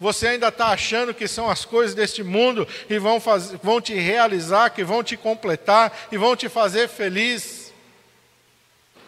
Você 0.00 0.28
ainda 0.28 0.48
está 0.48 0.68
achando 0.68 1.12
que 1.12 1.28
são 1.28 1.50
as 1.50 1.64
coisas 1.64 1.94
deste 1.94 2.22
mundo 2.22 2.66
que 2.88 2.98
vão, 2.98 3.20
vão 3.62 3.80
te 3.80 3.94
realizar, 3.94 4.70
que 4.70 4.84
vão 4.84 5.02
te 5.02 5.16
completar 5.16 6.08
e 6.10 6.16
vão 6.16 6.34
te 6.34 6.48
fazer 6.48 6.88
feliz? 6.88 7.65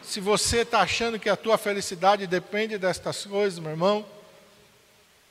Se 0.08 0.20
você 0.20 0.60
está 0.60 0.80
achando 0.80 1.18
que 1.18 1.28
a 1.28 1.36
tua 1.36 1.58
felicidade 1.58 2.26
depende 2.26 2.78
destas 2.78 3.26
coisas, 3.26 3.58
meu 3.58 3.72
irmão, 3.72 4.06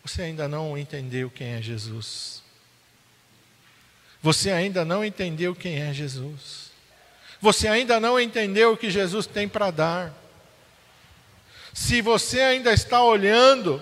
você 0.05 0.21
ainda 0.21 0.47
não 0.47 0.78
entendeu 0.78 1.32
quem 1.32 1.55
é 1.55 1.61
Jesus. 1.63 2.43
Você 4.21 4.51
ainda 4.51 4.86
não 4.86 5.03
entendeu 5.03 5.55
quem 5.55 5.82
é 5.82 5.91
Jesus. 5.91 6.69
Você 7.41 7.67
ainda 7.67 7.99
não 7.99 8.19
entendeu 8.19 8.73
o 8.73 8.78
que 8.78 8.91
Jesus 8.91 9.25
tem 9.25 9.49
para 9.49 9.71
dar. 9.71 10.13
Se 11.73 11.99
você 11.99 12.41
ainda 12.41 12.71
está 12.71 13.01
olhando 13.01 13.82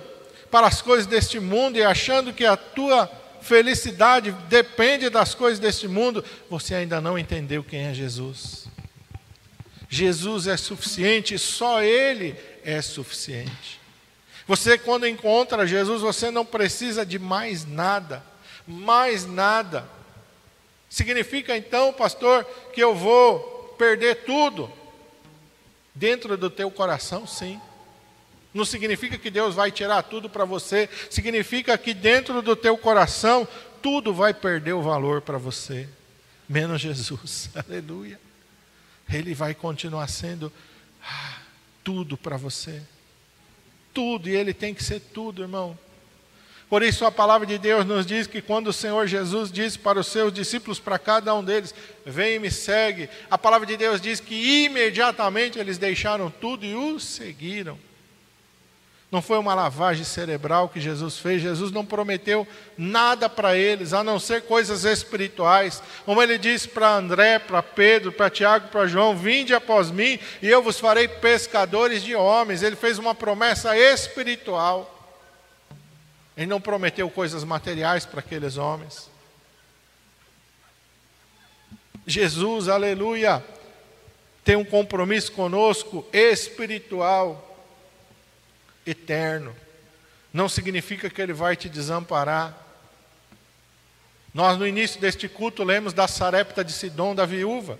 para 0.50 0.66
as 0.66 0.82
coisas 0.82 1.06
deste 1.06 1.41
mundo 1.41 1.78
e 1.78 1.84
achando 1.84 2.32
que 2.32 2.46
a 2.46 2.56
tua 2.56 3.12
felicidade 3.41 4.32
depende 4.48 5.10
das 5.10 5.36
coisas 5.36 5.60
deste 5.60 5.89
mundo, 5.89 6.24
você 6.50 6.74
ainda 6.74 7.02
não 7.02 7.20
entendeu 7.20 7.66
quem 7.66 7.82
é 7.82 7.93
Jesus. 7.93 8.74
Jesus 9.90 10.48
é 10.48 10.58
suficiente, 10.58 11.38
só 11.38 11.82
Ele 11.82 12.36
é 12.64 12.82
suficiente. 12.82 13.80
Você, 14.48 14.78
quando 14.78 15.08
encontra 15.08 15.66
Jesus, 15.66 16.02
você 16.02 16.30
não 16.30 16.46
precisa 16.46 17.06
de 17.06 17.18
mais 17.18 17.66
nada, 17.66 18.24
mais 18.68 19.26
nada. 19.26 19.88
Significa 20.90 21.58
então, 21.58 21.92
pastor, 21.92 22.46
que 22.74 22.82
eu 22.82 22.96
vou 22.96 23.76
perder 23.78 24.24
tudo? 24.24 24.72
Dentro 25.94 26.38
do 26.38 26.50
teu 26.50 26.70
coração, 26.70 27.26
sim. 27.26 27.60
Não 28.54 28.64
significa 28.64 29.18
que 29.18 29.30
Deus 29.30 29.56
vai 29.56 29.72
tirar 29.72 30.04
tudo 30.04 30.30
para 30.30 30.46
você, 30.46 30.90
significa 31.10 31.78
que 31.78 31.94
dentro 31.94 32.42
do 32.42 32.56
teu 32.56 32.78
coração 32.78 33.48
tudo 33.82 34.14
vai 34.14 34.34
perder 34.34 34.74
o 34.74 34.82
valor 34.82 35.22
para 35.22 35.38
você, 35.38 35.90
menos 36.48 36.80
Jesus. 36.80 37.50
Aleluia. 37.68 38.20
Ele 39.12 39.34
vai 39.34 39.53
continuar 39.53 40.08
sendo 40.08 40.51
ah, 41.03 41.38
tudo 41.84 42.18
para 42.18 42.38
você. 42.38 42.82
Tudo, 43.93 44.28
e 44.28 44.36
Ele 44.36 44.53
tem 44.53 44.74
que 44.74 44.84
ser 44.84 44.99
tudo, 44.99 45.41
irmão. 45.41 45.78
Por 46.68 46.82
isso 46.82 47.06
a 47.06 47.12
palavra 47.12 47.45
de 47.45 47.58
Deus 47.58 47.86
nos 47.86 48.06
diz 48.06 48.26
que 48.26 48.41
quando 48.41 48.68
o 48.68 48.74
Senhor 48.74 49.06
Jesus 49.08 49.51
disse 49.51 49.78
para 49.78 49.99
os 49.99 50.08
seus 50.08 50.34
discípulos, 50.34 50.80
para 50.80 50.97
cada 50.97 51.34
um 51.36 51.43
deles, 51.43 51.74
vem 52.06 52.36
e 52.36 52.39
me 52.39 52.49
segue, 52.49 53.08
a 53.30 53.38
palavra 53.38 53.68
de 53.68 53.78
Deus 53.78 54.01
diz 54.01 54.20
que 54.20 54.66
imediatamente 54.66 55.60
eles 55.60 55.78
deixaram 55.78 56.30
tudo 56.30 56.66
e 56.66 56.74
o 56.74 56.99
seguiram. 56.99 57.78
Não 59.16 59.22
foi 59.22 59.38
uma 59.38 59.55
lavagem 59.55 60.03
cerebral 60.03 60.68
que 60.68 60.82
Jesus 60.82 61.18
fez. 61.18 61.41
Jesus 61.41 61.72
não 61.72 61.86
prometeu 61.86 62.45
nada 62.78 63.30
para 63.30 63.55
eles, 63.55 63.93
a 63.93 64.03
não 64.03 64.20
ser 64.20 64.41
coisas 64.41 64.84
espirituais. 64.84 65.82
Como 66.03 66.22
ele 66.22 66.38
disse 66.38 66.68
para 66.68 66.97
André, 66.97 67.39
para 67.39 67.63
Pedro, 67.63 68.11
para 68.11 68.30
Tiago, 68.30 68.68
para 68.68 68.88
João: 68.88 69.16
Vinde 69.16 69.53
após 69.53 69.89
mim 69.89 70.20
e 70.41 70.49
eu 70.49 70.61
vos 70.61 70.82
farei 70.82 71.07
pescadores 71.07 72.03
de 72.03 72.13
homens. 72.13 72.61
Ele 72.61 72.76
fez 72.76 72.99
uma 72.99 73.16
promessa 73.16 73.78
espiritual. 73.78 74.91
Ele 76.36 76.47
não 76.47 76.59
prometeu 76.59 77.09
coisas 77.09 77.45
materiais 77.45 78.05
para 78.05 78.20
aqueles 78.20 78.57
homens. 78.57 79.09
Jesus, 82.05 82.68
aleluia, 82.68 83.41
tem 84.43 84.57
um 84.57 84.66
compromisso 84.66 85.32
conosco 85.32 86.05
espiritual 86.11 87.55
eterno. 88.86 89.56
Não 90.34 90.50
significa 90.50 91.10
que 91.10 91.22
ele 91.22 91.34
vai 91.34 91.56
te 91.56 91.70
desamparar. 91.70 92.56
Nós, 94.34 94.58
no 94.58 94.68
início 94.68 95.00
deste 95.00 95.30
culto, 95.30 95.64
lemos 95.64 95.94
da 95.94 96.08
Sarepta 96.08 96.64
de 96.64 96.74
Sidom, 96.74 97.16
da 97.16 97.26
viúva, 97.26 97.80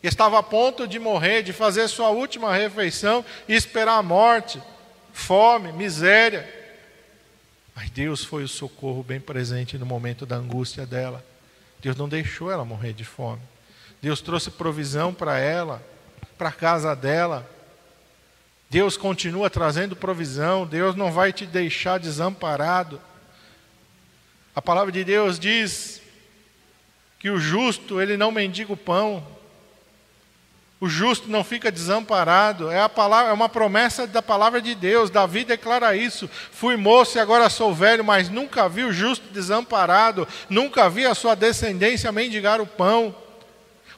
que 0.00 0.06
estava 0.06 0.38
a 0.38 0.42
ponto 0.42 0.86
de 0.86 0.98
morrer, 0.98 1.42
de 1.42 1.52
fazer 1.52 1.88
sua 1.88 2.10
última 2.10 2.54
refeição 2.54 3.24
e 3.48 3.54
esperar 3.54 3.98
a 3.98 4.02
morte, 4.02 4.62
fome, 5.12 5.72
miséria. 5.72 6.48
Mas 7.74 7.90
Deus 7.90 8.24
foi 8.24 8.44
o 8.44 8.48
socorro 8.48 9.02
bem 9.02 9.18
presente 9.18 9.76
no 9.76 9.84
momento 9.84 10.24
da 10.24 10.36
angústia 10.36 10.86
dela. 10.86 11.24
Deus 11.80 11.96
não 11.96 12.08
deixou 12.08 12.52
ela 12.52 12.64
morrer 12.64 12.92
de 12.92 13.04
fome. 13.04 13.42
Deus 14.00 14.20
trouxe 14.20 14.50
provisão 14.50 15.12
para 15.12 15.38
ela, 15.38 15.82
para 16.38 16.50
a 16.50 16.52
casa 16.52 16.94
dela. 16.94 17.48
Deus 18.70 18.96
continua 18.96 19.50
trazendo 19.50 19.96
provisão, 19.96 20.64
Deus 20.64 20.94
não 20.94 21.10
vai 21.10 21.32
te 21.32 21.44
deixar 21.44 21.98
desamparado. 21.98 23.00
A 24.54 24.62
palavra 24.62 24.92
de 24.92 25.02
Deus 25.02 25.40
diz 25.40 26.00
que 27.18 27.30
o 27.30 27.38
justo, 27.38 28.00
ele 28.00 28.16
não 28.16 28.30
mendiga 28.30 28.72
o 28.72 28.76
pão. 28.76 29.26
O 30.80 30.88
justo 30.88 31.28
não 31.28 31.42
fica 31.42 31.70
desamparado. 31.70 32.70
É, 32.70 32.80
a 32.80 32.88
palavra, 32.88 33.30
é 33.30 33.34
uma 33.34 33.48
promessa 33.48 34.06
da 34.06 34.22
palavra 34.22 34.62
de 34.62 34.76
Deus. 34.76 35.10
Davi 35.10 35.44
declara 35.44 35.96
isso. 35.96 36.30
Fui 36.52 36.76
moço 36.76 37.18
e 37.18 37.20
agora 37.20 37.50
sou 37.50 37.74
velho, 37.74 38.04
mas 38.04 38.30
nunca 38.30 38.68
vi 38.68 38.84
o 38.84 38.92
justo 38.92 39.28
desamparado. 39.32 40.28
Nunca 40.48 40.88
vi 40.88 41.04
a 41.06 41.14
sua 41.14 41.34
descendência 41.34 42.12
mendigar 42.12 42.60
o 42.60 42.66
pão. 42.66 43.14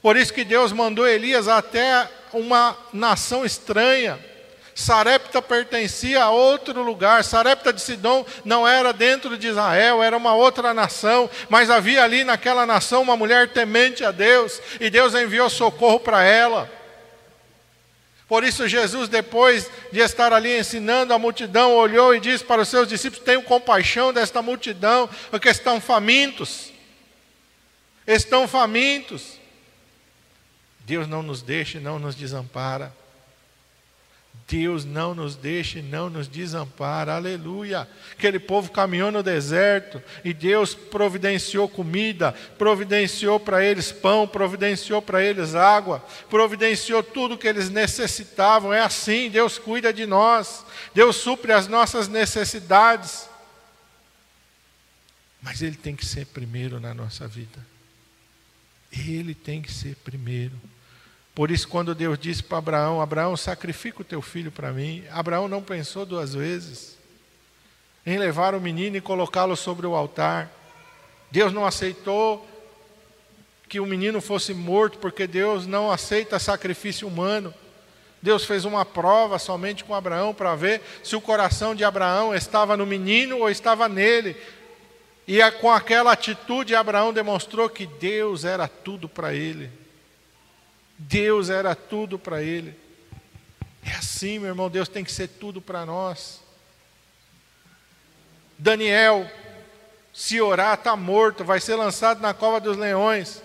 Por 0.00 0.16
isso 0.16 0.32
que 0.32 0.44
Deus 0.44 0.72
mandou 0.72 1.06
Elias 1.06 1.46
até 1.46 2.10
uma 2.32 2.76
nação 2.90 3.44
estranha. 3.44 4.31
Sarepta 4.74 5.42
pertencia 5.42 6.24
a 6.24 6.30
outro 6.30 6.82
lugar. 6.82 7.22
Sarepta 7.24 7.72
de 7.72 7.80
Sidom 7.80 8.24
não 8.44 8.66
era 8.66 8.92
dentro 8.92 9.36
de 9.36 9.48
Israel, 9.48 10.02
era 10.02 10.16
uma 10.16 10.34
outra 10.34 10.72
nação, 10.72 11.28
mas 11.48 11.70
havia 11.70 12.02
ali 12.02 12.24
naquela 12.24 12.64
nação 12.64 13.02
uma 13.02 13.16
mulher 13.16 13.52
temente 13.52 14.04
a 14.04 14.10
Deus, 14.10 14.60
e 14.80 14.88
Deus 14.88 15.14
enviou 15.14 15.50
socorro 15.50 16.00
para 16.00 16.22
ela. 16.22 16.70
Por 18.26 18.44
isso, 18.44 18.66
Jesus, 18.66 19.10
depois 19.10 19.70
de 19.92 20.00
estar 20.00 20.32
ali 20.32 20.58
ensinando 20.58 21.12
a 21.12 21.18
multidão, 21.18 21.74
olhou 21.74 22.14
e 22.14 22.20
disse 22.20 22.42
para 22.42 22.62
os 22.62 22.68
seus 22.68 22.88
discípulos: 22.88 23.22
Tenham 23.22 23.42
compaixão 23.42 24.10
desta 24.10 24.40
multidão, 24.40 25.06
porque 25.30 25.50
estão 25.50 25.78
famintos. 25.78 26.72
Estão 28.06 28.48
famintos. 28.48 29.38
Deus 30.80 31.06
não 31.06 31.22
nos 31.22 31.42
deixa 31.42 31.76
e 31.76 31.80
não 31.80 31.98
nos 31.98 32.14
desampara. 32.14 33.01
Deus 34.48 34.84
não 34.84 35.14
nos 35.14 35.36
deixa 35.36 35.78
e 35.78 35.82
não 35.82 36.10
nos 36.10 36.28
desampara, 36.28 37.14
aleluia. 37.14 37.88
Aquele 38.12 38.38
povo 38.38 38.70
caminhou 38.70 39.10
no 39.10 39.22
deserto 39.22 40.02
e 40.24 40.34
Deus 40.34 40.74
providenciou 40.74 41.68
comida, 41.68 42.32
providenciou 42.58 43.38
para 43.38 43.64
eles 43.64 43.92
pão, 43.92 44.26
providenciou 44.26 45.00
para 45.00 45.22
eles 45.22 45.54
água, 45.54 46.04
providenciou 46.28 47.02
tudo 47.02 47.38
que 47.38 47.48
eles 47.48 47.70
necessitavam. 47.70 48.72
É 48.72 48.80
assim, 48.80 49.30
Deus 49.30 49.58
cuida 49.58 49.92
de 49.92 50.06
nós, 50.06 50.64
Deus 50.94 51.16
supre 51.16 51.52
as 51.52 51.68
nossas 51.68 52.08
necessidades. 52.08 53.28
Mas 55.40 55.60
Ele 55.60 55.76
tem 55.76 55.96
que 55.96 56.06
ser 56.06 56.26
primeiro 56.26 56.78
na 56.78 56.94
nossa 56.94 57.26
vida, 57.26 57.58
Ele 58.92 59.34
tem 59.34 59.60
que 59.62 59.72
ser 59.72 59.96
primeiro. 59.96 60.60
Por 61.34 61.50
isso, 61.50 61.66
quando 61.66 61.94
Deus 61.94 62.18
disse 62.18 62.42
para 62.42 62.58
Abraão: 62.58 63.00
Abraão, 63.00 63.36
sacrifica 63.36 64.02
o 64.02 64.04
teu 64.04 64.20
filho 64.20 64.52
para 64.52 64.72
mim, 64.72 65.04
Abraão 65.10 65.48
não 65.48 65.62
pensou 65.62 66.04
duas 66.04 66.34
vezes 66.34 66.98
em 68.04 68.18
levar 68.18 68.54
o 68.54 68.60
menino 68.60 68.96
e 68.96 69.00
colocá-lo 69.00 69.56
sobre 69.56 69.86
o 69.86 69.94
altar. 69.94 70.50
Deus 71.30 71.52
não 71.52 71.64
aceitou 71.64 72.46
que 73.68 73.80
o 73.80 73.86
menino 73.86 74.20
fosse 74.20 74.52
morto, 74.52 74.98
porque 74.98 75.26
Deus 75.26 75.66
não 75.66 75.90
aceita 75.90 76.38
sacrifício 76.38 77.08
humano. 77.08 77.54
Deus 78.20 78.44
fez 78.44 78.64
uma 78.64 78.84
prova 78.84 79.38
somente 79.38 79.82
com 79.82 79.94
Abraão 79.94 80.34
para 80.34 80.54
ver 80.54 80.82
se 81.02 81.16
o 81.16 81.20
coração 81.20 81.74
de 81.74 81.82
Abraão 81.82 82.34
estava 82.34 82.76
no 82.76 82.84
menino 82.84 83.38
ou 83.38 83.48
estava 83.48 83.88
nele. 83.88 84.36
E 85.26 85.38
com 85.52 85.70
aquela 85.70 86.12
atitude, 86.12 86.74
Abraão 86.74 87.12
demonstrou 87.12 87.68
que 87.68 87.86
Deus 87.86 88.44
era 88.44 88.68
tudo 88.68 89.08
para 89.08 89.32
ele. 89.34 89.81
Deus 91.08 91.50
era 91.50 91.74
tudo 91.74 92.18
para 92.18 92.42
ele. 92.42 92.74
É 93.84 93.92
assim, 93.92 94.38
meu 94.38 94.48
irmão, 94.48 94.70
Deus 94.70 94.88
tem 94.88 95.02
que 95.02 95.12
ser 95.12 95.28
tudo 95.28 95.60
para 95.60 95.84
nós. 95.84 96.40
Daniel, 98.56 99.28
se 100.12 100.40
orar, 100.40 100.74
está 100.74 100.94
morto, 100.94 101.44
vai 101.44 101.58
ser 101.60 101.74
lançado 101.74 102.20
na 102.20 102.32
cova 102.32 102.60
dos 102.60 102.76
leões. 102.76 103.42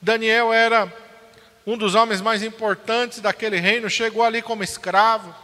Daniel 0.00 0.52
era 0.52 0.92
um 1.66 1.76
dos 1.76 1.94
homens 1.94 2.20
mais 2.20 2.42
importantes 2.42 3.20
daquele 3.20 3.58
reino, 3.58 3.90
chegou 3.90 4.22
ali 4.22 4.40
como 4.40 4.62
escravo, 4.62 5.34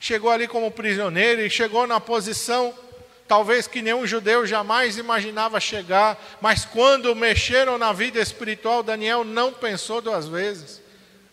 chegou 0.00 0.30
ali 0.30 0.48
como 0.48 0.70
prisioneiro 0.70 1.42
e 1.42 1.50
chegou 1.50 1.86
na 1.86 2.00
posição 2.00 2.74
talvez 3.26 3.66
que 3.66 3.82
nenhum 3.82 4.06
judeu 4.06 4.46
jamais 4.46 4.96
imaginava 4.96 5.58
chegar, 5.58 6.16
mas 6.40 6.64
quando 6.64 7.14
mexeram 7.14 7.76
na 7.76 7.92
vida 7.92 8.20
espiritual, 8.20 8.82
Daniel 8.82 9.24
não 9.24 9.52
pensou 9.52 10.00
duas 10.00 10.28
vezes. 10.28 10.85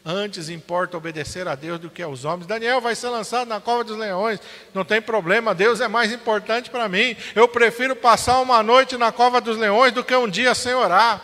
Antes 0.06 0.50
importa 0.50 0.98
obedecer 0.98 1.48
a 1.48 1.56
Deus 1.56 1.80
do 1.80 1.90
que 1.90 2.04
aos 2.04 2.26
homens. 2.26 2.46
Daniel 2.46 2.82
vai 2.82 2.94
ser 2.94 3.08
lançado 3.08 3.48
na 3.48 3.62
cova 3.62 3.86
dos 3.86 3.98
leões. 3.98 4.40
Não 4.74 4.84
tem 4.84 5.02
problema, 5.02 5.56
Deus 5.56 5.80
é 5.80 5.88
mais 5.88 6.12
importante 6.12 6.70
para 6.70 6.90
mim. 6.90 7.16
Eu 7.34 7.48
prefiro 7.48 7.96
passar 7.96 8.42
uma 8.42 8.62
noite 8.62 8.98
na 8.98 9.14
cova 9.14 9.40
dos 9.40 9.58
leões 9.58 9.94
do 9.94 10.04
que 10.04 10.14
um 10.16 10.28
dia 10.28 10.54
sem 10.54 10.74
orar. 10.74 11.22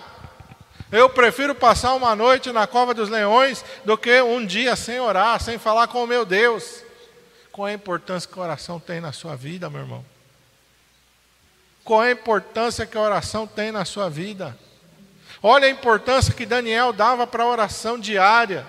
Eu 0.92 1.10
prefiro 1.10 1.54
passar 1.54 1.94
uma 1.94 2.16
noite 2.16 2.52
na 2.54 2.66
cova 2.66 2.94
dos 2.94 3.10
leões 3.10 3.64
do 3.84 3.98
que 3.98 4.22
um 4.22 4.46
dia 4.46 4.76
sem 4.78 5.00
orar, 5.00 5.42
sem 5.42 5.58
falar 5.58 5.88
com 5.88 6.04
o 6.04 6.08
meu 6.08 6.26
Deus. 6.26 6.84
Qual 7.52 7.68
a 7.68 7.74
importância 7.74 8.30
que 8.32 8.40
a 8.40 8.42
oração 8.42 8.80
tem 8.80 9.02
na 9.02 9.12
sua 9.12 9.36
vida, 9.36 9.70
meu 9.70 9.82
irmão? 9.82 10.06
Qual 11.84 12.00
a 12.00 12.12
importância 12.12 12.86
que 12.86 12.98
a 12.98 13.02
oração 13.02 13.46
tem 13.46 13.72
na 13.72 13.84
sua 13.84 14.10
vida? 14.10 14.58
Olha 15.42 15.68
a 15.68 15.72
importância 15.72 16.34
que 16.34 16.46
Daniel 16.46 16.92
dava 16.92 17.26
para 17.26 17.44
a 17.44 17.48
oração 17.48 17.98
diária. 17.98 18.66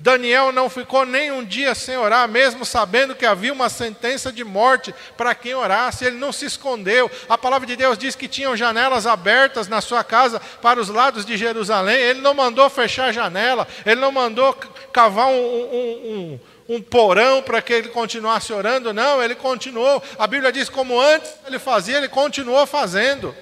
Daniel 0.00 0.50
não 0.50 0.70
ficou 0.70 1.04
nem 1.04 1.30
um 1.30 1.44
dia 1.44 1.74
sem 1.74 1.94
orar, 1.98 2.26
mesmo 2.26 2.64
sabendo 2.64 3.14
que 3.14 3.26
havia 3.26 3.52
uma 3.52 3.68
sentença 3.68 4.32
de 4.32 4.42
morte 4.42 4.94
para 5.14 5.34
quem 5.34 5.54
orasse, 5.54 6.06
ele 6.06 6.16
não 6.16 6.32
se 6.32 6.46
escondeu. 6.46 7.10
A 7.28 7.36
palavra 7.36 7.66
de 7.66 7.76
Deus 7.76 7.98
diz 7.98 8.16
que 8.16 8.26
tinham 8.26 8.56
janelas 8.56 9.06
abertas 9.06 9.68
na 9.68 9.82
sua 9.82 10.02
casa 10.02 10.40
para 10.62 10.80
os 10.80 10.88
lados 10.88 11.26
de 11.26 11.36
Jerusalém, 11.36 11.98
ele 11.98 12.22
não 12.22 12.32
mandou 12.32 12.70
fechar 12.70 13.10
a 13.10 13.12
janela, 13.12 13.68
ele 13.84 14.00
não 14.00 14.10
mandou 14.10 14.54
cavar 14.90 15.26
um, 15.26 15.32
um, 15.32 16.40
um, 16.70 16.76
um 16.76 16.80
porão 16.80 17.42
para 17.42 17.60
que 17.60 17.74
ele 17.74 17.90
continuasse 17.90 18.54
orando, 18.54 18.94
não, 18.94 19.22
ele 19.22 19.34
continuou. 19.34 20.02
A 20.18 20.26
Bíblia 20.26 20.50
diz: 20.50 20.70
como 20.70 20.98
antes 20.98 21.30
ele 21.46 21.58
fazia, 21.58 21.98
ele 21.98 22.08
continuou 22.08 22.66
fazendo. 22.66 23.36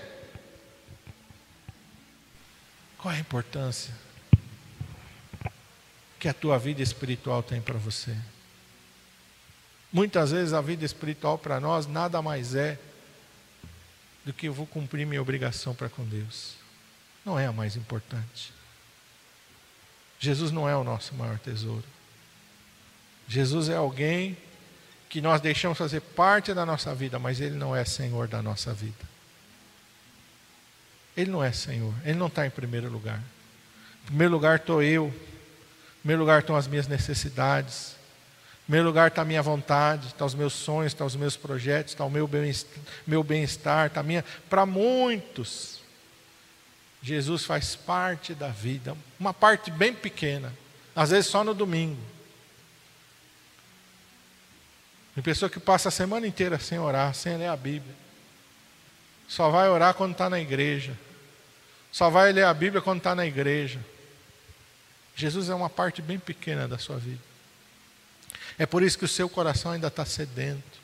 Qual 2.98 3.14
é 3.14 3.16
a 3.16 3.20
importância 3.20 3.94
que 6.18 6.28
a 6.28 6.34
tua 6.34 6.58
vida 6.58 6.82
espiritual 6.82 7.42
tem 7.42 7.60
para 7.60 7.78
você? 7.78 8.16
Muitas 9.92 10.32
vezes 10.32 10.52
a 10.52 10.60
vida 10.60 10.84
espiritual 10.84 11.38
para 11.38 11.60
nós 11.60 11.86
nada 11.86 12.20
mais 12.20 12.54
é 12.54 12.78
do 14.24 14.32
que 14.32 14.48
eu 14.48 14.52
vou 14.52 14.66
cumprir 14.66 15.06
minha 15.06 15.22
obrigação 15.22 15.74
para 15.74 15.88
com 15.88 16.04
Deus. 16.04 16.54
Não 17.24 17.38
é 17.38 17.46
a 17.46 17.52
mais 17.52 17.76
importante. 17.76 18.52
Jesus 20.18 20.50
não 20.50 20.68
é 20.68 20.76
o 20.76 20.84
nosso 20.84 21.14
maior 21.14 21.38
tesouro. 21.38 21.84
Jesus 23.26 23.68
é 23.68 23.76
alguém 23.76 24.36
que 25.08 25.20
nós 25.20 25.40
deixamos 25.40 25.78
fazer 25.78 26.00
parte 26.00 26.52
da 26.52 26.66
nossa 26.66 26.94
vida, 26.94 27.18
mas 27.18 27.40
Ele 27.40 27.54
não 27.54 27.74
é 27.74 27.84
Senhor 27.84 28.28
da 28.28 28.42
nossa 28.42 28.74
vida. 28.74 29.07
Ele 31.18 31.32
não 31.32 31.42
é 31.42 31.50
Senhor, 31.50 31.92
Ele 32.04 32.16
não 32.16 32.28
está 32.28 32.46
em 32.46 32.50
primeiro 32.50 32.88
lugar. 32.88 33.20
Em 34.04 34.06
primeiro 34.06 34.32
lugar 34.32 34.56
estou 34.60 34.80
eu, 34.80 35.08
em 35.08 36.00
primeiro 36.02 36.22
lugar 36.22 36.38
estão 36.38 36.54
as 36.54 36.68
minhas 36.68 36.86
necessidades, 36.86 37.96
em 38.62 38.66
primeiro 38.66 38.86
lugar 38.86 39.08
está 39.08 39.22
a 39.22 39.24
minha 39.24 39.42
vontade, 39.42 40.06
estão 40.06 40.18
tá 40.18 40.24
os 40.26 40.34
meus 40.36 40.52
sonhos, 40.52 40.92
estão 40.92 41.06
tá 41.06 41.08
os 41.08 41.16
meus 41.16 41.36
projetos, 41.36 41.92
está 41.92 42.04
o 42.04 42.10
meu 42.10 42.28
bem-estar, 43.24 43.88
está 43.88 43.98
a 43.98 44.02
minha. 44.04 44.24
Para 44.48 44.64
muitos, 44.64 45.80
Jesus 47.02 47.44
faz 47.44 47.74
parte 47.74 48.32
da 48.32 48.48
vida, 48.48 48.96
uma 49.18 49.34
parte 49.34 49.72
bem 49.72 49.92
pequena, 49.92 50.54
às 50.94 51.10
vezes 51.10 51.26
só 51.28 51.42
no 51.42 51.52
domingo. 51.52 52.00
Tem 55.16 55.24
pessoa 55.24 55.50
que 55.50 55.58
passa 55.58 55.88
a 55.88 55.92
semana 55.92 56.28
inteira 56.28 56.60
sem 56.60 56.78
orar, 56.78 57.12
sem 57.12 57.36
ler 57.36 57.48
a 57.48 57.56
Bíblia. 57.56 57.94
Só 59.26 59.50
vai 59.50 59.68
orar 59.68 59.94
quando 59.94 60.12
está 60.12 60.30
na 60.30 60.38
igreja. 60.38 60.96
Só 61.90 62.10
vai 62.10 62.32
ler 62.32 62.44
a 62.44 62.54
Bíblia 62.54 62.82
quando 62.82 62.98
está 62.98 63.14
na 63.14 63.26
igreja. 63.26 63.80
Jesus 65.16 65.48
é 65.48 65.54
uma 65.54 65.70
parte 65.70 66.00
bem 66.00 66.18
pequena 66.18 66.68
da 66.68 66.78
sua 66.78 66.96
vida. 66.96 67.20
É 68.58 68.66
por 68.66 68.82
isso 68.82 68.98
que 68.98 69.04
o 69.04 69.08
seu 69.08 69.28
coração 69.28 69.72
ainda 69.72 69.88
está 69.88 70.04
sedento. 70.04 70.78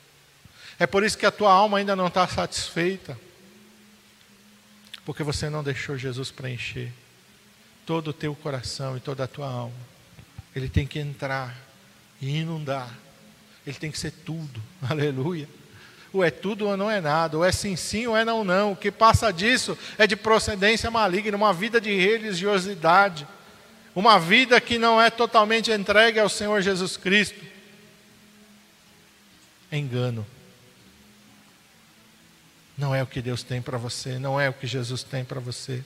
É 0.77 0.85
por 0.85 1.03
isso 1.03 1.17
que 1.17 1.25
a 1.25 1.31
tua 1.31 1.51
alma 1.51 1.77
ainda 1.77 1.95
não 1.95 2.07
está 2.07 2.27
satisfeita. 2.27 3.17
Porque 5.05 5.23
você 5.23 5.49
não 5.49 5.63
deixou 5.63 5.97
Jesus 5.97 6.31
preencher 6.31 6.91
todo 7.85 8.09
o 8.09 8.13
teu 8.13 8.35
coração 8.35 8.97
e 8.97 8.99
toda 8.99 9.23
a 9.23 9.27
tua 9.27 9.47
alma. 9.47 9.75
Ele 10.55 10.67
tem 10.67 10.87
que 10.87 10.99
entrar 10.99 11.55
e 12.19 12.37
inundar. 12.37 12.93
Ele 13.65 13.77
tem 13.77 13.91
que 13.91 13.99
ser 13.99 14.11
tudo. 14.11 14.61
Aleluia 14.81 15.47
ou 16.17 16.23
é 16.23 16.31
tudo 16.31 16.67
ou 16.67 16.77
não 16.77 16.89
é 16.89 17.01
nada, 17.01 17.37
ou 17.37 17.45
é 17.45 17.51
sim 17.51 17.75
sim 17.75 18.07
ou 18.07 18.15
é 18.15 18.23
não 18.23 18.43
não. 18.43 18.71
O 18.73 18.75
que 18.75 18.91
passa 18.91 19.31
disso 19.31 19.77
é 19.97 20.07
de 20.07 20.15
procedência 20.15 20.89
maligna, 20.91 21.35
uma 21.35 21.53
vida 21.53 21.79
de 21.79 21.93
religiosidade, 21.93 23.27
uma 23.95 24.19
vida 24.19 24.59
que 24.59 24.77
não 24.77 25.01
é 25.01 25.09
totalmente 25.09 25.71
entregue 25.71 26.19
ao 26.19 26.29
Senhor 26.29 26.61
Jesus 26.61 26.97
Cristo. 26.97 27.43
Engano. 29.71 30.25
Não 32.77 32.93
é 32.93 33.01
o 33.01 33.07
que 33.07 33.21
Deus 33.21 33.41
tem 33.43 33.61
para 33.61 33.77
você, 33.77 34.19
não 34.19 34.39
é 34.39 34.49
o 34.49 34.53
que 34.53 34.67
Jesus 34.67 35.01
tem 35.03 35.23
para 35.23 35.39
você. 35.39 35.83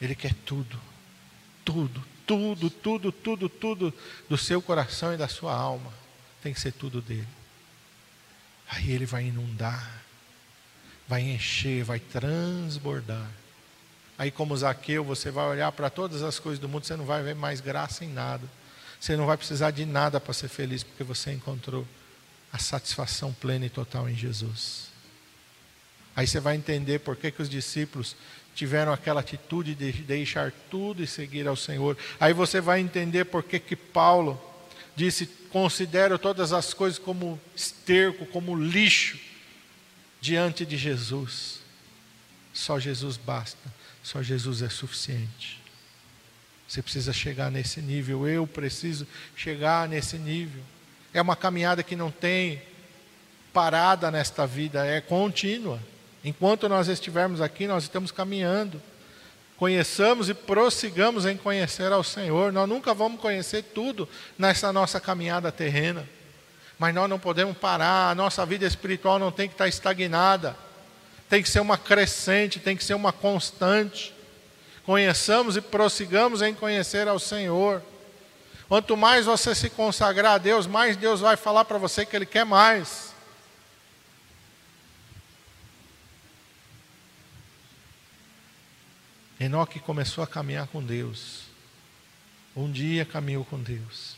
Ele 0.00 0.14
quer 0.14 0.34
tudo, 0.44 0.78
tudo, 1.64 2.04
Tudo, 2.26 2.68
tudo, 2.68 3.10
tudo, 3.10 3.48
tudo 3.48 3.94
do 4.28 4.36
seu 4.36 4.60
coração 4.60 5.14
e 5.14 5.16
da 5.16 5.28
sua 5.28 5.54
alma 5.54 5.90
tem 6.42 6.52
que 6.52 6.60
ser 6.60 6.72
tudo 6.72 7.00
dele. 7.00 7.37
Aí 8.68 8.90
ele 8.90 9.06
vai 9.06 9.24
inundar, 9.24 10.02
vai 11.06 11.22
encher, 11.22 11.82
vai 11.84 11.98
transbordar. 11.98 13.28
Aí, 14.18 14.30
como 14.30 14.56
Zaqueu, 14.56 15.04
você 15.04 15.30
vai 15.30 15.46
olhar 15.46 15.70
para 15.72 15.88
todas 15.88 16.22
as 16.22 16.38
coisas 16.38 16.58
do 16.58 16.68
mundo, 16.68 16.84
você 16.84 16.96
não 16.96 17.04
vai 17.04 17.22
ver 17.22 17.34
mais 17.34 17.60
graça 17.60 18.04
em 18.04 18.12
nada. 18.12 18.46
Você 19.00 19.16
não 19.16 19.26
vai 19.26 19.36
precisar 19.36 19.70
de 19.70 19.86
nada 19.86 20.20
para 20.20 20.34
ser 20.34 20.48
feliz, 20.48 20.82
porque 20.82 21.04
você 21.04 21.32
encontrou 21.32 21.86
a 22.52 22.58
satisfação 22.58 23.32
plena 23.32 23.66
e 23.66 23.70
total 23.70 24.08
em 24.08 24.16
Jesus. 24.16 24.88
Aí 26.16 26.26
você 26.26 26.40
vai 26.40 26.56
entender 26.56 26.98
por 26.98 27.14
que, 27.14 27.30
que 27.30 27.40
os 27.40 27.48
discípulos 27.48 28.16
tiveram 28.54 28.92
aquela 28.92 29.20
atitude 29.20 29.76
de 29.76 29.92
deixar 29.92 30.52
tudo 30.68 31.00
e 31.00 31.06
seguir 31.06 31.46
ao 31.46 31.54
Senhor. 31.54 31.96
Aí 32.18 32.32
você 32.32 32.60
vai 32.60 32.80
entender 32.80 33.26
por 33.26 33.44
que, 33.44 33.60
que 33.60 33.76
Paulo 33.76 34.40
disse: 34.98 35.26
considero 35.50 36.18
todas 36.18 36.52
as 36.52 36.74
coisas 36.74 36.98
como 36.98 37.40
esterco, 37.54 38.26
como 38.26 38.54
lixo 38.56 39.18
diante 40.20 40.66
de 40.66 40.76
Jesus. 40.76 41.60
Só 42.52 42.78
Jesus 42.80 43.16
basta, 43.16 43.72
só 44.02 44.20
Jesus 44.22 44.60
é 44.60 44.68
suficiente. 44.68 45.62
Você 46.66 46.82
precisa 46.82 47.12
chegar 47.12 47.50
nesse 47.50 47.80
nível, 47.80 48.28
eu 48.28 48.46
preciso 48.46 49.06
chegar 49.36 49.88
nesse 49.88 50.18
nível. 50.18 50.62
É 51.14 51.22
uma 51.22 51.36
caminhada 51.36 51.82
que 51.82 51.96
não 51.96 52.10
tem 52.10 52.60
parada 53.52 54.10
nesta 54.10 54.46
vida, 54.46 54.84
é 54.84 55.00
contínua. 55.00 55.80
Enquanto 56.22 56.68
nós 56.68 56.88
estivermos 56.88 57.40
aqui, 57.40 57.66
nós 57.66 57.84
estamos 57.84 58.10
caminhando. 58.10 58.82
Conheçamos 59.58 60.28
e 60.28 60.34
prossigamos 60.34 61.26
em 61.26 61.36
conhecer 61.36 61.90
ao 61.92 62.04
Senhor. 62.04 62.52
Nós 62.52 62.68
nunca 62.68 62.94
vamos 62.94 63.20
conhecer 63.20 63.62
tudo 63.74 64.08
nessa 64.38 64.72
nossa 64.72 65.00
caminhada 65.00 65.50
terrena. 65.50 66.08
Mas 66.78 66.94
nós 66.94 67.10
não 67.10 67.18
podemos 67.18 67.58
parar, 67.58 68.08
a 68.08 68.14
nossa 68.14 68.46
vida 68.46 68.64
espiritual 68.64 69.18
não 69.18 69.32
tem 69.32 69.48
que 69.48 69.54
estar 69.54 69.66
estagnada. 69.66 70.56
Tem 71.28 71.42
que 71.42 71.48
ser 71.48 71.58
uma 71.58 71.76
crescente, 71.76 72.60
tem 72.60 72.76
que 72.76 72.84
ser 72.84 72.94
uma 72.94 73.12
constante. 73.12 74.14
Conheçamos 74.86 75.56
e 75.56 75.60
prossigamos 75.60 76.40
em 76.40 76.54
conhecer 76.54 77.08
ao 77.08 77.18
Senhor. 77.18 77.82
Quanto 78.68 78.96
mais 78.96 79.26
você 79.26 79.56
se 79.56 79.68
consagrar 79.68 80.34
a 80.34 80.38
Deus, 80.38 80.68
mais 80.68 80.96
Deus 80.96 81.20
vai 81.20 81.36
falar 81.36 81.64
para 81.64 81.78
você 81.78 82.06
que 82.06 82.14
Ele 82.14 82.26
quer 82.26 82.46
mais. 82.46 83.07
Enoque 89.40 89.78
começou 89.78 90.24
a 90.24 90.26
caminhar 90.26 90.66
com 90.66 90.82
Deus. 90.82 91.42
Um 92.56 92.70
dia 92.70 93.04
caminhou 93.04 93.44
com 93.44 93.58
Deus. 93.58 94.16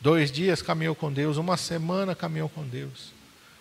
Dois 0.00 0.32
dias 0.32 0.62
caminhou 0.62 0.94
com 0.94 1.12
Deus. 1.12 1.36
Uma 1.36 1.58
semana 1.58 2.14
caminhou 2.14 2.48
com 2.48 2.66
Deus. 2.66 3.12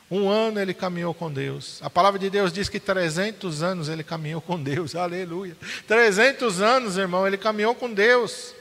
Um 0.09 0.29
ano 0.29 0.59
ele 0.59 0.73
caminhou 0.73 1.13
com 1.13 1.31
Deus. 1.31 1.79
A 1.83 1.89
palavra 1.89 2.17
de 2.17 2.29
Deus 2.29 2.53
diz 2.53 2.69
que 2.69 2.79
300 2.79 3.61
anos 3.61 3.89
ele 3.89 4.03
caminhou 4.03 4.39
com 4.39 4.61
Deus. 4.61 4.95
Aleluia. 4.97 5.57
300 5.87 6.61
anos, 6.61 6.97
irmão, 6.97 7.27
ele 7.27 7.37
caminhou 7.37 7.75
com 7.75 7.93
Deus. 7.93 8.55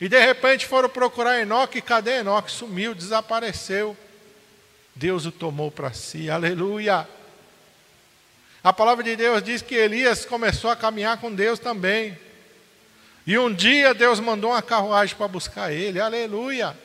E 0.00 0.08
de 0.08 0.18
repente 0.18 0.66
foram 0.66 0.88
procurar 0.88 1.40
Enoque. 1.40 1.80
Cadê 1.80 2.18
Enoque? 2.18 2.50
Sumiu, 2.50 2.94
desapareceu. 2.94 3.96
Deus 4.94 5.26
o 5.26 5.32
tomou 5.32 5.70
para 5.70 5.92
si. 5.92 6.28
Aleluia. 6.28 7.08
A 8.62 8.72
palavra 8.72 9.02
de 9.02 9.16
Deus 9.16 9.42
diz 9.42 9.62
que 9.62 9.74
Elias 9.74 10.24
começou 10.26 10.70
a 10.70 10.76
caminhar 10.76 11.18
com 11.18 11.34
Deus 11.34 11.58
também. 11.58 12.18
E 13.26 13.38
um 13.38 13.52
dia 13.52 13.94
Deus 13.94 14.20
mandou 14.20 14.50
uma 14.50 14.60
carruagem 14.62 15.16
para 15.16 15.28
buscar 15.28 15.72
ele. 15.72 16.00
Aleluia! 16.00 16.76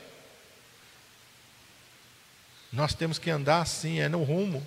Nós 2.71 2.93
temos 2.93 3.17
que 3.17 3.29
andar 3.29 3.61
assim, 3.61 3.99
é 3.99 4.09
no 4.09 4.23
rumo 4.23 4.65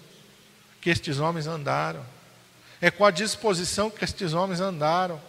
que 0.81 0.91
estes 0.91 1.19
homens 1.19 1.47
andaram. 1.47 2.05
É 2.81 2.91
com 2.91 3.05
a 3.05 3.11
disposição 3.11 3.91
que 3.91 4.05
estes 4.05 4.33
homens 4.33 4.61
andaram. 4.61 5.21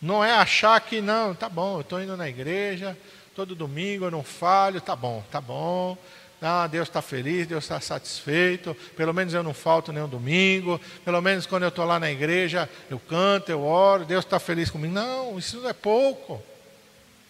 Não 0.00 0.24
é 0.24 0.32
achar 0.32 0.80
que 0.80 1.00
não, 1.00 1.34
tá 1.34 1.48
bom, 1.48 1.76
eu 1.76 1.80
estou 1.80 2.02
indo 2.02 2.16
na 2.16 2.28
igreja, 2.28 2.96
todo 3.34 3.54
domingo 3.54 4.04
eu 4.04 4.10
não 4.10 4.22
falho, 4.22 4.80
tá 4.80 4.94
bom, 4.94 5.24
tá 5.30 5.40
bom, 5.40 5.96
ah, 6.44 6.66
Deus 6.66 6.88
está 6.88 7.00
feliz, 7.00 7.46
Deus 7.46 7.64
está 7.64 7.80
satisfeito. 7.80 8.76
Pelo 8.96 9.12
menos 9.12 9.32
eu 9.32 9.42
não 9.42 9.54
falto 9.54 9.92
nenhum 9.92 10.08
domingo. 10.08 10.80
Pelo 11.04 11.20
menos 11.20 11.46
quando 11.46 11.64
eu 11.64 11.68
estou 11.68 11.84
lá 11.84 11.98
na 11.98 12.10
igreja, 12.10 12.68
eu 12.90 12.98
canto, 12.98 13.50
eu 13.50 13.62
oro. 13.62 14.04
Deus 14.04 14.24
está 14.24 14.38
feliz 14.38 14.70
comigo. 14.70 14.92
Não, 14.92 15.38
isso 15.38 15.60
não 15.60 15.68
é 15.68 15.72
pouco. 15.72 16.42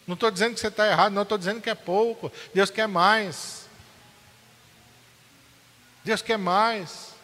Não 0.07 0.15
estou 0.15 0.31
dizendo 0.31 0.55
que 0.55 0.61
você 0.61 0.69
está 0.69 0.87
errado, 0.87 1.13
não 1.13 1.23
estou 1.23 1.39
dizendo 1.39 1.61
que 1.61 1.71
é 1.71 1.75
pouco. 1.75 2.31
Deus 2.53 2.71
quer 2.71 2.87
mais. 2.87 3.67
Deus 6.05 6.21
quer 6.21 6.37
mais. 6.37 7.15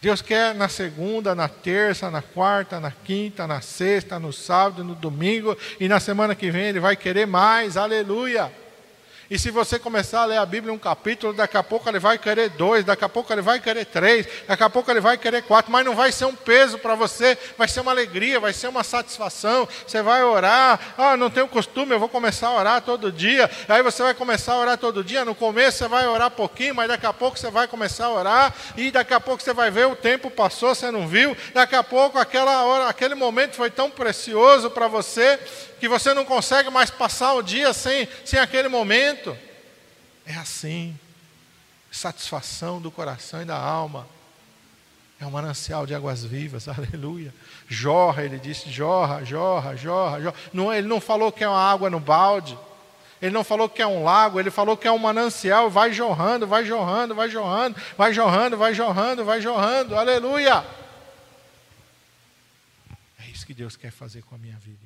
Deus 0.00 0.20
quer 0.20 0.52
na 0.52 0.68
segunda, 0.68 1.32
na 1.32 1.48
terça, 1.48 2.10
na 2.10 2.20
quarta, 2.20 2.80
na 2.80 2.90
quinta, 2.90 3.46
na 3.46 3.60
sexta, 3.60 4.18
no 4.18 4.32
sábado, 4.32 4.82
no 4.82 4.96
domingo 4.96 5.56
e 5.78 5.86
na 5.86 6.00
semana 6.00 6.34
que 6.34 6.50
vem 6.50 6.64
Ele 6.64 6.80
vai 6.80 6.96
querer 6.96 7.24
mais. 7.24 7.76
Aleluia. 7.76 8.61
E 9.32 9.38
se 9.38 9.50
você 9.50 9.78
começar 9.78 10.20
a 10.20 10.24
ler 10.26 10.36
a 10.36 10.44
Bíblia 10.44 10.74
um 10.74 10.78
capítulo, 10.78 11.32
daqui 11.32 11.56
a 11.56 11.62
pouco 11.62 11.88
ele 11.88 11.98
vai 11.98 12.18
querer 12.18 12.50
dois, 12.50 12.84
daqui 12.84 13.02
a 13.02 13.08
pouco 13.08 13.32
ele 13.32 13.40
vai 13.40 13.58
querer 13.58 13.86
três, 13.86 14.26
daqui 14.46 14.62
a 14.62 14.68
pouco 14.68 14.90
ele 14.90 15.00
vai 15.00 15.16
querer 15.16 15.40
quatro, 15.44 15.72
mas 15.72 15.86
não 15.86 15.94
vai 15.94 16.12
ser 16.12 16.26
um 16.26 16.34
peso 16.34 16.78
para 16.78 16.94
você, 16.94 17.38
vai 17.56 17.66
ser 17.66 17.80
uma 17.80 17.92
alegria, 17.92 18.38
vai 18.38 18.52
ser 18.52 18.68
uma 18.68 18.84
satisfação. 18.84 19.66
Você 19.86 20.02
vai 20.02 20.22
orar, 20.22 20.78
ah, 20.98 21.16
não 21.16 21.30
tenho 21.30 21.48
costume, 21.48 21.92
eu 21.92 21.98
vou 21.98 22.10
começar 22.10 22.48
a 22.48 22.58
orar 22.58 22.82
todo 22.82 23.10
dia. 23.10 23.50
Aí 23.70 23.82
você 23.82 24.02
vai 24.02 24.12
começar 24.12 24.52
a 24.52 24.58
orar 24.58 24.76
todo 24.76 25.02
dia. 25.02 25.24
No 25.24 25.34
começo 25.34 25.78
você 25.78 25.88
vai 25.88 26.06
orar 26.06 26.30
pouquinho, 26.30 26.74
mas 26.74 26.88
daqui 26.88 27.06
a 27.06 27.12
pouco 27.14 27.38
você 27.38 27.50
vai 27.50 27.66
começar 27.66 28.04
a 28.04 28.12
orar, 28.12 28.54
e 28.76 28.90
daqui 28.90 29.14
a 29.14 29.20
pouco 29.20 29.42
você 29.42 29.54
vai 29.54 29.70
ver 29.70 29.86
o 29.86 29.96
tempo 29.96 30.30
passou, 30.30 30.74
você 30.74 30.90
não 30.90 31.08
viu. 31.08 31.34
Daqui 31.54 31.74
a 31.74 31.82
pouco 31.82 32.18
aquela 32.18 32.64
hora, 32.64 32.86
aquele 32.86 33.14
momento 33.14 33.54
foi 33.54 33.70
tão 33.70 33.88
precioso 33.88 34.68
para 34.68 34.88
você 34.88 35.38
que 35.82 35.88
você 35.88 36.14
não 36.14 36.24
consegue 36.24 36.70
mais 36.70 36.90
passar 36.90 37.32
o 37.32 37.42
dia 37.42 37.72
sem, 37.72 38.06
sem 38.24 38.38
aquele 38.38 38.68
momento. 38.68 39.21
É 40.26 40.34
assim. 40.34 40.98
Satisfação 41.90 42.80
do 42.80 42.90
coração 42.90 43.42
e 43.42 43.44
da 43.44 43.56
alma. 43.56 44.06
É 45.20 45.26
um 45.26 45.30
manancial 45.30 45.86
de 45.86 45.94
águas 45.94 46.24
vivas, 46.24 46.66
aleluia. 46.68 47.32
Jorra, 47.68 48.24
ele 48.24 48.38
disse, 48.38 48.70
jorra, 48.70 49.24
jorra, 49.24 49.76
jorra, 49.76 50.20
jorra. 50.20 50.36
Não, 50.52 50.72
ele 50.72 50.88
não 50.88 51.00
falou 51.00 51.30
que 51.30 51.44
é 51.44 51.48
uma 51.48 51.60
água 51.60 51.88
no 51.88 52.00
balde. 52.00 52.58
Ele 53.22 53.30
não 53.32 53.44
falou 53.44 53.68
que 53.68 53.80
é 53.80 53.86
um 53.86 54.02
lago, 54.02 54.40
ele 54.40 54.50
falou 54.50 54.76
que 54.76 54.88
é 54.88 54.90
um 54.90 54.98
manancial, 54.98 55.70
vai 55.70 55.92
jorrando, 55.92 56.44
vai 56.44 56.64
jorrando, 56.64 57.14
vai 57.14 57.30
jorrando, 57.30 57.76
vai 57.96 58.12
jorrando, 58.12 58.56
vai 58.56 58.74
jorrando, 58.74 59.24
vai 59.24 59.40
jorrando, 59.40 59.96
aleluia. 59.96 60.66
É 63.20 63.28
isso 63.30 63.46
que 63.46 63.54
Deus 63.54 63.76
quer 63.76 63.92
fazer 63.92 64.22
com 64.22 64.34
a 64.34 64.38
minha 64.38 64.56
vida. 64.56 64.80